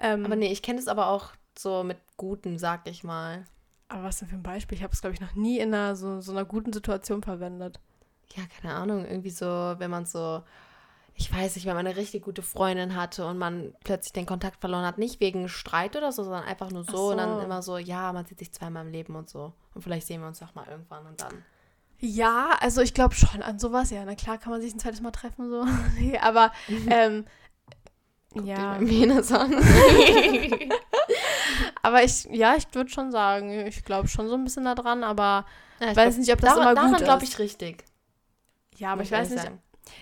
ähm, 0.00 0.24
Aber 0.24 0.36
nee, 0.36 0.52
ich 0.52 0.62
kenne 0.62 0.78
es 0.78 0.86
aber 0.86 1.08
auch 1.08 1.30
so 1.58 1.82
mit 1.82 1.98
Guten, 2.16 2.56
sag 2.58 2.86
ich 2.88 3.02
mal. 3.02 3.44
aber 3.88 4.04
was 4.04 4.20
denn 4.20 4.28
für 4.28 4.36
ein 4.36 4.42
Beispiel? 4.44 4.78
Ich 4.78 4.84
habe 4.84 4.92
es, 4.92 5.00
glaube 5.00 5.14
ich, 5.14 5.20
noch 5.20 5.34
nie 5.34 5.58
in 5.58 5.74
einer, 5.74 5.96
so, 5.96 6.20
so 6.20 6.30
einer 6.30 6.44
guten 6.44 6.72
Situation 6.72 7.20
verwendet. 7.22 7.80
Ja, 8.36 8.42
keine 8.60 8.74
Ahnung, 8.74 9.04
irgendwie 9.04 9.30
so, 9.30 9.46
wenn 9.46 9.90
man 9.90 10.06
so, 10.06 10.42
ich 11.14 11.32
weiß 11.32 11.56
nicht, 11.56 11.66
wenn 11.66 11.74
man 11.74 11.86
eine 11.86 11.96
richtig 11.96 12.22
gute 12.22 12.42
Freundin 12.42 12.96
hatte 12.96 13.26
und 13.26 13.36
man 13.38 13.74
plötzlich 13.84 14.12
den 14.12 14.26
Kontakt 14.26 14.60
verloren 14.60 14.84
hat, 14.86 14.98
nicht 14.98 15.20
wegen 15.20 15.48
Streit 15.48 15.96
oder 15.96 16.12
so, 16.12 16.22
sondern 16.24 16.44
einfach 16.44 16.70
nur 16.70 16.84
so, 16.84 17.08
Ach 17.08 17.10
und 17.12 17.16
dann 17.18 17.36
so. 17.36 17.44
immer 17.44 17.62
so, 17.62 17.78
ja, 17.78 18.12
man 18.12 18.24
sieht 18.24 18.38
sich 18.38 18.52
zweimal 18.52 18.86
im 18.86 18.92
Leben 18.92 19.14
und 19.16 19.28
so. 19.28 19.52
Und 19.74 19.82
vielleicht 19.82 20.06
sehen 20.06 20.20
wir 20.22 20.28
uns 20.28 20.42
auch 20.42 20.54
mal 20.54 20.66
irgendwann 20.68 21.06
und 21.06 21.20
dann. 21.20 21.44
Ja, 21.98 22.56
also 22.60 22.80
ich 22.80 22.94
glaube 22.94 23.14
schon 23.14 23.42
an 23.42 23.58
sowas. 23.58 23.90
Ja, 23.90 24.04
na 24.04 24.14
klar 24.14 24.38
kann 24.38 24.50
man 24.52 24.60
sich 24.60 24.74
ein 24.74 24.78
zweites 24.80 25.00
Mal 25.02 25.12
treffen, 25.12 25.50
so. 25.50 25.64
nee, 25.98 26.18
aber, 26.18 26.50
ähm, 26.88 27.26
ja. 28.34 28.78
Den 28.78 28.88
Penis 28.88 29.30
an. 29.30 29.52
Aber 31.82 32.02
ich, 32.02 32.24
ja, 32.30 32.54
ich 32.56 32.66
würde 32.72 32.90
schon 32.90 33.10
sagen, 33.10 33.66
ich 33.66 33.84
glaube 33.84 34.08
schon 34.08 34.28
so 34.28 34.34
ein 34.34 34.44
bisschen 34.44 34.64
daran, 34.64 35.04
aber 35.04 35.44
Ja, 35.80 35.90
ich 35.90 35.96
weiß 35.96 36.16
nicht, 36.18 36.32
ob 36.32 36.40
das 36.40 36.54
immer 36.56 36.74
daran 36.74 36.92
gut 36.92 37.04
glaube 37.04 37.24
ist. 37.24 37.32
ich 37.32 37.38
richtig. 37.38 37.84
Ja, 38.82 38.92
aber 38.92 39.02
ich 39.02 39.12
weiß 39.12 39.30
nicht, 39.30 39.42
sagen. 39.42 39.60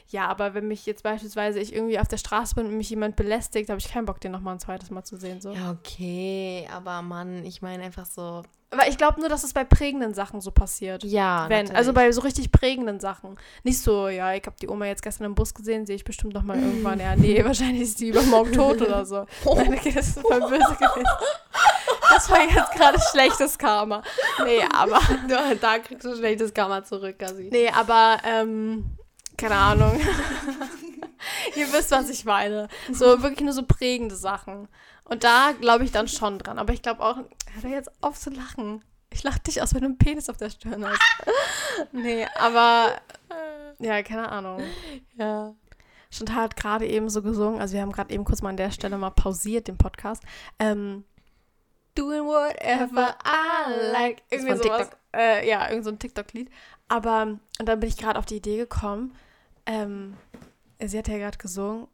Ja, 0.09 0.29
aber 0.29 0.55
wenn 0.55 0.69
mich 0.69 0.87
jetzt 0.87 1.03
beispielsweise 1.03 1.59
ich 1.59 1.75
irgendwie 1.75 1.99
auf 1.99 2.09
der 2.09 2.19
Straße 2.19 2.55
bin 2.55 2.67
und 2.67 2.77
mich 2.77 2.91
jemand 2.91 3.17
belästigt, 3.17 3.71
habe 3.71 3.79
ich 3.79 3.89
keinen 3.91 4.05
Bock, 4.07 4.21
den 4.21 4.33
nochmal 4.33 4.55
ein 4.55 4.61
zweites 4.61 4.91
Mal 4.91 5.05
zu 5.05 5.17
sehen. 5.17 5.41
So. 5.41 5.53
Ja, 5.53 5.71
okay, 5.71 6.69
aber 6.73 7.01
Mann, 7.03 7.45
ich 7.45 7.63
meine 7.63 7.83
einfach 7.83 8.05
so, 8.07 8.43
Aber 8.71 8.89
ich 8.89 8.99
glaube 8.99 9.21
nur, 9.21 9.29
dass 9.29 9.43
es 9.43 9.53
bei 9.55 9.65
prägenden 9.65 10.13
Sachen 10.15 10.41
so 10.41 10.51
passiert. 10.51 11.03
ja, 11.03 11.47
Wenn, 11.49 11.61
natürlich. 11.65 11.77
also 11.77 11.93
bei 11.93 12.13
so 12.13 12.21
richtig 12.21 12.53
prägenden 12.53 13.01
Sachen. 13.01 13.37
Nicht 13.65 13.79
so, 13.81 14.09
ja, 14.09 14.35
ich 14.35 14.45
habe 14.45 14.57
die 14.61 14.69
Oma 14.69 14.87
jetzt 14.87 15.03
gestern 15.03 15.25
im 15.25 15.35
Bus 15.35 15.55
gesehen, 15.55 15.87
sehe 15.87 15.97
ich 15.97 16.05
bestimmt 16.05 16.35
nochmal 16.35 16.59
irgendwann. 16.59 17.01
Ja, 17.01 17.17
nee, 17.17 17.43
wahrscheinlich 17.45 17.83
ist 17.83 18.01
die 18.01 18.09
übermorgen 18.09 18.53
tot 18.53 18.83
oder 18.83 19.05
so. 19.07 19.27
Okay, 19.45 19.93
das 19.95 20.09
ist 20.09 20.21
voll 20.21 20.41
böse 20.41 20.77
gewesen. 20.79 21.05
Das 22.11 22.31
war 22.31 22.43
jetzt 22.43 22.73
gerade 22.73 22.99
schlechtes 23.11 23.59
Karma. 23.59 24.03
Nee, 24.45 24.63
aber, 24.73 25.01
da, 25.61 25.79
kriegst 25.79 26.05
du 26.05 26.17
schlechtes 26.17 26.53
Karma 26.53 26.85
zurück, 26.85 27.19
Gassi. 27.19 27.49
nee, 27.51 27.69
aber, 27.71 28.19
ähm, 28.25 28.97
keine 29.37 29.57
Ahnung. 29.57 30.01
Ihr 31.57 31.73
wisst, 31.73 31.91
was 31.91 32.09
ich 32.09 32.25
meine. 32.25 32.69
So 32.93 33.23
wirklich 33.23 33.41
nur 33.41 33.53
so 33.53 33.63
prägende 33.63 34.17
Sachen. 34.17 34.69
Und 35.05 35.25
da 35.25 35.53
glaube 35.61 35.85
ich 35.85 35.93
dann 35.93 36.09
schon 36.09 36.39
dran. 36.39 36.59
Aber 36.59 36.73
ich 36.73 36.83
glaube 36.83 37.03
auch, 37.03 37.17
hör 37.17 37.63
doch 37.63 37.69
jetzt 37.69 37.91
auf 38.03 38.19
zu 38.19 38.31
lachen. 38.31 38.85
Ich 39.13 39.23
lache 39.23 39.41
dich 39.41 39.61
aus, 39.61 39.75
wenn 39.75 39.81
du 39.81 39.87
einen 39.87 39.99
Penis 39.99 40.31
auf 40.31 40.37
der 40.37 40.51
Stirn 40.51 40.87
hast. 40.87 41.01
nee, 41.93 42.27
aber 42.39 43.01
ja, 43.81 44.03
keine 44.03 44.31
Ahnung. 44.31 44.63
Ja. 45.17 45.55
Chantal 46.11 46.43
hat 46.43 46.57
gerade 46.57 46.87
eben 46.87 47.09
so 47.09 47.23
gesungen, 47.23 47.61
also 47.61 47.75
wir 47.75 47.83
haben 47.83 47.93
gerade 47.93 48.13
eben 48.13 48.25
kurz 48.25 48.43
mal 48.43 48.51
an 48.51 48.57
der 48.57 48.73
Stelle 48.73 48.99
mal 48.99 49.11
pausiert, 49.11 49.69
den 49.69 49.79
Podcast. 49.79 50.23
Ähm, 50.59 51.05
Doing 51.95 52.25
whatever 52.25 53.17
I 53.25 53.93
like. 53.93 54.23
Irgendwie 54.31 54.57
sowas. 54.57 54.91
Äh, 55.15 55.49
ja, 55.49 55.69
irgend 55.69 55.85
so 55.85 55.91
ein 55.91 55.99
TikTok-Lied. 55.99 56.51
Aber, 56.89 57.23
und 57.59 57.69
dann 57.69 57.81
bin 57.81 57.89
ich 57.89 57.97
gerade 57.97 58.19
auf 58.19 58.27
die 58.27 58.37
Idee 58.37 58.57
gekommen, 58.57 59.15
ähm, 59.67 60.17
sie 60.85 60.99
hat 60.99 61.09
ja 61.09 61.19
gerade 61.19 61.39
gesungen, 61.39 61.87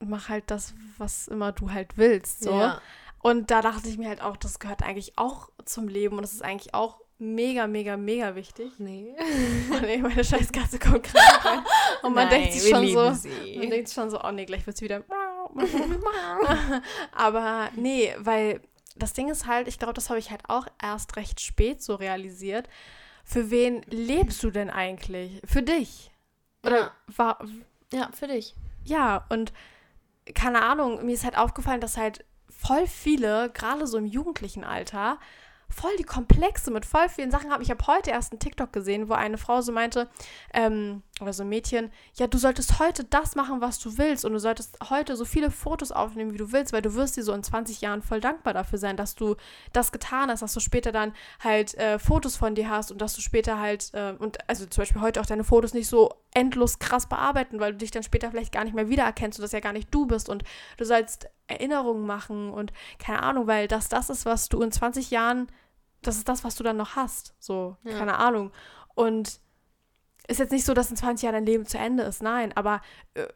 mach 0.00 0.28
halt 0.28 0.44
das, 0.48 0.74
was 0.98 1.28
immer 1.28 1.52
du 1.52 1.70
halt 1.70 1.96
willst, 1.96 2.42
so. 2.42 2.50
Ja. 2.50 2.80
Und 3.22 3.50
da 3.50 3.60
dachte 3.60 3.88
ich 3.88 3.98
mir 3.98 4.08
halt 4.08 4.22
auch, 4.22 4.36
das 4.36 4.58
gehört 4.58 4.82
eigentlich 4.82 5.18
auch 5.18 5.50
zum 5.64 5.88
Leben 5.88 6.16
und 6.16 6.22
das 6.22 6.32
ist 6.32 6.42
eigentlich 6.42 6.74
auch 6.74 7.00
mega, 7.20 7.66
mega, 7.66 7.96
mega 7.96 8.34
wichtig. 8.34 8.72
Nee. 8.78 9.14
Oh 9.70 9.78
nee, 9.82 9.98
meine 9.98 10.24
Scheißkatze 10.24 10.78
kommt 10.78 11.04
gerade 11.04 11.44
rein. 11.44 11.64
Und 12.02 12.14
man 12.14 12.28
Nein, 12.28 12.40
denkt 12.40 12.54
sich 12.54 12.70
schon 12.70 12.88
so, 12.88 13.12
sie. 13.12 13.58
man 13.58 13.70
denkt 13.70 13.88
sich 13.88 13.94
schon 13.94 14.10
so, 14.10 14.22
oh 14.24 14.32
nee, 14.32 14.46
gleich 14.46 14.66
wird 14.66 14.76
sie 14.76 14.86
wieder. 14.86 15.04
Aber 17.12 17.68
nee, 17.76 18.14
weil 18.18 18.62
das 19.02 19.12
Ding 19.12 19.28
ist 19.28 19.46
halt, 19.46 19.68
ich 19.68 19.78
glaube, 19.78 19.94
das 19.94 20.08
habe 20.10 20.18
ich 20.18 20.30
halt 20.30 20.42
auch 20.48 20.66
erst 20.80 21.16
recht 21.16 21.40
spät 21.40 21.82
so 21.82 21.94
realisiert. 21.96 22.68
Für 23.24 23.50
wen 23.50 23.82
lebst 23.82 24.42
du 24.42 24.50
denn 24.50 24.70
eigentlich? 24.70 25.40
Für 25.44 25.62
dich? 25.62 26.10
Oder 26.64 26.78
Ja. 26.80 26.92
war, 27.08 27.38
Ja, 27.92 28.10
für 28.12 28.26
dich. 28.28 28.54
ja, 28.84 29.24
und 29.28 29.52
keine 30.34 30.62
Ahnung, 30.62 31.04
mir 31.04 31.12
ist 31.12 31.24
halt 31.24 31.36
aufgefallen, 31.36 31.80
dass 31.80 31.96
halt 31.96 32.24
voll 32.48 32.86
viele, 32.86 33.50
gerade 33.50 33.86
so 33.86 33.98
im 33.98 34.06
jugendlichen 34.06 34.64
Alter, 34.64 35.18
voll 35.68 35.94
die 35.98 36.04
Komplexe 36.04 36.70
mit 36.70 36.84
voll 36.84 37.08
vielen 37.08 37.30
Sachen 37.30 37.50
haben. 37.50 37.62
Ich 37.62 37.70
habe 37.70 37.86
heute 37.86 38.10
erst 38.10 38.32
einen 38.32 38.40
TikTok 38.40 38.72
gesehen, 38.72 39.08
wo 39.08 39.14
eine 39.14 39.38
Frau 39.38 39.60
so 39.60 39.72
meinte, 39.72 40.08
ähm, 40.52 41.02
oder 41.22 41.32
so 41.32 41.42
ein 41.42 41.48
Mädchen, 41.48 41.90
ja, 42.14 42.26
du 42.26 42.38
solltest 42.38 42.78
heute 42.78 43.04
das 43.04 43.34
machen, 43.34 43.60
was 43.60 43.78
du 43.78 43.98
willst 43.98 44.24
und 44.24 44.32
du 44.32 44.38
solltest 44.40 44.78
heute 44.90 45.16
so 45.16 45.24
viele 45.24 45.50
Fotos 45.50 45.92
aufnehmen, 45.92 46.32
wie 46.32 46.38
du 46.38 46.52
willst, 46.52 46.72
weil 46.72 46.82
du 46.82 46.94
wirst 46.94 47.16
dir 47.16 47.22
so 47.24 47.32
in 47.32 47.42
20 47.42 47.80
Jahren 47.80 48.02
voll 48.02 48.20
dankbar 48.20 48.54
dafür 48.54 48.78
sein, 48.78 48.96
dass 48.96 49.14
du 49.14 49.36
das 49.72 49.92
getan 49.92 50.30
hast, 50.30 50.42
dass 50.42 50.54
du 50.54 50.60
später 50.60 50.92
dann 50.92 51.12
halt 51.42 51.74
äh, 51.74 51.98
Fotos 51.98 52.36
von 52.36 52.54
dir 52.54 52.70
hast 52.70 52.90
und 52.92 53.00
dass 53.00 53.14
du 53.14 53.20
später 53.20 53.58
halt, 53.58 53.90
äh, 53.94 54.14
und 54.18 54.38
also 54.48 54.66
zum 54.66 54.82
Beispiel 54.82 55.00
heute 55.02 55.20
auch 55.20 55.26
deine 55.26 55.44
Fotos 55.44 55.74
nicht 55.74 55.88
so 55.88 56.14
endlos 56.32 56.78
krass 56.78 57.08
bearbeiten, 57.08 57.60
weil 57.60 57.72
du 57.72 57.78
dich 57.78 57.90
dann 57.90 58.02
später 58.02 58.30
vielleicht 58.30 58.52
gar 58.52 58.64
nicht 58.64 58.74
mehr 58.74 58.88
wiedererkennst 58.88 59.38
und 59.38 59.42
das 59.42 59.52
ja 59.52 59.60
gar 59.60 59.72
nicht 59.72 59.92
du 59.94 60.06
bist 60.06 60.28
und 60.28 60.44
du 60.76 60.84
sollst 60.84 61.28
Erinnerungen 61.48 62.06
machen 62.06 62.50
und 62.50 62.72
keine 62.98 63.22
Ahnung, 63.22 63.46
weil 63.46 63.66
das 63.68 63.88
das 63.88 64.10
ist, 64.10 64.24
was 64.26 64.48
du 64.48 64.62
in 64.62 64.70
20 64.70 65.10
Jahren, 65.10 65.48
das 66.02 66.16
ist 66.16 66.28
das, 66.28 66.44
was 66.44 66.54
du 66.54 66.62
dann 66.62 66.76
noch 66.76 66.96
hast. 66.96 67.34
So, 67.40 67.76
Ja. 67.82 67.98
keine 67.98 68.18
Ahnung. 68.18 68.52
Und 68.94 69.40
ist 70.30 70.38
jetzt 70.38 70.52
nicht 70.52 70.64
so, 70.64 70.74
dass 70.74 70.90
in 70.90 70.96
20 70.96 71.24
Jahren 71.24 71.34
dein 71.34 71.46
Leben 71.46 71.66
zu 71.66 71.76
Ende 71.76 72.04
ist, 72.04 72.22
nein, 72.22 72.52
aber 72.54 72.80
äh, 73.14 73.26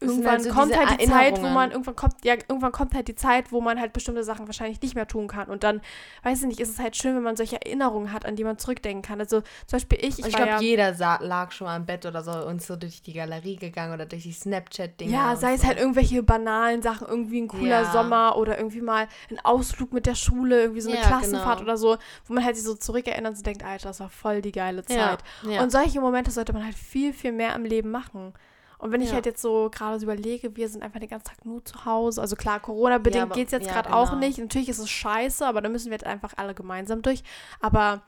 irgendwann 0.00 0.32
halt 0.32 0.42
so 0.42 0.50
kommt 0.50 0.76
halt 0.76 1.00
die 1.00 1.06
Zeit, 1.06 1.42
wo 1.42 1.48
man 1.48 1.70
irgendwann 1.70 1.96
kommt, 1.96 2.14
ja, 2.24 2.34
irgendwann 2.34 2.72
kommt 2.72 2.94
halt 2.94 3.08
die 3.08 3.14
Zeit, 3.14 3.52
wo 3.52 3.60
man 3.60 3.78
halt 3.78 3.92
bestimmte 3.92 4.24
Sachen 4.24 4.46
wahrscheinlich 4.46 4.80
nicht 4.80 4.94
mehr 4.94 5.06
tun 5.06 5.28
kann. 5.28 5.48
Und 5.48 5.62
dann, 5.62 5.80
weiß 6.22 6.40
ich 6.40 6.46
nicht, 6.46 6.60
ist 6.60 6.70
es 6.70 6.78
halt 6.78 6.96
schön, 6.96 7.14
wenn 7.16 7.22
man 7.22 7.36
solche 7.36 7.56
Erinnerungen 7.56 8.12
hat, 8.12 8.24
an 8.24 8.36
die 8.36 8.44
man 8.44 8.58
zurückdenken 8.58 9.02
kann. 9.02 9.20
Also 9.20 9.40
zum 9.40 9.76
Beispiel 9.76 9.98
ich, 10.00 10.18
ich, 10.18 10.26
Ich 10.26 10.34
glaube, 10.34 10.50
ja, 10.50 10.60
jeder 10.60 10.92
lag 11.20 11.52
schon 11.52 11.66
mal 11.66 11.76
im 11.76 11.86
Bett 11.86 12.06
oder 12.06 12.22
so 12.22 12.32
und 12.46 12.62
so 12.62 12.76
durch 12.76 13.02
die 13.02 13.12
Galerie 13.12 13.56
gegangen 13.56 13.92
oder 13.92 14.06
durch 14.06 14.22
die 14.22 14.32
Snapchat-Dinger. 14.32 15.12
Ja, 15.12 15.36
sei 15.36 15.54
es 15.54 15.62
so. 15.62 15.66
halt 15.66 15.78
irgendwelche 15.78 16.22
banalen 16.22 16.82
Sachen, 16.82 17.06
irgendwie 17.06 17.40
ein 17.42 17.48
cooler 17.48 17.82
Ja. 17.82 17.92
Sommer 17.92 18.36
oder 18.36 18.56
irgendwie 18.58 18.80
mal 18.80 19.06
ein 19.30 19.38
Ausflug 19.44 19.92
mit 19.92 20.06
der 20.06 20.14
Schule, 20.14 20.62
irgendwie 20.62 20.80
so 20.80 20.90
eine 20.90 21.00
Ja, 21.00 21.06
Klassenfahrt 21.06 21.58
genau. 21.58 21.70
oder 21.70 21.76
so, 21.76 21.96
wo 22.26 22.34
man 22.34 22.44
halt 22.44 22.56
sich 22.56 22.64
so 22.64 22.74
zurückerinnert 22.74 23.30
und 23.32 23.36
so 23.36 23.42
denkt, 23.42 23.64
Alter, 23.64 23.88
das 23.88 24.00
war 24.00 24.08
voll 24.08 24.40
die 24.40 24.52
geile 24.52 24.84
Zeit. 24.84 25.18
Und 25.44 25.70
solche 25.70 26.00
Momente 26.00 26.30
sollte 26.30 26.52
man 26.52 26.64
halt 26.64 26.74
viel, 26.76 27.12
viel 27.12 27.32
mehr 27.32 27.54
im 27.54 27.64
Leben 27.64 27.90
machen. 27.90 28.32
Und 28.80 28.92
wenn 28.92 29.00
ich 29.02 29.08
Ja. 29.08 29.14
halt 29.16 29.26
jetzt 29.26 29.42
so 29.42 29.68
gerade 29.70 29.98
so 29.98 30.04
überlege, 30.04 30.56
wir 30.56 30.68
sind 30.68 30.82
einfach 30.82 31.00
den 31.00 31.08
ganzen 31.08 31.26
Tag 31.28 31.44
nur 31.44 31.64
zu 31.64 31.84
Hause. 31.84 32.20
Also 32.20 32.34
klar, 32.34 32.60
Corona-bedingt 32.60 33.24
aber- 33.24 33.34
geht 33.34 33.46
es 33.46 33.52
jetzt 33.52 33.66
ja, 33.66 33.72
gerade 33.74 33.94
auch 33.94 34.10
genau. 34.10 34.20
nicht. 34.20 34.38
Natürlich 34.38 34.68
ist 34.70 34.78
es 34.78 34.88
scheiße, 34.90 35.46
aber 35.46 35.60
da 35.60 35.68
müssen 35.68 35.86
wir 35.86 35.92
jetzt 35.92 36.06
einfach 36.06 36.32
alle 36.36 36.54
gemeinsam 36.54 37.02
durch. 37.02 37.22
Aber 37.60 38.02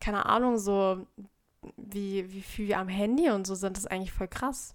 keine 0.00 0.26
Ahnung, 0.26 0.58
so 0.58 1.06
wie, 1.76 2.30
wie 2.32 2.42
viel 2.42 2.68
wir 2.68 2.78
am 2.78 2.88
Handy 2.88 3.30
und 3.30 3.46
so 3.46 3.54
sind, 3.54 3.78
ist 3.78 3.90
eigentlich 3.90 4.12
voll 4.12 4.28
krass. 4.28 4.74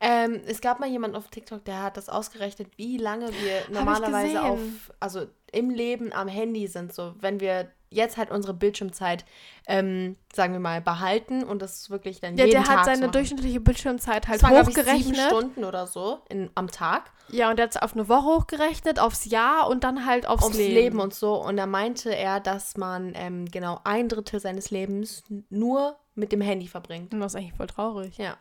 Ähm, 0.00 0.40
es 0.46 0.60
gab 0.60 0.80
mal 0.80 0.88
jemand 0.88 1.14
auf 1.14 1.28
TikTok, 1.28 1.64
der 1.64 1.80
hat 1.84 1.96
das 1.96 2.08
ausgerechnet, 2.08 2.72
wie 2.76 2.96
lange 2.96 3.28
wir 3.28 3.62
normalerweise 3.72 4.42
auf, 4.42 4.58
also 4.98 5.26
im 5.52 5.70
Leben 5.70 6.12
am 6.12 6.26
Handy 6.26 6.66
sind. 6.66 6.92
So, 6.92 7.14
wenn 7.20 7.38
wir 7.38 7.70
jetzt 7.90 8.16
halt 8.16 8.30
unsere 8.30 8.52
Bildschirmzeit, 8.54 9.24
ähm, 9.66 10.16
sagen 10.34 10.52
wir 10.52 10.60
mal, 10.60 10.80
behalten 10.80 11.44
und 11.44 11.62
das 11.62 11.88
wirklich 11.90 12.20
dann 12.20 12.36
Ja, 12.36 12.44
jeden 12.44 12.56
der 12.56 12.64
Tag 12.64 12.78
hat 12.78 12.84
so 12.84 12.90
seine 12.90 13.00
machen. 13.02 13.12
durchschnittliche 13.12 13.60
Bildschirmzeit 13.60 14.28
halt 14.28 14.42
das 14.42 14.50
waren, 14.50 14.54
glaub 14.54 14.68
ich, 14.68 14.74
sieben 14.74 14.86
hochgerechnet. 14.88 15.26
Stunden 15.26 15.64
oder 15.64 15.86
so 15.86 16.20
in, 16.28 16.50
am 16.54 16.68
Tag 16.70 17.12
Ja, 17.28 17.50
und 17.50 17.58
der 17.58 17.64
hat 17.64 17.76
es 17.76 17.82
auf 17.82 17.94
eine 17.94 18.08
Woche 18.08 18.26
hochgerechnet, 18.40 18.98
aufs 18.98 19.24
Jahr 19.26 19.68
und 19.68 19.84
dann 19.84 20.04
halt 20.06 20.26
aufs, 20.26 20.44
aufs 20.44 20.56
Leben. 20.56 20.74
Leben. 20.74 21.00
und 21.00 21.14
so. 21.14 21.34
Und 21.42 21.56
da 21.56 21.66
meinte 21.66 22.14
er, 22.14 22.40
dass 22.40 22.76
man 22.76 23.12
ähm, 23.14 23.46
genau 23.46 23.80
ein 23.84 24.08
Drittel 24.08 24.40
seines 24.40 24.70
Lebens 24.70 25.22
nur 25.48 25.96
mit 26.14 26.32
dem 26.32 26.40
Handy 26.40 26.66
verbringt. 26.68 27.12
Und 27.14 27.20
das 27.20 27.34
ist 27.34 27.40
eigentlich 27.40 27.54
voll 27.56 27.66
traurig. 27.66 28.16
Ja. 28.18 28.36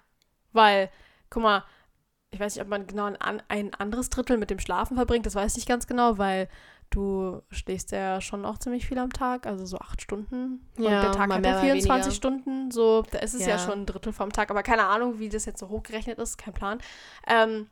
Weil, 0.53 0.89
guck 1.29 1.43
mal, 1.43 1.63
ich 2.31 2.39
weiß 2.39 2.55
nicht, 2.55 2.63
ob 2.63 2.69
man 2.69 2.85
genau 2.87 3.05
ein, 3.05 3.41
ein 3.47 3.73
anderes 3.75 4.09
Drittel 4.09 4.37
mit 4.37 4.49
dem 4.49 4.59
Schlafen 4.59 4.97
verbringt, 4.97 5.25
das 5.25 5.35
weiß 5.35 5.51
ich 5.53 5.57
nicht 5.57 5.67
ganz 5.67 5.87
genau, 5.87 6.17
weil 6.17 6.49
du 6.95 7.41
schläfst 7.51 7.91
ja 7.91 8.21
schon 8.21 8.45
auch 8.45 8.57
ziemlich 8.57 8.87
viel 8.87 8.97
am 8.97 9.11
Tag, 9.11 9.45
also 9.45 9.65
so 9.65 9.77
acht 9.77 10.01
Stunden. 10.01 10.65
und 10.77 10.83
Ja, 10.83 11.01
der 11.01 11.11
Tag 11.11 11.33
hat 11.33 11.45
ja 11.45 11.51
mal 11.51 11.61
24 11.61 11.89
weniger. 11.89 12.11
Stunden, 12.11 12.71
so, 12.71 13.03
da 13.11 13.19
ist 13.19 13.33
es 13.33 13.41
ja. 13.41 13.49
Ja. 13.49 13.59
schon 13.59 13.81
ein 13.81 13.85
Drittel 13.85 14.13
vom 14.13 14.31
Tag, 14.31 14.49
aber 14.49 14.63
keine 14.63 14.85
Ahnung, 14.85 15.19
wie 15.19 15.29
das 15.29 15.45
jetzt 15.45 15.59
so 15.59 15.69
hochgerechnet 15.69 16.17
ist, 16.19 16.37
kein 16.37 16.53
Plan. 16.53 16.79
Ähm, 17.27 17.67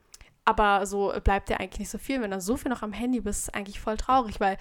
aber 0.46 0.86
so 0.86 1.14
bleibt 1.24 1.50
ja 1.50 1.58
eigentlich 1.58 1.80
nicht 1.80 1.90
so 1.90 1.98
viel. 1.98 2.22
Wenn 2.22 2.32
du 2.32 2.42
so 2.42 2.58
viel 2.58 2.70
noch 2.70 2.82
am 2.82 2.92
Handy 2.92 3.22
bist, 3.22 3.48
ist 3.48 3.56
eigentlich 3.56 3.80
voll 3.80 3.96
traurig, 3.96 4.40
weil 4.42 4.58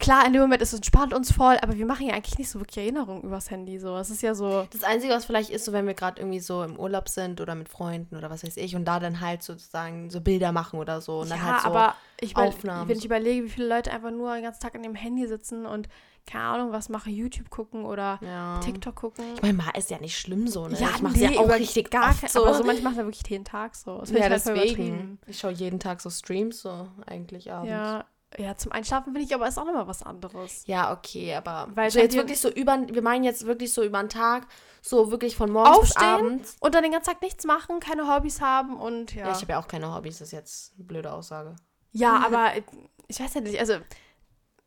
klar, 0.00 0.26
in 0.26 0.32
dem 0.32 0.42
Moment 0.42 0.62
ist 0.62 0.72
es 0.72 0.78
entspannt 0.78 1.14
uns 1.14 1.32
voll, 1.32 1.56
aber 1.62 1.76
wir 1.76 1.86
machen 1.86 2.06
ja 2.06 2.14
eigentlich 2.14 2.38
nicht 2.38 2.50
so 2.50 2.58
wirklich 2.58 2.78
Erinnerungen 2.78 3.22
übers 3.22 3.50
Handy. 3.50 3.78
So, 3.78 3.96
es 3.96 4.10
ist 4.10 4.22
ja 4.22 4.34
so. 4.34 4.66
Das 4.70 4.82
Einzige, 4.82 5.12
was 5.12 5.24
vielleicht 5.26 5.50
ist, 5.50 5.64
so 5.64 5.72
wenn 5.72 5.86
wir 5.86 5.94
gerade 5.94 6.20
irgendwie 6.20 6.40
so 6.40 6.64
im 6.64 6.78
Urlaub 6.78 7.08
sind 7.08 7.40
oder 7.40 7.54
mit 7.54 7.68
Freunden 7.68 8.16
oder 8.16 8.30
was 8.30 8.42
weiß 8.42 8.56
ich 8.56 8.74
und 8.74 8.84
da 8.84 8.98
dann 8.98 9.20
halt 9.20 9.42
sozusagen 9.42 10.10
so 10.10 10.20
Bilder 10.20 10.50
machen 10.50 10.80
oder 10.80 11.00
so 11.00 11.20
und 11.20 11.30
dann 11.30 11.38
ja, 11.38 11.44
halt 11.44 11.60
so 11.62 11.68
aber 11.68 11.94
ich 12.20 12.32
über- 12.32 12.42
Aufnahmen 12.42 12.88
wenn 12.88 12.98
ich 12.98 13.04
überlege, 13.04 13.44
wie 13.44 13.50
viele 13.50 13.68
Leute 13.68 13.92
einfach 13.92 14.10
nur 14.10 14.34
den 14.34 14.42
ganzen 14.42 14.60
Tag 14.60 14.74
an 14.74 14.82
dem 14.82 14.94
Handy 14.94 15.26
sitzen 15.26 15.66
und 15.66 15.88
keine 16.26 16.44
Ahnung, 16.44 16.72
was 16.72 16.88
machen, 16.88 17.12
YouTube 17.12 17.50
gucken 17.50 17.84
oder 17.84 18.18
ja. 18.22 18.60
TikTok 18.60 18.94
gucken. 18.94 19.24
Ich 19.34 19.42
meine, 19.42 19.54
mal 19.54 19.70
ist 19.76 19.90
ja 19.90 19.98
nicht 19.98 20.18
schlimm 20.18 20.46
so, 20.48 20.68
ne? 20.68 20.78
Ja, 20.78 20.90
ich 20.94 21.02
mache 21.02 21.18
nee, 21.18 21.34
ja 21.34 21.40
auch 21.40 21.48
richtig 21.48 21.90
gar 21.90 22.10
oft 22.10 22.28
so. 22.28 22.44
Aber 22.44 22.54
so 22.54 22.62
manchmal 22.62 22.92
macht 22.92 22.98
er 22.98 23.06
wirklich 23.06 23.28
jeden 23.28 23.44
Tag 23.44 23.74
so. 23.74 23.98
Das 23.98 24.10
ja, 24.10 24.16
ich 24.16 24.22
halt 24.24 24.32
deswegen. 24.32 25.18
Ich 25.26 25.38
schaue 25.38 25.52
jeden 25.52 25.80
Tag 25.80 26.00
so 26.00 26.10
Streams 26.10 26.60
so 26.60 26.88
eigentlich 27.06 27.50
abends. 27.50 27.70
Ja, 27.70 28.04
ja, 28.38 28.56
zum 28.56 28.72
Einschlafen 28.72 29.12
finde 29.12 29.22
ich 29.26 29.34
aber 29.34 29.48
ist 29.48 29.58
auch 29.58 29.64
nochmal 29.64 29.88
was 29.88 30.02
anderes. 30.02 30.62
Ja, 30.66 30.92
okay, 30.92 31.34
aber 31.34 31.68
Weil 31.74 31.90
so 31.90 31.98
jetzt 31.98 32.14
wirklich 32.16 32.40
so 32.40 32.48
über, 32.48 32.78
wir 32.88 33.02
meinen 33.02 33.24
jetzt 33.24 33.44
wirklich 33.46 33.72
so 33.72 33.82
über 33.82 34.00
den 34.00 34.08
Tag, 34.08 34.46
so 34.82 35.10
wirklich 35.10 35.36
von 35.36 35.50
morgens 35.50 35.80
bis 35.80 35.96
Aufstehen? 35.96 36.08
abends. 36.08 36.56
Und 36.60 36.74
dann 36.74 36.82
den 36.82 36.92
ganzen 36.92 37.10
Tag 37.10 37.22
nichts 37.22 37.44
machen, 37.44 37.80
keine 37.80 38.06
Hobbys 38.12 38.40
haben 38.40 38.78
und 38.78 39.14
ja. 39.14 39.26
Ja, 39.26 39.32
ich 39.32 39.42
habe 39.42 39.52
ja 39.52 39.60
auch 39.60 39.68
keine 39.68 39.94
Hobbys, 39.94 40.18
das 40.18 40.28
ist 40.28 40.32
jetzt 40.32 40.74
eine 40.76 40.84
blöde 40.84 41.12
Aussage. 41.12 41.56
ja, 41.92 42.22
aber 42.24 42.54
äh, 42.54 42.62
ich 43.08 43.18
weiß 43.20 43.34
ja 43.34 43.40
nicht, 43.40 43.58
also. 43.58 43.74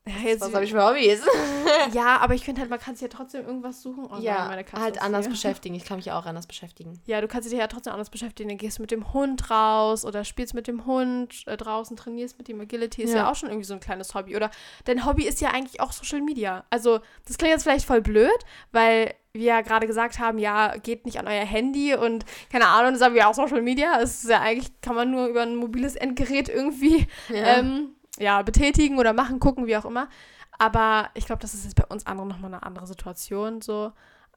Ja, 0.06 0.16
jetzt, 0.30 0.42
Was 0.42 0.54
habe 0.54 0.66
ich 0.66 0.72
für 0.74 0.86
Hobbys? 0.86 1.22
ja, 1.94 2.18
aber 2.18 2.34
ich 2.34 2.44
finde 2.44 2.60
halt, 2.60 2.70
man 2.70 2.80
kann 2.80 2.94
sich 2.96 3.04
ja 3.04 3.08
trotzdem 3.08 3.46
irgendwas 3.46 3.82
suchen. 3.82 4.06
Oh 4.12 4.18
ja, 4.20 4.50
nein, 4.50 4.66
halt 4.74 5.02
anders 5.02 5.26
hier. 5.26 5.32
beschäftigen. 5.32 5.76
Ich 5.76 5.86
kann 5.86 5.96
mich 5.96 6.12
auch 6.12 6.26
anders 6.26 6.46
beschäftigen. 6.46 7.02
Ja, 7.06 7.22
du 7.22 7.30
kannst 7.30 7.50
dich 7.50 7.58
ja 7.58 7.68
trotzdem 7.68 7.94
anders 7.94 8.10
beschäftigen. 8.10 8.50
Dann 8.50 8.58
gehst 8.58 8.80
du 8.80 8.82
mit 8.82 8.92
dem 8.92 9.14
Hund 9.14 9.50
raus 9.50 10.04
oder 10.04 10.26
spielst 10.26 10.56
mit 10.56 10.68
dem 10.68 10.86
Hund 10.86 11.44
äh, 11.48 11.56
draußen, 11.56 11.96
trainierst 11.96 12.38
mit 12.38 12.50
ihm. 12.50 12.60
Agility 12.60 13.04
ist 13.04 13.12
ja. 13.12 13.20
Ja. 13.20 13.32
auch 13.32 13.36
schon 13.36 13.48
irgendwie 13.48 13.66
so 13.66 13.74
ein 13.76 13.80
kleines 13.80 14.14
Hobby. 14.14 14.36
Oder 14.36 14.52
dein 14.84 15.06
Hobby 15.06 15.24
ist 15.24 15.40
ja 15.40 15.52
eigentlich 15.52 15.80
auch 15.80 15.94
Social 15.94 16.20
Media. 16.22 16.66
Also, 16.70 17.00
das 17.26 17.38
klingt 17.38 17.54
jetzt 17.54 17.64
vielleicht 17.64 17.86
voll 17.86 18.02
blöd, 18.02 18.30
weil 18.74 19.14
wir 19.32 19.46
ja 19.46 19.62
gerade 19.62 19.88
gesagt 19.88 20.20
haben, 20.20 20.38
ja, 20.38 20.76
geht 20.78 21.06
nicht 21.06 21.18
an 21.18 21.28
euer 21.28 21.46
Handy 21.46 21.96
und 21.96 22.26
keine 22.52 22.68
Ahnung, 22.68 22.92
das 22.94 23.02
haben 23.02 23.16
wir 23.16 23.28
auch 23.30 23.34
Social 23.34 23.62
Media. 23.62 24.00
Es 24.02 24.24
ist 24.26 24.30
ja 24.30 24.42
eigentlich, 24.42 24.70
kann 24.82 24.96
man 24.96 25.12
nur 25.12 25.28
über 25.28 25.44
ein 25.44 25.56
mobiles 25.56 25.96
Endgerät 25.96 26.50
irgendwie 26.50 27.08
Ja. 27.30 27.58
ähm, 27.60 27.96
ja, 28.20 28.42
betätigen 28.42 29.00
oder 29.00 29.14
machen, 29.14 29.40
gucken, 29.40 29.68
wie 29.68 29.78
auch 29.78 29.86
immer. 29.86 30.08
Aber 30.60 31.10
ich 31.14 31.26
glaube, 31.26 31.42
das 31.42 31.54
ist 31.54 31.64
jetzt 31.64 31.76
bei 31.76 31.86
uns 31.86 32.06
anderen 32.06 32.30
nochmal 32.30 32.54
eine 32.54 32.64
andere 32.64 32.88
Situation 32.88 33.62
so. 33.62 33.92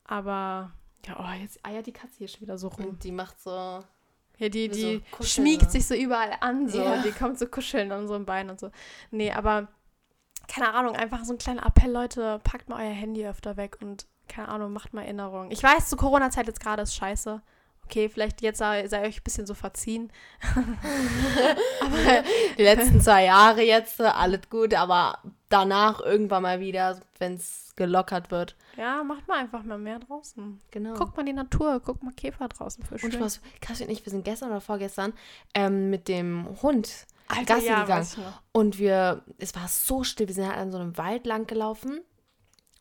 Aber 0.04 0.72
ja, 1.06 1.16
oh, 1.18 1.40
jetzt 1.42 1.64
eiert 1.64 1.86
die 1.86 1.92
Katze 1.92 2.18
hier 2.18 2.28
schon 2.28 2.40
wieder 2.40 2.58
so 2.58 2.68
rum. 2.68 2.86
Und 2.86 3.04
die 3.04 3.12
macht 3.12 3.40
so. 3.40 3.82
Ja, 4.38 4.48
die, 4.50 4.68
So 4.68 4.74
die 4.74 5.02
kuscheln, 5.10 5.46
schmiegt 5.46 5.70
sich 5.70 5.86
so 5.86 5.94
überall 5.94 6.32
an, 6.40 6.68
so. 6.68 6.82
Ja. 6.82 6.94
Und 6.94 7.04
die 7.04 7.12
kommt 7.12 7.38
so 7.38 7.46
kuscheln 7.46 7.90
an 7.92 8.00
unserem 8.00 8.26
Bein 8.26 8.50
und 8.50 8.60
so. 8.60 8.70
Nee, 9.10 9.32
aber 9.32 9.68
keine 10.48 10.74
Ahnung, 10.74 10.94
einfach 10.94 11.24
so 11.24 11.32
ein 11.32 11.38
kleiner 11.38 11.66
Appell, 11.66 11.90
Leute, 11.90 12.40
packt 12.44 12.68
mal 12.68 12.80
euer 12.84 12.94
Handy 12.94 13.26
öfter 13.26 13.56
weg 13.56 13.78
und 13.80 14.06
keine 14.28 14.48
Ahnung, 14.48 14.72
macht 14.72 14.92
mal 14.92 15.02
Erinnerungen. 15.02 15.50
Ich 15.50 15.62
weiß, 15.62 15.88
zu 15.88 15.96
Corona-Zeit 15.96 16.46
jetzt 16.46 16.60
gerade 16.60 16.82
ist 16.82 16.94
scheiße. 16.94 17.40
Okay, 17.86 18.08
vielleicht 18.08 18.42
jetzt 18.42 18.58
sei, 18.58 18.86
sei 18.88 19.06
euch 19.06 19.20
ein 19.20 19.24
bisschen 19.24 19.46
so 19.46 19.54
verziehen. 19.54 20.12
aber 21.80 22.24
Die 22.58 22.62
letzten 22.62 23.00
zwei 23.00 23.24
Jahre 23.24 23.62
jetzt, 23.62 24.00
alles 24.00 24.50
gut, 24.50 24.74
aber 24.74 25.18
danach 25.48 26.00
irgendwann 26.00 26.42
mal 26.42 26.60
wieder, 26.60 27.00
wenn 27.18 27.34
es 27.34 27.72
gelockert 27.76 28.30
wird. 28.30 28.56
ja, 28.76 29.04
macht 29.04 29.28
mal 29.28 29.38
einfach 29.38 29.62
mal 29.62 29.78
mehr 29.78 29.98
draußen. 30.00 30.60
Genau. 30.70 30.94
Guckt 30.94 31.16
mal 31.16 31.24
die 31.24 31.32
Natur, 31.32 31.80
guckt 31.80 32.02
mal 32.02 32.12
Käfer 32.12 32.48
draußen 32.48 32.84
für 32.84 32.94
Und 33.04 33.20
was, 33.20 33.40
Kassi 33.60 33.84
und 33.84 33.90
ich, 33.90 34.04
wir 34.04 34.10
sind 34.10 34.24
gestern 34.24 34.50
oder 34.50 34.60
vorgestern 34.60 35.12
ähm, 35.54 35.90
mit 35.90 36.08
dem 36.08 36.48
Hund 36.62 37.06
Gassi 37.28 37.66
gegangen. 37.66 37.88
weiß 37.88 38.12
ich 38.12 38.18
noch. 38.18 38.42
Und 38.52 38.78
wir, 38.78 39.22
es 39.38 39.54
war 39.54 39.68
so 39.68 40.04
still, 40.04 40.28
wir 40.28 40.34
sind 40.34 40.48
halt 40.48 40.58
an 40.58 40.72
so 40.72 40.78
einem 40.78 40.96
Wald 40.96 41.26
lang 41.26 41.46
gelaufen. 41.46 42.00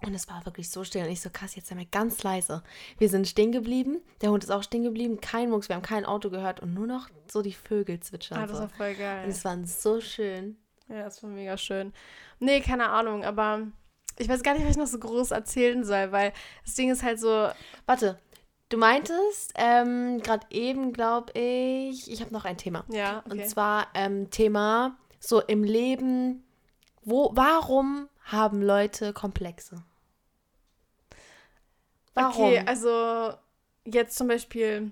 Und 0.02 0.14
es 0.14 0.28
war 0.28 0.46
wirklich 0.46 0.70
so 0.70 0.84
still. 0.84 1.04
Und 1.04 1.10
ich 1.10 1.22
so, 1.22 1.30
krass, 1.30 1.56
jetzt 1.56 1.68
sei 1.68 1.76
mal 1.76 1.86
ganz 1.86 2.22
leise. 2.24 2.64
Wir 2.98 3.10
sind 3.10 3.28
stehen 3.28 3.52
geblieben. 3.52 4.02
Der 4.22 4.30
Hund 4.30 4.44
ist 4.44 4.50
auch 4.50 4.64
stehen 4.64 4.84
geblieben. 4.84 5.22
Kein 5.22 5.50
Mucks, 5.50 5.70
wir 5.70 5.76
haben 5.76 5.84
kein 5.84 6.06
Auto 6.06 6.30
gehört. 6.30 6.60
Und 6.60 6.74
nur 6.74 6.86
noch 6.86 7.10
so 7.32 7.42
die 7.42 7.54
Vögel 7.54 8.00
zwitschern. 8.00 8.40
Ah, 8.40 8.48
das 8.48 8.60
war 8.60 8.70
voll 8.70 8.94
geil. 8.96 9.24
Und 9.26 9.32
es 9.32 9.46
war 9.46 9.58
so 9.66 10.02
schön. 10.02 10.58
Ja, 10.90 11.04
das 11.04 11.24
war 11.24 11.30
mega 11.30 11.58
schön. 11.58 11.94
Nee, 12.40 12.62
keine 12.62 12.90
Ahnung, 12.90 13.24
aber 13.24 13.68
ich 14.18 14.30
weiß 14.30 14.44
gar 14.44 14.54
nicht, 14.54 14.64
was 14.64 14.72
ich 14.72 14.78
noch 14.78 14.88
so 14.88 15.00
groß 15.00 15.32
erzählen 15.32 15.84
soll, 15.84 16.12
weil 16.12 16.34
das 16.64 16.76
Ding 16.76 16.92
ist 16.92 17.04
halt 17.04 17.20
so. 17.20 17.50
Warte, 17.86 18.20
du 18.70 18.78
meintest 18.78 19.54
ähm, 19.56 20.22
gerade 20.22 20.46
eben, 20.52 20.94
glaube 20.94 21.32
ich, 21.34 22.12
ich 22.12 22.22
habe 22.22 22.34
noch 22.34 22.46
ein 22.46 22.58
Thema. 22.58 22.86
Ja. 22.90 23.24
Okay. 23.26 23.32
Und 23.32 23.50
zwar 23.50 23.88
ähm, 23.94 24.30
Thema 24.30 24.98
so 25.20 25.42
im 25.42 25.64
Leben, 25.64 26.44
wo, 27.04 27.32
warum 27.34 28.10
haben 28.26 28.62
Leute 28.62 29.14
Komplexe? 29.14 29.84
Warum? 32.14 32.44
Okay, 32.44 32.64
also 32.66 33.34
jetzt 33.86 34.18
zum 34.18 34.28
Beispiel 34.28 34.92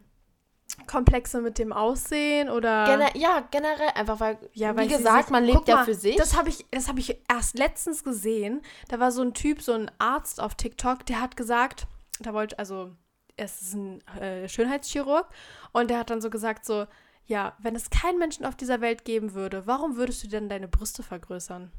Komplexe 0.87 1.41
mit 1.41 1.59
dem 1.59 1.71
Aussehen 1.71 2.49
oder 2.49 2.85
Gener 2.85 3.15
ja 3.15 3.47
generell 3.51 3.89
einfach 3.95 4.19
weil 4.19 4.37
ja, 4.53 4.75
wie 4.77 4.87
gesagt 4.87 5.29
man 5.29 5.43
lebt 5.43 5.67
ja 5.67 5.83
für 5.83 5.93
sich 5.93 6.15
das 6.15 6.35
habe 6.35 6.49
ich 6.49 6.65
das 6.71 6.87
habe 6.87 6.99
ich 6.99 7.21
erst 7.29 7.57
letztens 7.57 8.03
gesehen 8.03 8.61
da 8.87 8.99
war 8.99 9.11
so 9.11 9.21
ein 9.21 9.33
Typ 9.33 9.61
so 9.61 9.73
ein 9.73 9.91
Arzt 9.99 10.41
auf 10.41 10.55
TikTok 10.55 11.05
der 11.05 11.21
hat 11.21 11.37
gesagt 11.37 11.85
da 12.19 12.33
wollte 12.33 12.57
also 12.57 12.91
es 13.37 13.61
ist 13.61 13.73
ein 13.75 14.07
äh, 14.19 14.47
Schönheitschirurg 14.47 15.27
und 15.73 15.89
der 15.89 15.99
hat 15.99 16.09
dann 16.09 16.21
so 16.21 16.29
gesagt 16.31 16.65
so 16.65 16.87
ja 17.25 17.55
wenn 17.59 17.75
es 17.75 17.91
keinen 17.91 18.17
Menschen 18.17 18.45
auf 18.45 18.55
dieser 18.55 18.81
Welt 18.81 19.05
geben 19.05 19.33
würde 19.33 19.67
warum 19.67 19.95
würdest 19.95 20.23
du 20.23 20.27
denn 20.27 20.49
deine 20.49 20.67
Brüste 20.67 21.03
vergrößern 21.03 21.71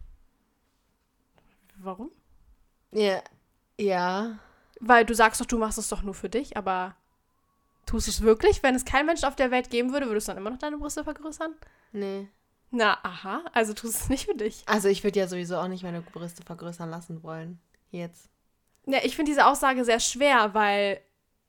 warum 1.85 2.11
ja 2.93 3.23
ja 3.79 4.39
weil 4.81 5.05
du 5.05 5.15
sagst 5.15 5.41
doch 5.41 5.47
du 5.47 5.59
machst 5.59 5.79
es 5.79 5.89
doch 5.89 6.03
nur 6.03 6.15
für 6.15 6.29
dich 6.29 6.57
aber 6.57 6.97
Tust 7.87 8.07
du 8.07 8.11
es 8.11 8.23
wirklich? 8.23 8.63
Wenn 8.63 8.75
es 8.75 8.85
keinen 8.85 9.07
Menschen 9.07 9.27
auf 9.27 9.37
der 9.37 9.51
Welt 9.51 9.71
geben 9.71 9.93
würde, 9.93 10.07
würdest 10.07 10.29
du 10.29 10.33
dann 10.33 10.39
immer 10.39 10.51
noch 10.51 10.59
deine 10.59 10.79
Brüste 10.79 11.05
vergrößern? 11.05 11.55
Nee. 11.93 12.29
Na, 12.71 12.99
aha. 13.03 13.45
Also 13.53 13.75
tust 13.75 13.95
du 13.95 13.99
es 14.05 14.09
nicht 14.09 14.27
für 14.27 14.35
dich. 14.35 14.63
Also 14.67 14.89
ich 14.89 15.05
würde 15.05 15.19
ja 15.19 15.29
sowieso 15.29 15.57
auch 15.59 15.69
nicht 15.69 15.85
meine 15.85 16.01
Brüste 16.01 16.43
vergrößern 16.43 16.91
lassen 16.91 17.23
wollen. 17.23 17.61
Jetzt. 17.91 18.29
Ja, 18.87 18.99
ich 19.03 19.17
finde 19.17 19.31
diese 19.31 19.47
Aussage 19.47 19.85
sehr 19.85 20.01
schwer, 20.01 20.55
weil 20.55 21.01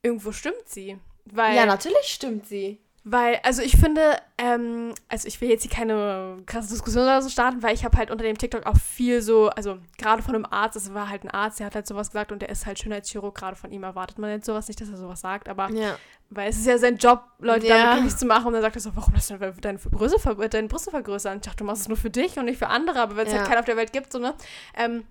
irgendwo 0.01 0.31
stimmt 0.31 0.67
sie. 0.67 0.99
Weil, 1.25 1.55
ja, 1.55 1.65
natürlich 1.65 2.05
stimmt 2.05 2.47
sie. 2.47 2.79
Weil, 3.07 3.39
also 3.43 3.61
ich 3.61 3.77
finde, 3.77 4.17
ähm, 4.39 4.95
also 5.09 5.27
ich 5.27 5.39
will 5.39 5.47
jetzt 5.47 5.61
hier 5.61 5.69
keine 5.69 6.37
krasse 6.47 6.69
Diskussion 6.69 7.03
oder 7.03 7.21
so 7.21 7.29
starten, 7.29 7.61
weil 7.61 7.75
ich 7.75 7.85
habe 7.85 7.95
halt 7.99 8.09
unter 8.09 8.23
dem 8.23 8.35
TikTok 8.35 8.65
auch 8.65 8.77
viel 8.77 9.21
so, 9.21 9.49
also 9.49 9.77
gerade 9.99 10.23
von 10.23 10.33
einem 10.33 10.47
Arzt, 10.49 10.75
es 10.75 10.91
war 10.91 11.07
halt 11.07 11.23
ein 11.23 11.29
Arzt, 11.29 11.59
der 11.59 11.67
hat 11.67 11.75
halt 11.75 11.85
sowas 11.85 12.09
gesagt 12.09 12.31
und 12.31 12.41
der 12.41 12.49
ist 12.49 12.65
halt 12.65 12.79
Schönheitschirurg, 12.79 13.35
gerade 13.35 13.55
von 13.55 13.71
ihm 13.71 13.83
erwartet 13.83 14.17
man 14.17 14.31
jetzt 14.31 14.47
sowas 14.47 14.67
nicht, 14.67 14.81
dass 14.81 14.89
er 14.89 14.97
sowas 14.97 15.21
sagt, 15.21 15.49
aber 15.49 15.69
ja. 15.69 15.99
weil 16.31 16.49
es 16.49 16.57
ist 16.57 16.65
ja 16.65 16.79
sein 16.79 16.97
Job, 16.97 17.21
Leute 17.37 17.67
ja. 17.67 17.77
damit 17.77 17.93
glücklich 17.93 18.17
zu 18.17 18.25
machen 18.25 18.47
und 18.47 18.53
dann 18.53 18.63
sagt 18.63 18.75
er 18.75 18.81
so, 18.81 18.95
warum 18.95 19.13
lässt 19.13 19.29
du 19.29 19.37
deine 19.37 19.77
Brüste, 19.77 20.47
deine 20.49 20.67
Brüste 20.67 20.89
vergrößern? 20.89 21.35
Ich 21.35 21.43
dachte, 21.43 21.57
du 21.57 21.63
machst 21.65 21.83
es 21.83 21.87
nur 21.87 21.97
für 21.97 22.09
dich 22.09 22.39
und 22.39 22.45
nicht 22.45 22.57
für 22.57 22.69
andere, 22.69 23.01
aber 23.01 23.17
wenn 23.17 23.27
es 23.27 23.33
halt 23.33 23.33
ja. 23.33 23.39
halt 23.41 23.49
keinen 23.49 23.59
auf 23.59 23.65
der 23.65 23.77
Welt 23.77 23.93
gibt, 23.93 24.11
so, 24.11 24.17
ne? 24.17 24.33
Ähm, 24.75 25.03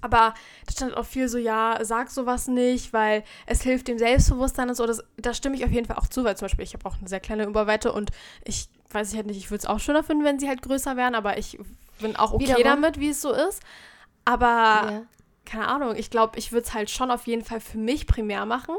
aber 0.00 0.34
da 0.66 0.72
stand 0.72 0.96
auch 0.96 1.04
viel 1.04 1.28
so, 1.28 1.38
ja, 1.38 1.78
sag 1.82 2.10
sowas 2.10 2.48
nicht, 2.48 2.92
weil 2.92 3.24
es 3.46 3.62
hilft 3.62 3.88
dem 3.88 3.98
Selbstbewusstsein 3.98 4.68
und 4.68 4.74
so. 4.76 4.86
Das, 4.86 5.02
da 5.16 5.34
stimme 5.34 5.56
ich 5.56 5.64
auf 5.64 5.70
jeden 5.70 5.86
Fall 5.86 5.96
auch 5.96 6.06
zu, 6.06 6.24
weil 6.24 6.36
zum 6.36 6.46
Beispiel 6.46 6.64
ich 6.64 6.74
habe 6.74 6.86
auch 6.86 6.98
eine 6.98 7.08
sehr 7.08 7.20
kleine 7.20 7.44
Überweite 7.44 7.92
und 7.92 8.10
ich 8.44 8.68
weiß 8.90 9.10
ich 9.10 9.16
halt 9.16 9.26
nicht, 9.26 9.36
ich 9.36 9.50
würde 9.50 9.58
es 9.58 9.66
auch 9.66 9.80
schöner 9.80 10.02
finden, 10.02 10.24
wenn 10.24 10.38
sie 10.38 10.48
halt 10.48 10.62
größer 10.62 10.96
wären, 10.96 11.14
aber 11.14 11.36
ich 11.38 11.58
bin 12.00 12.16
auch 12.16 12.32
okay 12.32 12.44
Wiederum. 12.44 12.64
damit, 12.64 13.00
wie 13.00 13.10
es 13.10 13.20
so 13.20 13.32
ist. 13.32 13.62
Aber 14.24 14.46
ja. 14.46 15.02
keine 15.44 15.68
Ahnung, 15.68 15.96
ich 15.96 16.10
glaube, 16.10 16.38
ich 16.38 16.52
würde 16.52 16.66
es 16.66 16.74
halt 16.74 16.90
schon 16.90 17.10
auf 17.10 17.26
jeden 17.26 17.44
Fall 17.44 17.60
für 17.60 17.78
mich 17.78 18.06
primär 18.06 18.46
machen. 18.46 18.76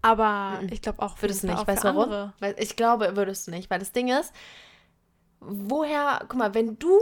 Aber 0.00 0.58
mhm. 0.60 0.68
ich 0.72 0.82
glaube 0.82 1.00
auch 1.00 1.16
für 1.16 1.22
würdest 1.22 1.44
du 1.44 1.48
nicht. 1.48 1.66
Weißt 1.66 1.84
du 1.84 1.88
warum? 1.88 2.04
Andere. 2.04 2.32
Weil 2.40 2.56
ich 2.58 2.76
glaube, 2.76 3.16
würdest 3.16 3.46
du 3.46 3.52
nicht. 3.52 3.70
Weil 3.70 3.78
das 3.78 3.92
Ding 3.92 4.08
ist, 4.08 4.32
woher, 5.40 6.20
guck 6.28 6.38
mal, 6.38 6.54
wenn 6.54 6.78
du 6.78 6.98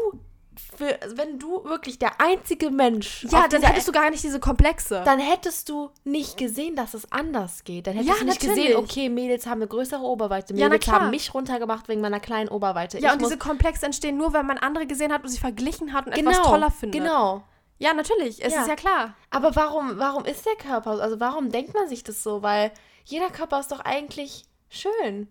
für, 0.77 0.99
wenn 1.15 1.39
du 1.39 1.65
wirklich 1.65 1.99
der 1.99 2.21
einzige 2.21 2.71
Mensch. 2.71 3.27
Ja, 3.31 3.49
dann 3.49 3.63
hättest 3.63 3.89
du 3.89 3.93
gar 3.93 4.11
nicht 4.11 4.23
diese 4.23 4.41
Komplexe. 4.41 5.03
Dann 5.05 5.19
hättest 5.19 5.69
du 5.69 5.91
nicht 6.05 6.37
gesehen, 6.37 6.77
dass 6.77 6.95
es 6.95 7.11
anders 7.13 7.65
geht. 7.65 7.87
Dann 7.87 7.95
hättest 7.95 8.09
ja, 8.09 8.19
du 8.19 8.25
nicht 8.25 8.43
natürlich. 8.43 8.67
gesehen, 8.69 8.77
okay, 8.79 9.09
Mädels 9.09 9.47
haben 9.47 9.61
eine 9.61 9.69
größere 9.69 10.03
Oberweite. 10.03 10.55
Mädels 10.55 10.87
ja, 10.87 10.93
haben 10.93 11.11
mich 11.11 11.35
runtergemacht 11.35 11.89
wegen 11.89 12.01
meiner 12.01 12.21
kleinen 12.21 12.49
Oberweite. 12.49 12.99
Ja, 12.99 13.09
ich 13.09 13.13
und 13.15 13.23
diese 13.23 13.39
Komplexe 13.39 13.87
entstehen 13.87 14.17
nur, 14.17 14.33
wenn 14.33 14.47
man 14.47 14.59
andere 14.59 14.87
gesehen 14.87 15.13
hat 15.13 15.23
und 15.23 15.29
sie 15.29 15.39
verglichen 15.39 15.93
hat 15.93 16.07
und 16.07 16.15
genau, 16.15 16.31
etwas 16.31 16.47
toller 16.47 16.71
findet. 16.71 17.01
Genau. 17.01 17.45
Ja, 17.79 17.95
natürlich, 17.95 18.45
es 18.45 18.53
ja. 18.53 18.61
ist 18.61 18.69
ja 18.69 18.77
klar. 18.77 19.15
Aber 19.31 19.57
warum, 19.57 19.99
warum 19.99 20.25
ist 20.27 20.45
der 20.45 20.57
Körper, 20.57 21.01
also 21.01 21.19
warum 21.19 21.51
denkt 21.51 21.75
man 21.75 21.89
sich 21.89 22.05
das 22.05 22.23
so? 22.23 22.43
Weil 22.43 22.73
jeder 23.05 23.31
Körper 23.31 23.59
ist 23.61 23.73
doch 23.73 23.81
eigentlich 23.81 24.45
schön. 24.69 25.29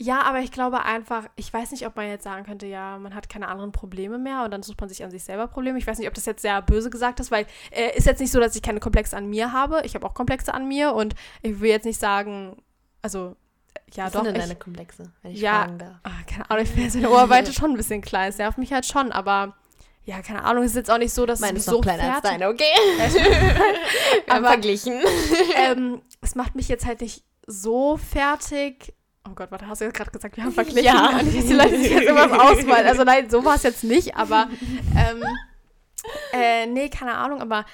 Ja, 0.00 0.22
aber 0.22 0.38
ich 0.38 0.52
glaube 0.52 0.84
einfach, 0.84 1.24
ich 1.34 1.52
weiß 1.52 1.72
nicht, 1.72 1.84
ob 1.84 1.96
man 1.96 2.06
jetzt 2.06 2.22
sagen 2.22 2.44
könnte, 2.44 2.66
ja, 2.66 2.98
man 2.98 3.16
hat 3.16 3.28
keine 3.28 3.48
anderen 3.48 3.72
Probleme 3.72 4.16
mehr 4.16 4.44
und 4.44 4.52
dann 4.52 4.62
sucht 4.62 4.80
man 4.80 4.88
sich 4.88 5.02
an 5.02 5.10
sich 5.10 5.24
selber 5.24 5.48
Probleme. 5.48 5.76
Ich 5.76 5.88
weiß 5.88 5.98
nicht, 5.98 6.06
ob 6.06 6.14
das 6.14 6.24
jetzt 6.24 6.40
sehr 6.42 6.62
böse 6.62 6.88
gesagt 6.88 7.18
ist, 7.18 7.32
weil 7.32 7.46
äh, 7.72 7.96
ist 7.96 8.06
jetzt 8.06 8.20
nicht 8.20 8.30
so, 8.30 8.38
dass 8.38 8.54
ich 8.54 8.62
keine 8.62 8.78
Komplexe 8.78 9.16
an 9.16 9.28
mir 9.28 9.52
habe. 9.52 9.82
Ich 9.84 9.96
habe 9.96 10.06
auch 10.06 10.14
Komplexe 10.14 10.54
an 10.54 10.68
mir 10.68 10.92
und 10.94 11.16
ich 11.42 11.58
will 11.60 11.70
jetzt 11.70 11.84
nicht 11.84 11.98
sagen, 11.98 12.62
also 13.02 13.34
ja, 13.92 14.04
Was 14.04 14.12
doch. 14.12 14.22
sind 14.22 14.34
denn 14.34 14.40
deine 14.42 14.54
Komplexe, 14.54 15.10
wenn 15.22 15.32
ich 15.32 15.40
ja, 15.40 15.62
fragen 15.62 15.78
darf? 15.78 15.96
Ach, 16.04 16.26
keine 16.26 16.48
Ahnung, 16.48 16.62
ich 16.62 16.70
finde 16.70 16.84
jetzt 16.84 16.94
meine 16.94 17.10
Oberweite 17.10 17.52
schon 17.52 17.72
ein 17.72 17.76
bisschen 17.76 18.00
klein. 18.00 18.28
Es 18.28 18.38
nervt 18.38 18.58
mich 18.58 18.72
halt 18.72 18.86
schon, 18.86 19.10
aber 19.10 19.56
ja, 20.04 20.22
keine 20.22 20.44
Ahnung, 20.44 20.62
es 20.62 20.70
ist 20.70 20.76
jetzt 20.76 20.90
auch 20.90 20.98
nicht 20.98 21.12
so, 21.12 21.26
dass 21.26 21.40
Meine 21.40 21.58
es 21.58 21.66
ist 21.66 21.70
so 21.70 21.80
kleiner 21.82 22.14
als 22.14 22.22
deine, 22.22 22.48
okay? 22.48 22.64
aber 24.28 24.46
verglichen. 24.48 25.02
Ähm, 25.56 26.02
es 26.20 26.36
macht 26.36 26.54
mich 26.54 26.68
jetzt 26.68 26.86
halt 26.86 27.00
nicht 27.00 27.24
so 27.46 27.96
fertig 27.96 28.94
Oh 29.26 29.34
Gott, 29.34 29.50
warte, 29.50 29.66
hast 29.66 29.80
du 29.80 29.84
jetzt 29.84 29.94
gerade 29.94 30.10
gesagt, 30.10 30.36
wir 30.36 30.44
haben 30.44 30.52
verglichen? 30.54 30.84
Ja. 30.84 31.18
Und 31.18 31.34
ich 31.34 31.50
lasse 31.50 31.76
sich 31.76 31.90
jetzt 31.90 32.08
sowas 32.08 32.32
ausmalen. 32.32 32.86
Also 32.86 33.04
nein, 33.04 33.28
so 33.30 33.44
war 33.44 33.56
es 33.56 33.62
jetzt 33.62 33.84
nicht, 33.84 34.16
aber 34.16 34.48
ähm, 34.96 35.22
äh, 36.32 36.66
nee, 36.66 36.88
keine 36.88 37.14
Ahnung, 37.14 37.40
aber 37.40 37.64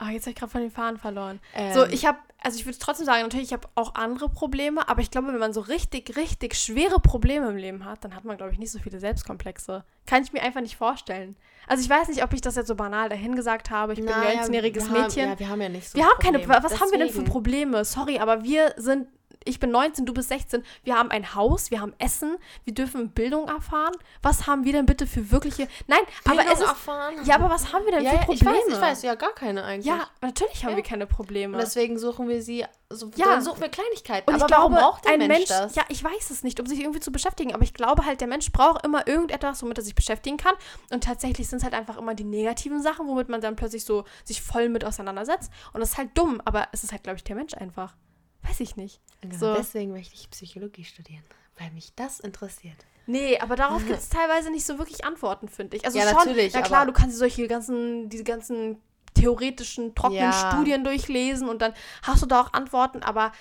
oh, 0.00 0.08
jetzt 0.10 0.24
habe 0.24 0.30
ich 0.30 0.36
gerade 0.36 0.52
von 0.52 0.60
den 0.60 0.70
Fahnen 0.70 0.98
verloren. 0.98 1.40
Ähm. 1.54 1.72
So, 1.74 1.86
ich 1.86 2.06
habe, 2.06 2.18
also 2.42 2.58
ich 2.58 2.66
würde 2.66 2.78
trotzdem 2.78 3.06
sagen, 3.06 3.22
natürlich, 3.22 3.48
ich 3.48 3.52
habe 3.52 3.68
auch 3.74 3.94
andere 3.94 4.28
Probleme, 4.28 4.88
aber 4.88 5.00
ich 5.00 5.10
glaube, 5.10 5.28
wenn 5.28 5.38
man 5.38 5.52
so 5.52 5.60
richtig, 5.60 6.16
richtig 6.16 6.54
schwere 6.54 7.00
Probleme 7.00 7.48
im 7.48 7.56
Leben 7.56 7.84
hat, 7.84 8.04
dann 8.04 8.14
hat 8.14 8.24
man, 8.24 8.36
glaube 8.36 8.52
ich, 8.52 8.58
nicht 8.58 8.72
so 8.72 8.78
viele 8.78 9.00
Selbstkomplexe. 9.00 9.84
Kann 10.06 10.22
ich 10.22 10.32
mir 10.32 10.42
einfach 10.42 10.60
nicht 10.60 10.76
vorstellen. 10.76 11.36
Also 11.72 11.84
ich 11.84 11.88
weiß 11.88 12.08
nicht, 12.08 12.22
ob 12.22 12.34
ich 12.34 12.42
das 12.42 12.54
jetzt 12.56 12.68
so 12.68 12.74
banal 12.74 13.08
dahin 13.08 13.34
gesagt 13.34 13.70
habe. 13.70 13.94
Ich 13.94 14.00
bin 14.00 14.10
ein 14.10 14.40
19-jähriges 14.40 14.90
Mädchen. 14.90 15.30
ja, 15.30 15.38
wir 15.38 15.48
haben 15.48 15.62
ja 15.62 15.70
nicht 15.70 15.88
so 15.88 15.96
Wir 15.96 16.04
haben 16.04 16.18
keine, 16.20 16.46
was 16.46 16.60
Deswegen. 16.60 16.80
haben 16.80 16.90
wir 16.90 16.98
denn 16.98 17.08
für 17.08 17.22
Probleme? 17.22 17.82
Sorry, 17.86 18.18
aber 18.18 18.44
wir 18.44 18.74
sind 18.76 19.08
ich 19.44 19.58
bin 19.58 19.70
19, 19.70 20.06
du 20.06 20.14
bist 20.14 20.28
16, 20.28 20.62
wir 20.84 20.96
haben 20.96 21.10
ein 21.10 21.34
Haus, 21.34 21.70
wir 21.70 21.80
haben 21.80 21.94
Essen, 21.98 22.36
wir 22.64 22.74
dürfen 22.74 23.10
Bildung 23.10 23.48
erfahren. 23.48 23.94
Was 24.20 24.46
haben 24.46 24.64
wir 24.64 24.72
denn 24.72 24.86
bitte 24.86 25.06
für 25.06 25.30
wirkliche. 25.30 25.66
Nein, 25.86 25.98
Bildung 26.24 26.40
aber 26.40 26.52
es 26.52 26.60
ist, 26.60 26.66
erfahren. 26.66 27.14
Ja, 27.24 27.36
aber 27.36 27.50
was 27.50 27.72
haben 27.72 27.84
wir 27.84 27.92
denn 27.92 28.04
ja, 28.04 28.10
für 28.12 28.18
Probleme? 28.18 28.36
Ich 28.36 28.66
weiß, 28.66 28.74
ich 28.74 28.80
weiß, 28.80 29.02
ja, 29.02 29.14
gar 29.14 29.34
keine 29.34 29.64
eigentlich. 29.64 29.86
Ja, 29.86 30.06
natürlich 30.20 30.64
haben 30.64 30.72
ja. 30.72 30.76
wir 30.76 30.84
keine 30.84 31.06
Probleme. 31.06 31.54
Und 31.54 31.60
deswegen 31.60 31.98
suchen 31.98 32.28
wir 32.28 32.42
sie, 32.42 32.64
also, 32.92 33.10
ja. 33.16 33.26
dann 33.26 33.42
suchen 33.42 33.60
wir 33.60 33.68
Kleinigkeiten. 33.68 34.28
Und 34.28 34.36
aber 34.36 34.44
ich 34.44 34.46
glaube, 34.46 34.74
warum 34.74 34.90
braucht 34.90 35.04
der 35.04 35.12
ein 35.12 35.18
Mensch, 35.18 35.38
Mensch 35.38 35.48
das? 35.48 35.74
Ja, 35.74 35.84
ich 35.88 36.02
weiß 36.02 36.30
es 36.30 36.42
nicht, 36.42 36.60
um 36.60 36.66
sich 36.66 36.80
irgendwie 36.80 37.00
zu 37.00 37.10
beschäftigen, 37.10 37.54
aber 37.54 37.64
ich 37.64 37.74
glaube 37.74 38.04
halt, 38.04 38.20
der 38.20 38.28
Mensch 38.28 38.52
braucht 38.52 38.84
immer 38.84 39.06
irgendetwas, 39.06 39.62
womit 39.62 39.78
er 39.78 39.84
sich 39.84 39.94
beschäftigen 39.94 40.36
kann. 40.36 40.54
Und 40.90 41.04
tatsächlich 41.04 41.48
sind 41.48 41.58
es 41.58 41.64
halt 41.64 41.74
einfach 41.74 41.96
immer 41.96 42.14
die 42.14 42.24
negativen 42.24 42.82
Sachen, 42.82 43.08
womit 43.08 43.28
man 43.28 43.40
dann 43.40 43.56
plötzlich 43.56 43.84
so 43.84 44.04
sich 44.24 44.42
voll 44.42 44.68
mit 44.68 44.84
auseinandersetzt. 44.84 45.50
Und 45.72 45.80
das 45.80 45.90
ist 45.90 45.98
halt 45.98 46.10
dumm, 46.14 46.40
aber 46.44 46.68
es 46.72 46.84
ist 46.84 46.92
halt, 46.92 47.02
glaube 47.02 47.16
ich, 47.16 47.24
der 47.24 47.36
Mensch 47.36 47.54
einfach. 47.54 47.96
Weiß 48.42 48.60
ich 48.60 48.76
nicht. 48.76 49.00
Genau 49.20 49.36
so. 49.36 49.54
deswegen 49.54 49.92
möchte 49.92 50.14
ich 50.14 50.28
Psychologie 50.30 50.84
studieren, 50.84 51.24
weil 51.58 51.70
mich 51.70 51.94
das 51.94 52.20
interessiert. 52.20 52.76
Nee, 53.06 53.38
aber 53.38 53.56
darauf 53.56 53.82
gibt 53.86 53.98
es 53.98 54.08
teilweise 54.08 54.50
nicht 54.50 54.66
so 54.66 54.78
wirklich 54.78 55.04
Antworten, 55.04 55.48
finde 55.48 55.76
ich. 55.76 55.84
Also 55.84 55.98
ja, 55.98 56.08
schon, 56.08 56.14
natürlich. 56.14 56.52
Na 56.54 56.62
klar, 56.62 56.86
du 56.86 56.92
kannst 56.92 57.18
solche 57.18 57.46
ganzen, 57.48 58.08
diese 58.08 58.24
ganzen 58.24 58.80
theoretischen, 59.22 59.94
trockenen 59.94 60.32
ja. 60.32 60.50
Studien 60.50 60.82
durchlesen 60.82 61.48
und 61.48 61.62
dann 61.62 61.72
hast 62.02 62.22
du 62.22 62.26
da 62.26 62.42
auch 62.42 62.52
Antworten, 62.52 63.02
aber 63.02 63.32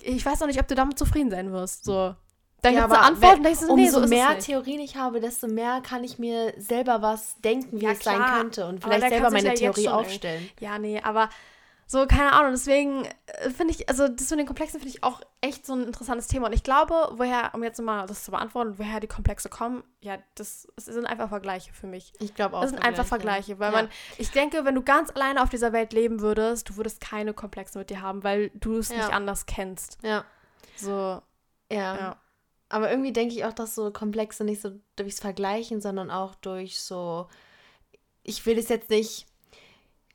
ich 0.00 0.24
weiß 0.24 0.40
auch 0.42 0.46
nicht, 0.46 0.60
ob 0.60 0.68
du 0.68 0.76
damit 0.76 0.96
zufrieden 0.96 1.30
sein 1.30 1.52
wirst. 1.52 1.84
So. 1.84 2.14
Dann 2.62 2.74
ja, 2.74 2.84
aber 2.84 3.00
Antworten, 3.02 3.44
wenn, 3.44 3.54
du, 3.54 3.60
umso 3.60 3.74
nee, 3.74 3.88
so 3.88 4.00
mehr 4.06 4.38
Theorien 4.38 4.80
ich 4.80 4.96
habe, 4.96 5.20
desto 5.20 5.48
mehr 5.48 5.80
kann 5.80 6.04
ich 6.04 6.18
mir 6.18 6.54
selber 6.56 7.02
was 7.02 7.40
denken, 7.40 7.80
wie 7.80 7.84
ja, 7.84 7.92
es 7.92 7.98
klar. 7.98 8.16
sein 8.16 8.38
könnte 8.38 8.66
und 8.66 8.82
vielleicht 8.82 9.08
selber 9.08 9.30
meine 9.30 9.48
ja 9.48 9.54
Theorie 9.54 9.88
aufstellen. 9.88 10.48
Ja, 10.60 10.78
nee, 10.78 11.00
aber 11.00 11.30
so, 11.90 12.06
keine 12.06 12.34
Ahnung, 12.34 12.52
deswegen 12.52 13.06
äh, 13.26 13.48
finde 13.48 13.72
ich, 13.72 13.88
also 13.88 14.08
das 14.08 14.28
mit 14.28 14.40
den 14.40 14.46
Komplexen 14.46 14.78
finde 14.78 14.94
ich 14.94 15.02
auch 15.02 15.22
echt 15.40 15.64
so 15.64 15.72
ein 15.72 15.84
interessantes 15.84 16.26
Thema. 16.26 16.48
Und 16.48 16.52
ich 16.52 16.62
glaube, 16.62 17.08
woher, 17.12 17.52
um 17.54 17.64
jetzt 17.64 17.80
mal 17.80 18.06
das 18.06 18.24
zu 18.24 18.30
beantworten, 18.30 18.78
woher 18.78 19.00
die 19.00 19.06
Komplexe 19.06 19.48
kommen, 19.48 19.82
ja, 20.02 20.18
das, 20.34 20.68
das 20.76 20.84
sind 20.84 21.06
einfach 21.06 21.30
Vergleiche 21.30 21.72
für 21.72 21.86
mich. 21.86 22.12
Ich 22.20 22.34
glaube 22.34 22.58
auch. 22.58 22.60
Das 22.60 22.72
sind 22.72 22.84
einfach 22.84 23.06
Vergleiche, 23.06 23.58
weil 23.58 23.72
ja. 23.72 23.78
man, 23.78 23.90
ich 24.18 24.30
denke, 24.32 24.66
wenn 24.66 24.74
du 24.74 24.82
ganz 24.82 25.10
alleine 25.10 25.42
auf 25.42 25.48
dieser 25.48 25.72
Welt 25.72 25.94
leben 25.94 26.20
würdest, 26.20 26.68
du 26.68 26.76
würdest 26.76 27.00
keine 27.00 27.32
Komplexe 27.32 27.78
mit 27.78 27.88
dir 27.88 28.02
haben, 28.02 28.22
weil 28.22 28.50
du 28.50 28.76
es 28.76 28.90
ja. 28.90 28.96
nicht 28.98 29.14
anders 29.14 29.46
kennst. 29.46 29.96
Ja. 30.02 30.26
So. 30.76 31.22
Ja. 31.72 31.96
ja. 31.96 32.16
Aber 32.68 32.90
irgendwie 32.90 33.14
denke 33.14 33.34
ich 33.34 33.46
auch, 33.46 33.54
dass 33.54 33.74
so 33.74 33.90
Komplexe 33.90 34.44
nicht 34.44 34.60
so 34.60 34.72
durchs 34.96 35.20
Vergleichen, 35.20 35.80
sondern 35.80 36.10
auch 36.10 36.34
durch 36.34 36.80
so, 36.80 37.28
ich 38.24 38.44
will 38.44 38.58
es 38.58 38.68
jetzt 38.68 38.90
nicht 38.90 39.27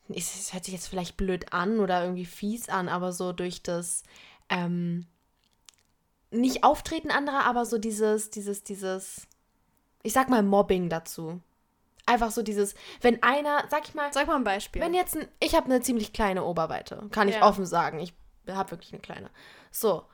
es 0.08 0.52
hört 0.52 0.64
sich 0.64 0.74
jetzt 0.74 0.88
vielleicht 0.88 1.16
blöd 1.16 1.52
an 1.52 1.80
oder 1.80 2.02
irgendwie 2.02 2.26
fies 2.26 2.68
an, 2.68 2.88
aber 2.88 3.12
so 3.12 3.32
durch 3.32 3.62
das 3.62 4.02
ähm, 4.48 5.06
nicht 6.30 6.64
Auftreten 6.64 7.10
anderer, 7.10 7.44
aber 7.46 7.64
so 7.64 7.78
dieses, 7.78 8.30
dieses, 8.30 8.64
dieses, 8.64 9.26
ich 10.02 10.12
sag 10.12 10.28
mal 10.28 10.42
Mobbing 10.42 10.88
dazu. 10.88 11.40
Einfach 12.06 12.30
so 12.30 12.42
dieses, 12.42 12.74
wenn 13.00 13.22
einer, 13.22 13.64
sag 13.70 13.88
ich 13.88 13.94
mal, 13.94 14.12
Sag 14.12 14.26
mal 14.26 14.36
ein 14.36 14.44
Beispiel. 14.44 14.82
wenn 14.82 14.92
jetzt 14.92 15.16
ein, 15.16 15.26
ich 15.40 15.54
habe 15.54 15.66
eine 15.66 15.80
ziemlich 15.80 16.12
kleine 16.12 16.44
Oberweite, 16.44 17.08
kann 17.10 17.28
ich 17.28 17.36
Ja. 17.36 17.46
offen 17.48 17.64
sagen. 17.64 17.98
Ich 17.98 18.12
habe 18.46 18.72
wirklich 18.72 18.92
eine 18.92 19.00
kleine. 19.00 19.30
So, 19.70 20.04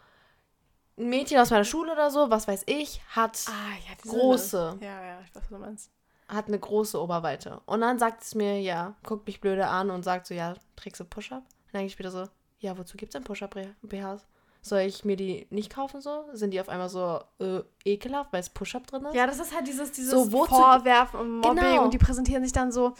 ein 0.97 1.09
Mädchen 1.09 1.38
aus 1.38 1.51
meiner 1.51 1.64
Schule 1.64 1.93
oder 1.93 2.11
so, 2.12 2.30
was 2.30 2.47
weiß 2.47 2.62
ich, 2.66 3.03
hat, 3.09 3.45
ah, 3.49 3.74
ja, 3.88 3.95
Große. 4.09 4.78
Ja, 4.80 5.05
ja, 5.05 5.20
ich 5.22 5.34
weiß, 5.34 5.43
was 5.43 5.49
du 5.49 5.59
meinst. 5.59 5.91
Hat 6.31 6.47
eine 6.49 6.59
große 6.59 7.01
Oberweite. 7.01 7.61
Und 7.66 7.81
dann 7.83 7.99
sagt 7.99 8.22
es 8.22 8.35
mir, 8.35 8.61
ja, 8.61 8.95
guckt 9.03 9.26
mich 9.26 9.41
blöde 9.41 9.66
an 9.66 9.91
und 9.91 10.05
sagt 10.05 10.26
so, 10.26 10.35
ja, 10.35 10.55
trägst 10.76 11.01
du 11.01 11.05
Push-Up? 11.05 11.43
Dann 11.72 11.81
denke 11.81 11.87
ich 11.87 11.99
wieder 11.99 12.11
so, 12.11 12.24
ja, 12.59 12.76
wozu 12.78 12.97
gibt 12.97 13.11
es 13.11 13.18
denn 13.18 13.24
Push-Up-BHs? 13.24 14.26
Soll 14.62 14.81
ich 14.81 15.05
mir 15.05 15.16
die 15.16 15.47
nicht 15.51 15.72
kaufen 15.74 16.01
so? 16.03 16.24
Sind 16.33 16.51
die 16.53 16.61
auf 16.61 16.68
einmal 16.68 16.89
so 16.91 17.20
äh, 17.41 17.61
ekelhaft, 17.85 18.33
weil 18.33 18.41
es 18.41 18.51
Push-Up 18.51 18.87
drin 18.87 19.07
ist? 19.07 19.14
Ja, 19.14 19.26
das 19.26 19.39
ist 19.41 19.55
halt 19.55 19.66
dieses, 19.66 19.91
dieses 19.93 20.11
So, 20.11 20.31
wozu- 20.33 20.55
Vorwerfen 20.55 21.18
und 21.18 21.31
Mobbing 21.39 21.57
Genau. 21.57 21.85
und 21.85 21.95
die 21.95 21.99
präsentieren 21.99 22.43
sich 22.45 22.53
dann 22.53 22.70
so. 22.70 22.93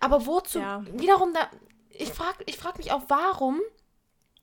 Aber 0.00 0.26
wozu? 0.26 0.58
Ja. 0.58 0.84
Wiederum, 0.92 1.32
da, 1.32 1.48
ich 1.90 2.12
frage 2.12 2.44
ich 2.46 2.58
frag 2.58 2.76
mich 2.78 2.92
auch, 2.92 3.02
warum. 3.08 3.60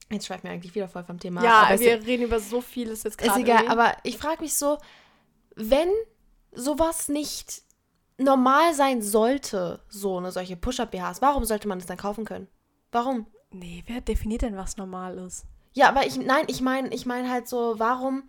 Jetzt 0.09 0.25
schreibt 0.25 0.43
mir 0.43 0.49
eigentlich 0.49 0.73
wieder 0.75 0.87
voll 0.87 1.03
vom 1.03 1.19
Thema. 1.19 1.43
Ja, 1.43 1.69
ist, 1.69 1.81
wir 1.81 2.03
reden 2.05 2.23
über 2.23 2.39
so 2.39 2.59
vieles 2.59 3.03
jetzt 3.03 3.21
ist 3.21 3.27
gerade. 3.27 3.39
egal. 3.39 3.57
irgendwie. 3.63 3.71
Aber 3.71 3.95
ich 4.03 4.17
frage 4.17 4.41
mich 4.41 4.55
so, 4.55 4.77
wenn 5.55 5.89
sowas 6.51 7.07
nicht 7.09 7.62
normal 8.17 8.73
sein 8.73 9.01
sollte, 9.01 9.81
so 9.89 10.17
eine 10.17 10.31
solche 10.31 10.55
Push-Up-BHs, 10.55 11.21
warum 11.21 11.45
sollte 11.45 11.67
man 11.67 11.79
das 11.79 11.87
dann 11.87 11.97
kaufen 11.97 12.25
können? 12.25 12.47
Warum? 12.91 13.27
Nee, 13.51 13.83
wer 13.87 14.01
definiert 14.01 14.41
denn, 14.41 14.57
was 14.57 14.77
normal 14.77 15.17
ist? 15.17 15.45
Ja, 15.73 15.89
aber 15.89 16.05
ich, 16.05 16.17
nein, 16.17 16.45
ich 16.47 16.61
meine, 16.61 16.93
ich 16.93 17.05
meine 17.05 17.29
halt 17.29 17.47
so, 17.47 17.75
warum, 17.77 18.23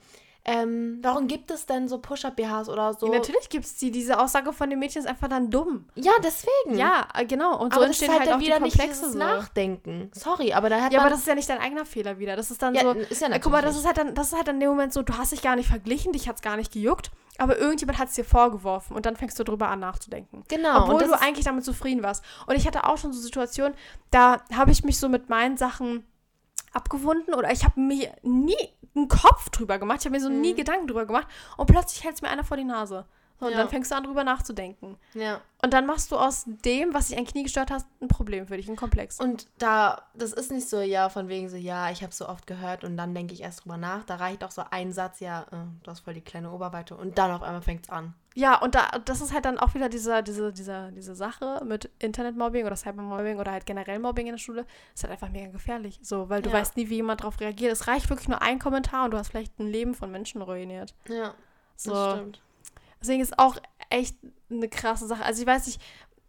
ähm, 0.46 0.98
warum 1.00 1.26
gibt 1.26 1.50
es 1.50 1.64
denn 1.64 1.88
so 1.88 1.98
Push-Up-BHs 1.98 2.68
oder 2.68 2.92
so? 2.92 3.06
Ja, 3.06 3.18
natürlich 3.18 3.48
gibt 3.48 3.64
es 3.64 3.76
die. 3.76 3.90
Diese 3.90 4.18
Aussage 4.18 4.52
von 4.52 4.68
dem 4.68 4.78
Mädchen 4.78 5.00
ist 5.00 5.08
einfach 5.08 5.28
dann 5.28 5.50
dumm. 5.50 5.86
Ja, 5.94 6.12
deswegen. 6.22 6.76
Ja, 6.78 7.08
äh, 7.14 7.24
genau. 7.24 7.58
Und 7.58 7.72
so 7.72 7.80
aber 7.80 7.86
entstehen 7.86 8.10
halt, 8.10 8.20
halt, 8.20 8.30
dann 8.30 8.38
auch 8.38 8.44
wieder 8.44 8.58
die 8.58 8.64
nicht 8.64 8.78
Komplexe 8.78 9.12
so. 9.12 9.18
Nachdenken. 9.18 10.10
Sorry, 10.12 10.52
aber 10.52 10.68
da 10.68 10.82
hat 10.82 10.92
Ja, 10.92 11.00
aber 11.00 11.08
das 11.08 11.20
ist 11.20 11.28
ja 11.28 11.34
nicht 11.34 11.48
dein 11.48 11.60
eigener 11.60 11.86
Fehler 11.86 12.18
wieder. 12.18 12.36
Das 12.36 12.50
ist 12.50 12.60
dann 12.60 12.74
ja, 12.74 12.82
so. 12.82 12.90
ist 12.92 13.22
ja 13.22 13.28
Äh, 13.28 13.40
guck 13.40 13.52
mal, 13.52 13.62
das 13.62 13.74
natürlich 13.74 13.78
ist 13.78 13.86
halt 13.86 13.98
dann, 13.98 14.14
das 14.14 14.26
ist 14.28 14.36
halt 14.36 14.48
dann 14.48 14.56
in 14.56 14.60
dem 14.60 14.68
Moment 14.70 14.92
so, 14.92 15.02
du 15.02 15.16
hast 15.16 15.32
dich 15.32 15.40
gar 15.40 15.56
nicht 15.56 15.68
verglichen, 15.68 16.12
dich 16.12 16.28
hat 16.28 16.36
es 16.36 16.42
gar 16.42 16.58
nicht 16.58 16.72
gejuckt, 16.72 17.10
aber 17.38 17.58
irgendjemand 17.58 17.98
hat 17.98 18.08
es 18.08 18.14
dir 18.14 18.24
vorgeworfen 18.24 18.94
und 18.96 19.06
dann 19.06 19.16
fängst 19.16 19.38
du 19.38 19.44
drüber 19.44 19.68
an 19.68 19.80
nachzudenken. 19.80 20.44
Genau, 20.48 20.82
Obwohl 20.82 21.04
du 21.04 21.20
eigentlich 21.20 21.44
damit 21.44 21.64
zufrieden 21.64 22.02
warst. 22.02 22.24
Und 22.46 22.54
ich 22.54 22.66
hatte 22.66 22.84
auch 22.84 22.96
schon 22.96 23.12
so 23.12 23.20
Situationen, 23.20 23.74
da 24.10 24.42
habe 24.54 24.70
ich 24.70 24.84
mich 24.84 24.98
so 24.98 25.08
mit 25.08 25.28
meinen 25.28 25.56
Sachen 25.56 26.04
abgewunden 26.72 27.34
oder 27.34 27.50
ich 27.50 27.64
habe 27.64 27.80
mir 27.80 28.12
nie 28.22 28.56
einen 28.94 29.08
Kopf 29.08 29.50
drüber 29.50 29.78
gemacht, 29.78 30.00
ich 30.00 30.06
habe 30.06 30.16
mir 30.16 30.22
so 30.22 30.28
nie 30.28 30.54
Gedanken 30.54 30.86
drüber 30.86 31.06
gemacht 31.06 31.26
und 31.56 31.66
plötzlich 31.66 32.04
hält 32.04 32.14
es 32.14 32.22
mir 32.22 32.28
einer 32.28 32.44
vor 32.44 32.56
die 32.56 32.64
Nase. 32.64 33.06
Und 33.44 33.52
Ja. 33.52 33.58
dann 33.58 33.68
fängst 33.68 33.90
du 33.90 33.94
an, 33.96 34.04
drüber 34.04 34.24
nachzudenken. 34.24 34.96
Ja. 35.14 35.40
Und 35.62 35.72
dann 35.72 35.86
machst 35.86 36.10
du 36.12 36.16
aus 36.16 36.44
dem, 36.46 36.92
was 36.92 37.08
dich 37.08 37.16
eigentlich 37.16 37.34
nie 37.34 37.42
gestört 37.44 37.70
hast, 37.70 37.86
ein 38.02 38.08
Problem 38.08 38.46
für 38.46 38.56
dich, 38.56 38.68
ein 38.68 38.76
Komplex. 38.76 39.18
Und 39.18 39.48
da, 39.58 40.02
das 40.14 40.32
ist 40.32 40.50
nicht 40.50 40.68
so, 40.68 40.80
ja, 40.80 41.08
von 41.08 41.28
wegen 41.28 41.48
so, 41.48 41.56
ja, 41.56 41.90
ich 41.90 42.02
habe 42.02 42.12
so 42.12 42.28
oft 42.28 42.46
gehört 42.46 42.84
und 42.84 42.96
dann 42.96 43.14
denke 43.14 43.32
ich 43.32 43.42
erst 43.42 43.64
drüber 43.64 43.76
nach. 43.78 44.04
Da 44.04 44.16
reicht 44.16 44.44
auch 44.44 44.50
so 44.50 44.62
ein 44.70 44.92
Satz, 44.92 45.20
ja, 45.20 45.42
äh, 45.52 45.56
du 45.82 45.90
hast 45.90 46.00
voll 46.00 46.14
die 46.14 46.20
kleine 46.20 46.50
Oberweite 46.50 46.96
und 46.96 47.16
dann 47.18 47.30
auf 47.30 47.42
einmal 47.42 47.62
fängt 47.62 47.84
es 47.84 47.90
an. 47.90 48.14
Ja, 48.36 48.60
und 48.60 48.74
da, 48.74 48.88
das 49.04 49.20
ist 49.20 49.32
halt 49.32 49.44
dann 49.44 49.58
auch 49.58 49.74
wieder 49.74 49.88
dieser, 49.88 50.20
diese, 50.20 50.52
dieser, 50.52 50.90
diese 50.90 51.14
Sache 51.14 51.62
mit 51.64 51.88
Internetmobbing 52.00 52.66
oder 52.66 52.74
Cybermobbing 52.76 53.38
oder 53.38 53.52
halt 53.52 53.64
generell 53.64 54.00
Mobbing 54.00 54.26
in 54.26 54.32
der 54.34 54.38
Schule. 54.40 54.66
Ist 54.92 55.04
halt 55.04 55.12
einfach 55.12 55.28
mega 55.30 55.50
gefährlich. 55.52 56.00
So, 56.02 56.28
weil 56.28 56.42
du 56.42 56.50
Ja. 56.50 56.56
weißt 56.56 56.76
nie, 56.76 56.88
wie 56.90 56.96
jemand 56.96 57.20
darauf 57.20 57.38
reagiert. 57.40 57.72
Es 57.72 57.86
reicht 57.86 58.10
wirklich 58.10 58.28
nur 58.28 58.42
ein 58.42 58.58
Kommentar 58.58 59.04
und 59.04 59.12
du 59.12 59.18
hast 59.18 59.28
vielleicht 59.28 59.58
ein 59.60 59.68
Leben 59.68 59.94
von 59.94 60.10
Menschen 60.10 60.42
ruiniert. 60.42 60.94
Ja, 61.08 61.32
So. 61.76 61.92
das 61.92 62.14
stimmt. 62.16 62.40
Deswegen 63.04 63.22
ist 63.22 63.38
auch 63.38 63.56
echt 63.90 64.16
eine 64.50 64.68
krasse 64.68 65.06
Sache. 65.06 65.24
Also 65.24 65.42
ich 65.42 65.46
weiß 65.46 65.66
nicht, 65.66 65.80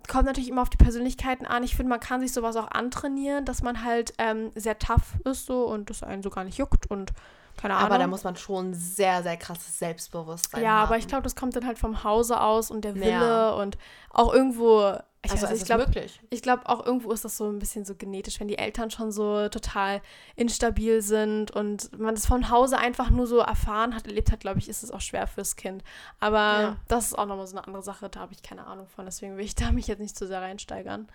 kommt 0.10 0.26
natürlich 0.26 0.50
immer 0.50 0.62
auf 0.62 0.70
die 0.70 0.78
Persönlichkeiten 0.78 1.46
an. 1.46 1.64
Ich 1.64 1.76
finde, 1.76 1.90
man 1.90 2.02
kann 2.02 2.20
sich 2.20 2.34
sowas 2.34 2.58
auch 2.58 2.68
antrainieren, 2.70 3.46
dass 3.46 3.64
man 3.64 3.84
halt 3.84 4.14
ähm, 4.18 4.52
sehr 4.56 4.78
tough 4.78 5.14
ist 5.24 5.46
so 5.46 5.64
und 5.66 5.90
das 5.90 6.04
einen 6.04 6.22
so 6.22 6.30
gar 6.30 6.44
nicht 6.44 6.58
juckt 6.58 6.92
und 6.92 7.14
keine 7.58 7.76
Ahnung. 7.76 7.86
Aber 7.88 7.98
da 7.98 8.08
muss 8.08 8.26
man 8.26 8.36
schon 8.36 8.74
sehr, 8.74 9.24
sehr 9.24 9.38
krasses 9.38 9.80
Selbstbewusstsein 9.80 10.62
Ja, 10.62 10.72
haben. 10.72 10.82
aber 10.88 10.98
ich 10.98 11.08
glaube, 11.08 11.24
das 11.24 11.36
kommt 11.38 11.56
dann 11.56 11.66
halt 11.66 11.80
vom 11.80 12.04
Hause 12.04 12.42
aus 12.42 12.70
und 12.70 12.84
der 12.84 12.96
Wille 12.96 13.10
Ja. 13.10 13.50
und 13.52 13.78
auch 14.10 14.34
irgendwo. 14.34 14.98
Ich, 15.26 15.32
also 15.32 15.48
ist 15.48 15.62
ich 15.62 15.66
glaube, 15.66 15.92
ich 16.30 16.42
glaube 16.42 16.68
auch 16.68 16.86
irgendwo 16.86 17.12
ist 17.12 17.26
das 17.26 17.38
so 17.38 17.50
ein 17.50 17.60
bisschen 17.60 17.86
so 17.86 17.96
genetisch, 17.96 18.40
wenn 18.40 18.48
die 18.48 18.58
Eltern 18.58 18.92
schon 18.92 19.12
so 19.12 19.50
total 19.50 20.02
instabil 20.36 21.02
sind 21.02 21.52
und 21.52 21.98
man 22.00 22.16
das 22.16 22.26
von 22.26 22.50
Hause 22.50 22.78
einfach 22.78 23.10
nur 23.10 23.28
so 23.28 23.40
erfahren 23.40 23.96
hat, 23.96 24.08
erlebt 24.08 24.32
hat, 24.32 24.40
glaube 24.40 24.60
ich, 24.60 24.70
ist 24.70 24.84
es 24.84 24.92
auch 24.92 25.02
schwer 25.02 25.28
fürs 25.28 25.56
Kind. 25.56 25.84
Aber 26.20 26.38
Ja. 26.62 26.78
das 26.88 27.08
ist 27.08 27.18
auch 27.18 27.26
nochmal 27.26 27.48
so 27.48 27.58
eine 27.58 27.66
andere 27.68 27.84
Sache, 27.84 28.10
da 28.10 28.20
habe 28.22 28.34
ich 28.34 28.42
keine 28.44 28.66
Ahnung 28.68 28.88
von, 28.88 29.06
deswegen 29.06 29.38
will 29.38 29.46
ich 29.46 29.56
da 29.56 29.72
mich 29.72 29.88
jetzt 29.88 30.00
nicht 30.00 30.18
zu 30.18 30.28
sehr 30.28 30.42
reinsteigern. 30.42 31.08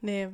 Nee. 0.00 0.28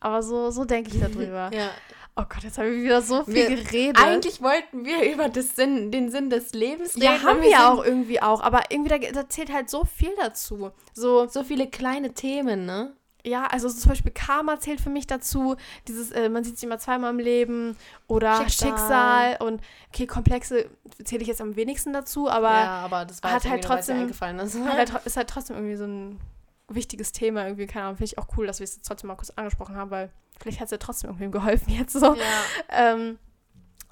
Aber 0.00 0.22
so, 0.22 0.50
so 0.50 0.64
denke 0.64 0.90
ich 0.94 1.00
darüber. 1.00 1.50
Ja. 1.56 1.70
Oh 2.18 2.24
Gott, 2.26 2.44
jetzt 2.44 2.56
haben 2.56 2.70
wir 2.70 2.82
wieder 2.82 3.02
so 3.02 3.24
viel 3.24 3.34
Wir- 3.34 3.56
geredet. 3.62 4.02
Eigentlich 4.02 4.40
wollten 4.40 4.86
wir 4.86 5.02
über 5.12 5.28
das 5.28 5.54
Sinn, 5.54 5.90
den 5.90 6.10
Sinn 6.10 6.30
des 6.30 6.54
Lebens 6.54 6.94
reden. 6.96 7.04
Ja, 7.04 7.22
haben 7.22 7.42
wir 7.42 7.50
sind 7.50 7.60
auch 7.60 7.84
irgendwie 7.84 8.22
auch, 8.22 8.40
aber 8.40 8.62
irgendwie 8.70 8.88
da, 8.88 9.12
da 9.12 9.28
zählt 9.28 9.52
halt 9.52 9.68
so 9.68 9.84
viel 9.84 10.14
dazu. 10.18 10.70
So, 10.94 11.26
So 11.28 11.44
viele 11.44 11.66
kleine 11.68 12.14
Themen, 12.14 12.64
ne? 12.64 12.94
ja, 13.22 13.44
also 13.48 13.68
zum 13.68 13.88
Beispiel 13.90 14.12
Karma 14.12 14.58
zählt 14.60 14.80
für 14.80 14.88
mich 14.88 15.06
dazu, 15.08 15.56
dieses, 15.88 16.10
äh, 16.12 16.28
man 16.30 16.42
sieht 16.44 16.54
sich 16.56 16.64
immer 16.64 16.78
zweimal 16.78 17.10
im 17.10 17.18
Leben 17.18 17.76
oder 18.06 18.36
Schicksal. 18.36 18.68
Schicksal, 18.70 19.36
und 19.40 19.60
okay, 19.92 20.06
Komplexe 20.06 20.70
zähle 21.04 21.22
ich 21.22 21.28
jetzt 21.28 21.40
am 21.42 21.56
wenigsten 21.56 21.92
dazu, 21.92 22.30
aber 22.30 22.50
ja, 22.52 22.78
aber 22.84 23.04
das 23.04 23.22
war 23.24 23.32
hat 23.32 23.44
halt 23.46 23.64
trotzdem- 23.64 23.98
eingefallen 23.98 24.38
ist. 24.38 24.56
hat 24.58 24.92
halt, 24.92 24.92
ist 25.06 25.16
halt 25.16 25.28
trotzdem 25.28 25.56
irgendwie 25.56 25.76
so 25.76 25.84
ein 25.84 26.20
wichtiges 26.68 27.12
Thema, 27.12 27.44
irgendwie, 27.44 27.66
keine 27.66 27.86
Ahnung, 27.86 27.96
finde 27.96 28.12
ich 28.12 28.18
auch 28.18 28.28
cool, 28.36 28.46
dass 28.46 28.60
wir 28.60 28.64
es 28.64 28.76
jetzt 28.76 28.86
trotzdem 28.86 29.08
mal 29.08 29.16
kurz 29.16 29.30
angesprochen 29.30 29.76
haben, 29.76 29.90
weil 29.90 30.10
vielleicht 30.38 30.60
hat 30.60 30.66
es 30.66 30.72
ja 30.72 30.78
trotzdem 30.78 31.10
irgendwem 31.10 31.32
geholfen 31.32 31.72
jetzt 31.72 31.92
so. 31.92 32.14
ja. 32.14 32.42
Ähm, 32.68 33.18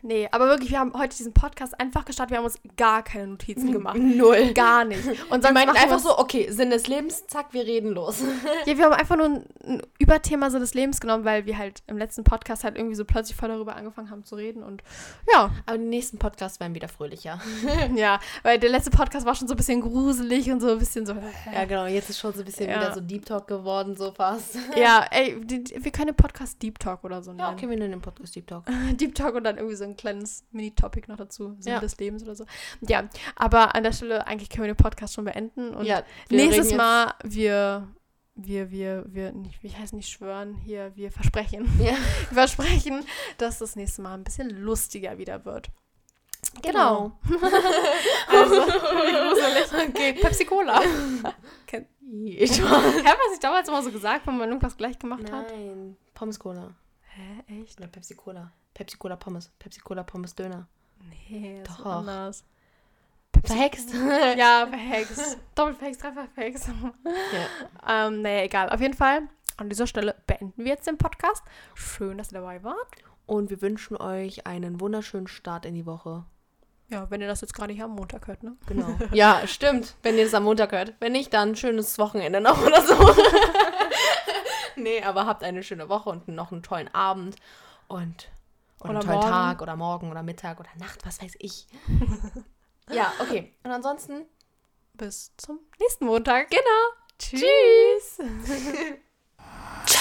nee, 0.05 0.29
aber 0.31 0.47
wirklich, 0.47 0.71
wir 0.71 0.79
haben 0.79 0.93
heute 0.97 1.17
diesen 1.17 1.33
Podcast 1.33 1.79
einfach 1.81 2.05
gestartet, 2.05 2.31
wir 2.33 2.39
haben 2.39 2.45
uns 2.45 2.59
gar 2.77 3.03
keine 3.03 3.27
Notizen 3.27 3.73
gemacht. 3.73 3.97
Null. 3.99 4.53
Gar 4.55 4.85
nicht. 4.85 5.05
Und 5.07 5.17
Wir 5.17 5.29
sonst 5.43 5.53
meinten 5.53 5.75
wir 5.75 5.81
einfach 5.81 5.97
uns- 5.97 6.05
so, 6.05 6.19
okay, 6.19 6.49
Sinn 6.51 6.71
des 6.71 6.87
Lebens, 6.87 7.27
zack, 7.27 7.53
wir 7.53 7.65
reden 7.67 7.91
los. 7.91 8.23
Ja, 8.67 8.77
wir 8.79 8.85
haben 8.85 8.93
einfach 8.93 9.17
nur 9.17 9.27
ein, 9.27 9.45
ein 9.67 9.83
Überthema 9.99 10.51
so 10.51 10.59
des 10.59 10.75
Lebens 10.75 11.01
genommen, 11.01 11.25
weil 11.25 11.47
wir 11.47 11.59
halt 11.59 11.83
im 11.87 11.99
letzten 11.99 12.23
Podcast 12.25 12.65
halt 12.65 12.77
irgendwie 12.77 12.95
so 12.95 13.05
plötzlich 13.05 13.37
voll 13.37 13.49
darüber 13.49 13.75
angefangen 13.77 14.11
haben 14.11 14.25
zu 14.25 14.37
reden 14.37 14.63
und 14.63 14.83
ja, 15.33 15.51
Aber 15.67 15.79
die 15.79 15.85
nächsten 15.85 16.19
Podcasts 16.19 16.61
werden 16.61 16.75
wieder 16.75 16.89
fröhlicher. 16.89 17.41
ja, 17.97 18.21
weil 18.43 18.59
der 18.59 18.71
letzte 18.71 18.91
Podcast 18.91 19.27
war 19.27 19.35
schon 19.35 19.49
so 19.49 19.55
ein 19.55 19.57
bisschen 19.57 19.81
gruselig 19.81 20.51
und 20.51 20.61
so 20.61 20.71
ein 20.73 20.79
bisschen 20.79 21.05
so. 21.07 21.15
Ja, 21.53 21.65
genau, 21.65 21.87
jetzt 21.87 22.11
ist 22.11 22.19
schon 22.21 22.33
so 22.33 22.41
ein 22.41 22.45
bisschen 22.45 22.69
Ja. 22.71 22.77
wieder 22.81 22.95
so 22.95 23.01
Deep 23.01 23.27
Talk 23.27 23.47
geworden, 23.47 23.97
so 23.97 24.13
fast. 24.13 24.57
Ja, 24.77 25.05
ey, 25.11 25.41
die, 25.41 25.65
die- 25.65 25.85
wir 25.85 25.91
können 25.93 26.09
den 26.09 26.17
Podcast 26.17 26.63
Deep 26.63 26.79
Talk 26.79 27.03
oder 27.05 27.23
so 27.23 27.31
nennen. 27.33 27.41
Ja, 27.41 27.53
okay, 27.53 27.69
wir 27.69 27.77
nennen 27.77 27.93
den 27.93 28.01
Podcast 28.03 28.35
Deep 28.37 28.47
Talk. 28.47 28.65
Deep 28.93 29.15
Talk 29.15 29.35
und 29.35 29.45
dann 29.45 29.57
irgendwie 29.57 29.77
so 29.77 29.85
ein 29.85 29.94
kleines 29.97 30.45
Mini-Topic 30.53 31.09
noch 31.09 31.17
dazu, 31.17 31.57
Sinn 31.59 31.73
Ja. 31.73 31.81
des 31.81 31.97
Lebens 31.99 32.23
oder 32.23 32.35
so. 32.35 32.45
Ja, 32.81 33.09
aber 33.37 33.75
an 33.75 33.83
der 33.83 33.93
Stelle 33.93 34.27
eigentlich 34.27 34.51
können 34.51 34.67
wir 34.67 34.75
den 34.75 34.83
Podcast 34.83 35.15
schon 35.15 35.25
beenden 35.25 35.75
und 35.75 35.85
ja, 35.85 36.03
nächstes 36.31 36.75
Mal 36.75 37.15
wir 37.23 37.89
wir, 38.37 38.71
wir, 38.71 39.05
wir, 39.07 39.33
nicht, 39.33 39.63
wie 39.63 39.71
heißt 39.71 39.93
nicht 39.93 40.09
schwören, 40.09 40.57
hier, 40.57 40.93
wir 40.97 41.13
versprechen. 41.13 41.71
Ja. 41.79 41.93
Wir 42.31 42.35
versprechen, 42.35 43.05
dass 43.39 43.59
das 43.59 43.77
nächste 43.77 44.03
Mal 44.03 44.15
ein 44.15 44.25
bisschen 44.25 44.51
lustiger 44.51 45.19
wieder 45.19 45.45
wird. 45.45 45.71
Genau. 46.63 47.13
Also, 48.27 48.55
wie 48.57 49.13
gruselig. 49.13 49.89
Okay, 49.91 50.13
Pepsi 50.15 50.45
Cola. 50.45 50.83
Ich 52.11 52.61
Hä, 52.61 52.63
was 52.63 53.35
ich 53.35 53.41
damals 53.41 53.69
immer 53.69 53.83
so 53.83 53.91
gesagt, 53.91 54.27
wenn 54.27 54.37
man 54.37 54.49
irgendwas 54.49 54.77
gleich 54.77 54.99
gemacht 54.99 55.31
hat? 55.31 55.51
Nein, 55.51 55.97
Pommes 56.15 56.39
Cola. 56.39 56.75
Hä, 57.17 57.61
echt? 57.63 57.79
Oder 57.79 57.89
Pepsi 57.89 58.15
Cola. 58.15 58.51
Pepsi 58.75 58.97
Cola 58.97 59.17
Pommes. 59.17 59.51
Pepsi 59.59 59.81
Cola 59.81 60.03
Pommes 60.03 60.35
Döner. 60.35 60.67
Nee, 61.31 61.61
ist 61.61 61.71
Doch. 61.71 61.79
Doch. 61.79 61.87
anders. 61.87 62.45
Verhext. 63.45 63.93
Ja, 64.37 64.67
verhext. 64.69 65.39
Doppelt 65.55 65.79
verhext, 65.79 66.03
dreifach 66.03 66.29
verhext. 66.35 66.69
ja. 67.07 68.07
ähm, 68.07 68.23
naja, 68.23 68.43
egal. 68.43 68.71
Auf 68.71 68.81
jeden 68.81 68.95
Fall, 68.95 69.29
an 69.57 69.69
dieser 69.69 69.87
Stelle 69.87 70.17
beenden 70.27 70.65
wir 70.65 70.73
jetzt 70.73 70.87
den 70.87 70.99
Podcast. 70.99 71.45
Schön, 71.75 72.19
dass 72.19 72.33
ihr 72.33 72.41
dabei 72.41 72.63
wart. 72.65 72.89
Und 73.27 73.51
wir 73.51 73.61
wünschen 73.63 73.97
euch 73.97 74.47
einen 74.47 74.81
wunderschönen 74.81 75.27
Start 75.29 75.67
in 75.67 75.75
die 75.75 75.87
Woche. 75.87 76.25
Ja, 76.89 77.11
wenn 77.11 77.21
ihr 77.21 77.27
das 77.27 77.41
jetzt 77.41 77.55
gerade 77.55 77.73
hier 77.73 77.85
am 77.85 77.93
Montag 77.93 78.27
hört, 78.27 78.43
ne? 78.43 78.57
Genau. 78.67 78.97
ja, 79.13 79.47
stimmt. 79.47 79.95
Wenn 80.03 80.17
ihr 80.19 80.27
es 80.27 80.35
am 80.35 80.45
Montag 80.45 80.73
hört. 80.73 80.95
Wenn 81.01 81.13
nicht, 81.13 81.33
dann 81.33 81.57
schönes 81.57 81.99
Wochenende 81.99 82.41
noch 82.41 82.63
oder 82.65 82.83
so. 82.83 82.95
nee, 84.85 85.03
aber 85.03 85.27
habt 85.27 85.43
eine 85.43 85.63
schöne 85.63 85.89
Woche 85.89 86.11
und 86.11 86.29
noch 86.29 86.53
einen 86.53 86.63
tollen 86.63 86.89
Abend. 86.95 87.37
Und 87.89 88.29
oder 88.81 88.91
einen 88.91 88.99
Oder 88.99 89.07
tollen 89.07 89.19
morgen. 89.19 89.31
Tag 89.31 89.63
oder 89.63 89.77
morgen 89.77 90.11
oder 90.11 90.23
Mittag 90.23 90.61
oder 90.61 90.71
Nacht, 90.79 91.05
was 91.05 91.21
weiß 91.21 91.35
ich. 91.39 91.67
ja, 92.91 93.13
okay. 93.21 93.53
Und 93.65 93.73
ansonsten 93.73 94.27
Bis 94.97 95.33
zum 95.37 95.59
nächsten 95.81 96.07
Montag. 96.07 96.51
Genau. 96.51 96.63
Tschüss. 97.19 98.19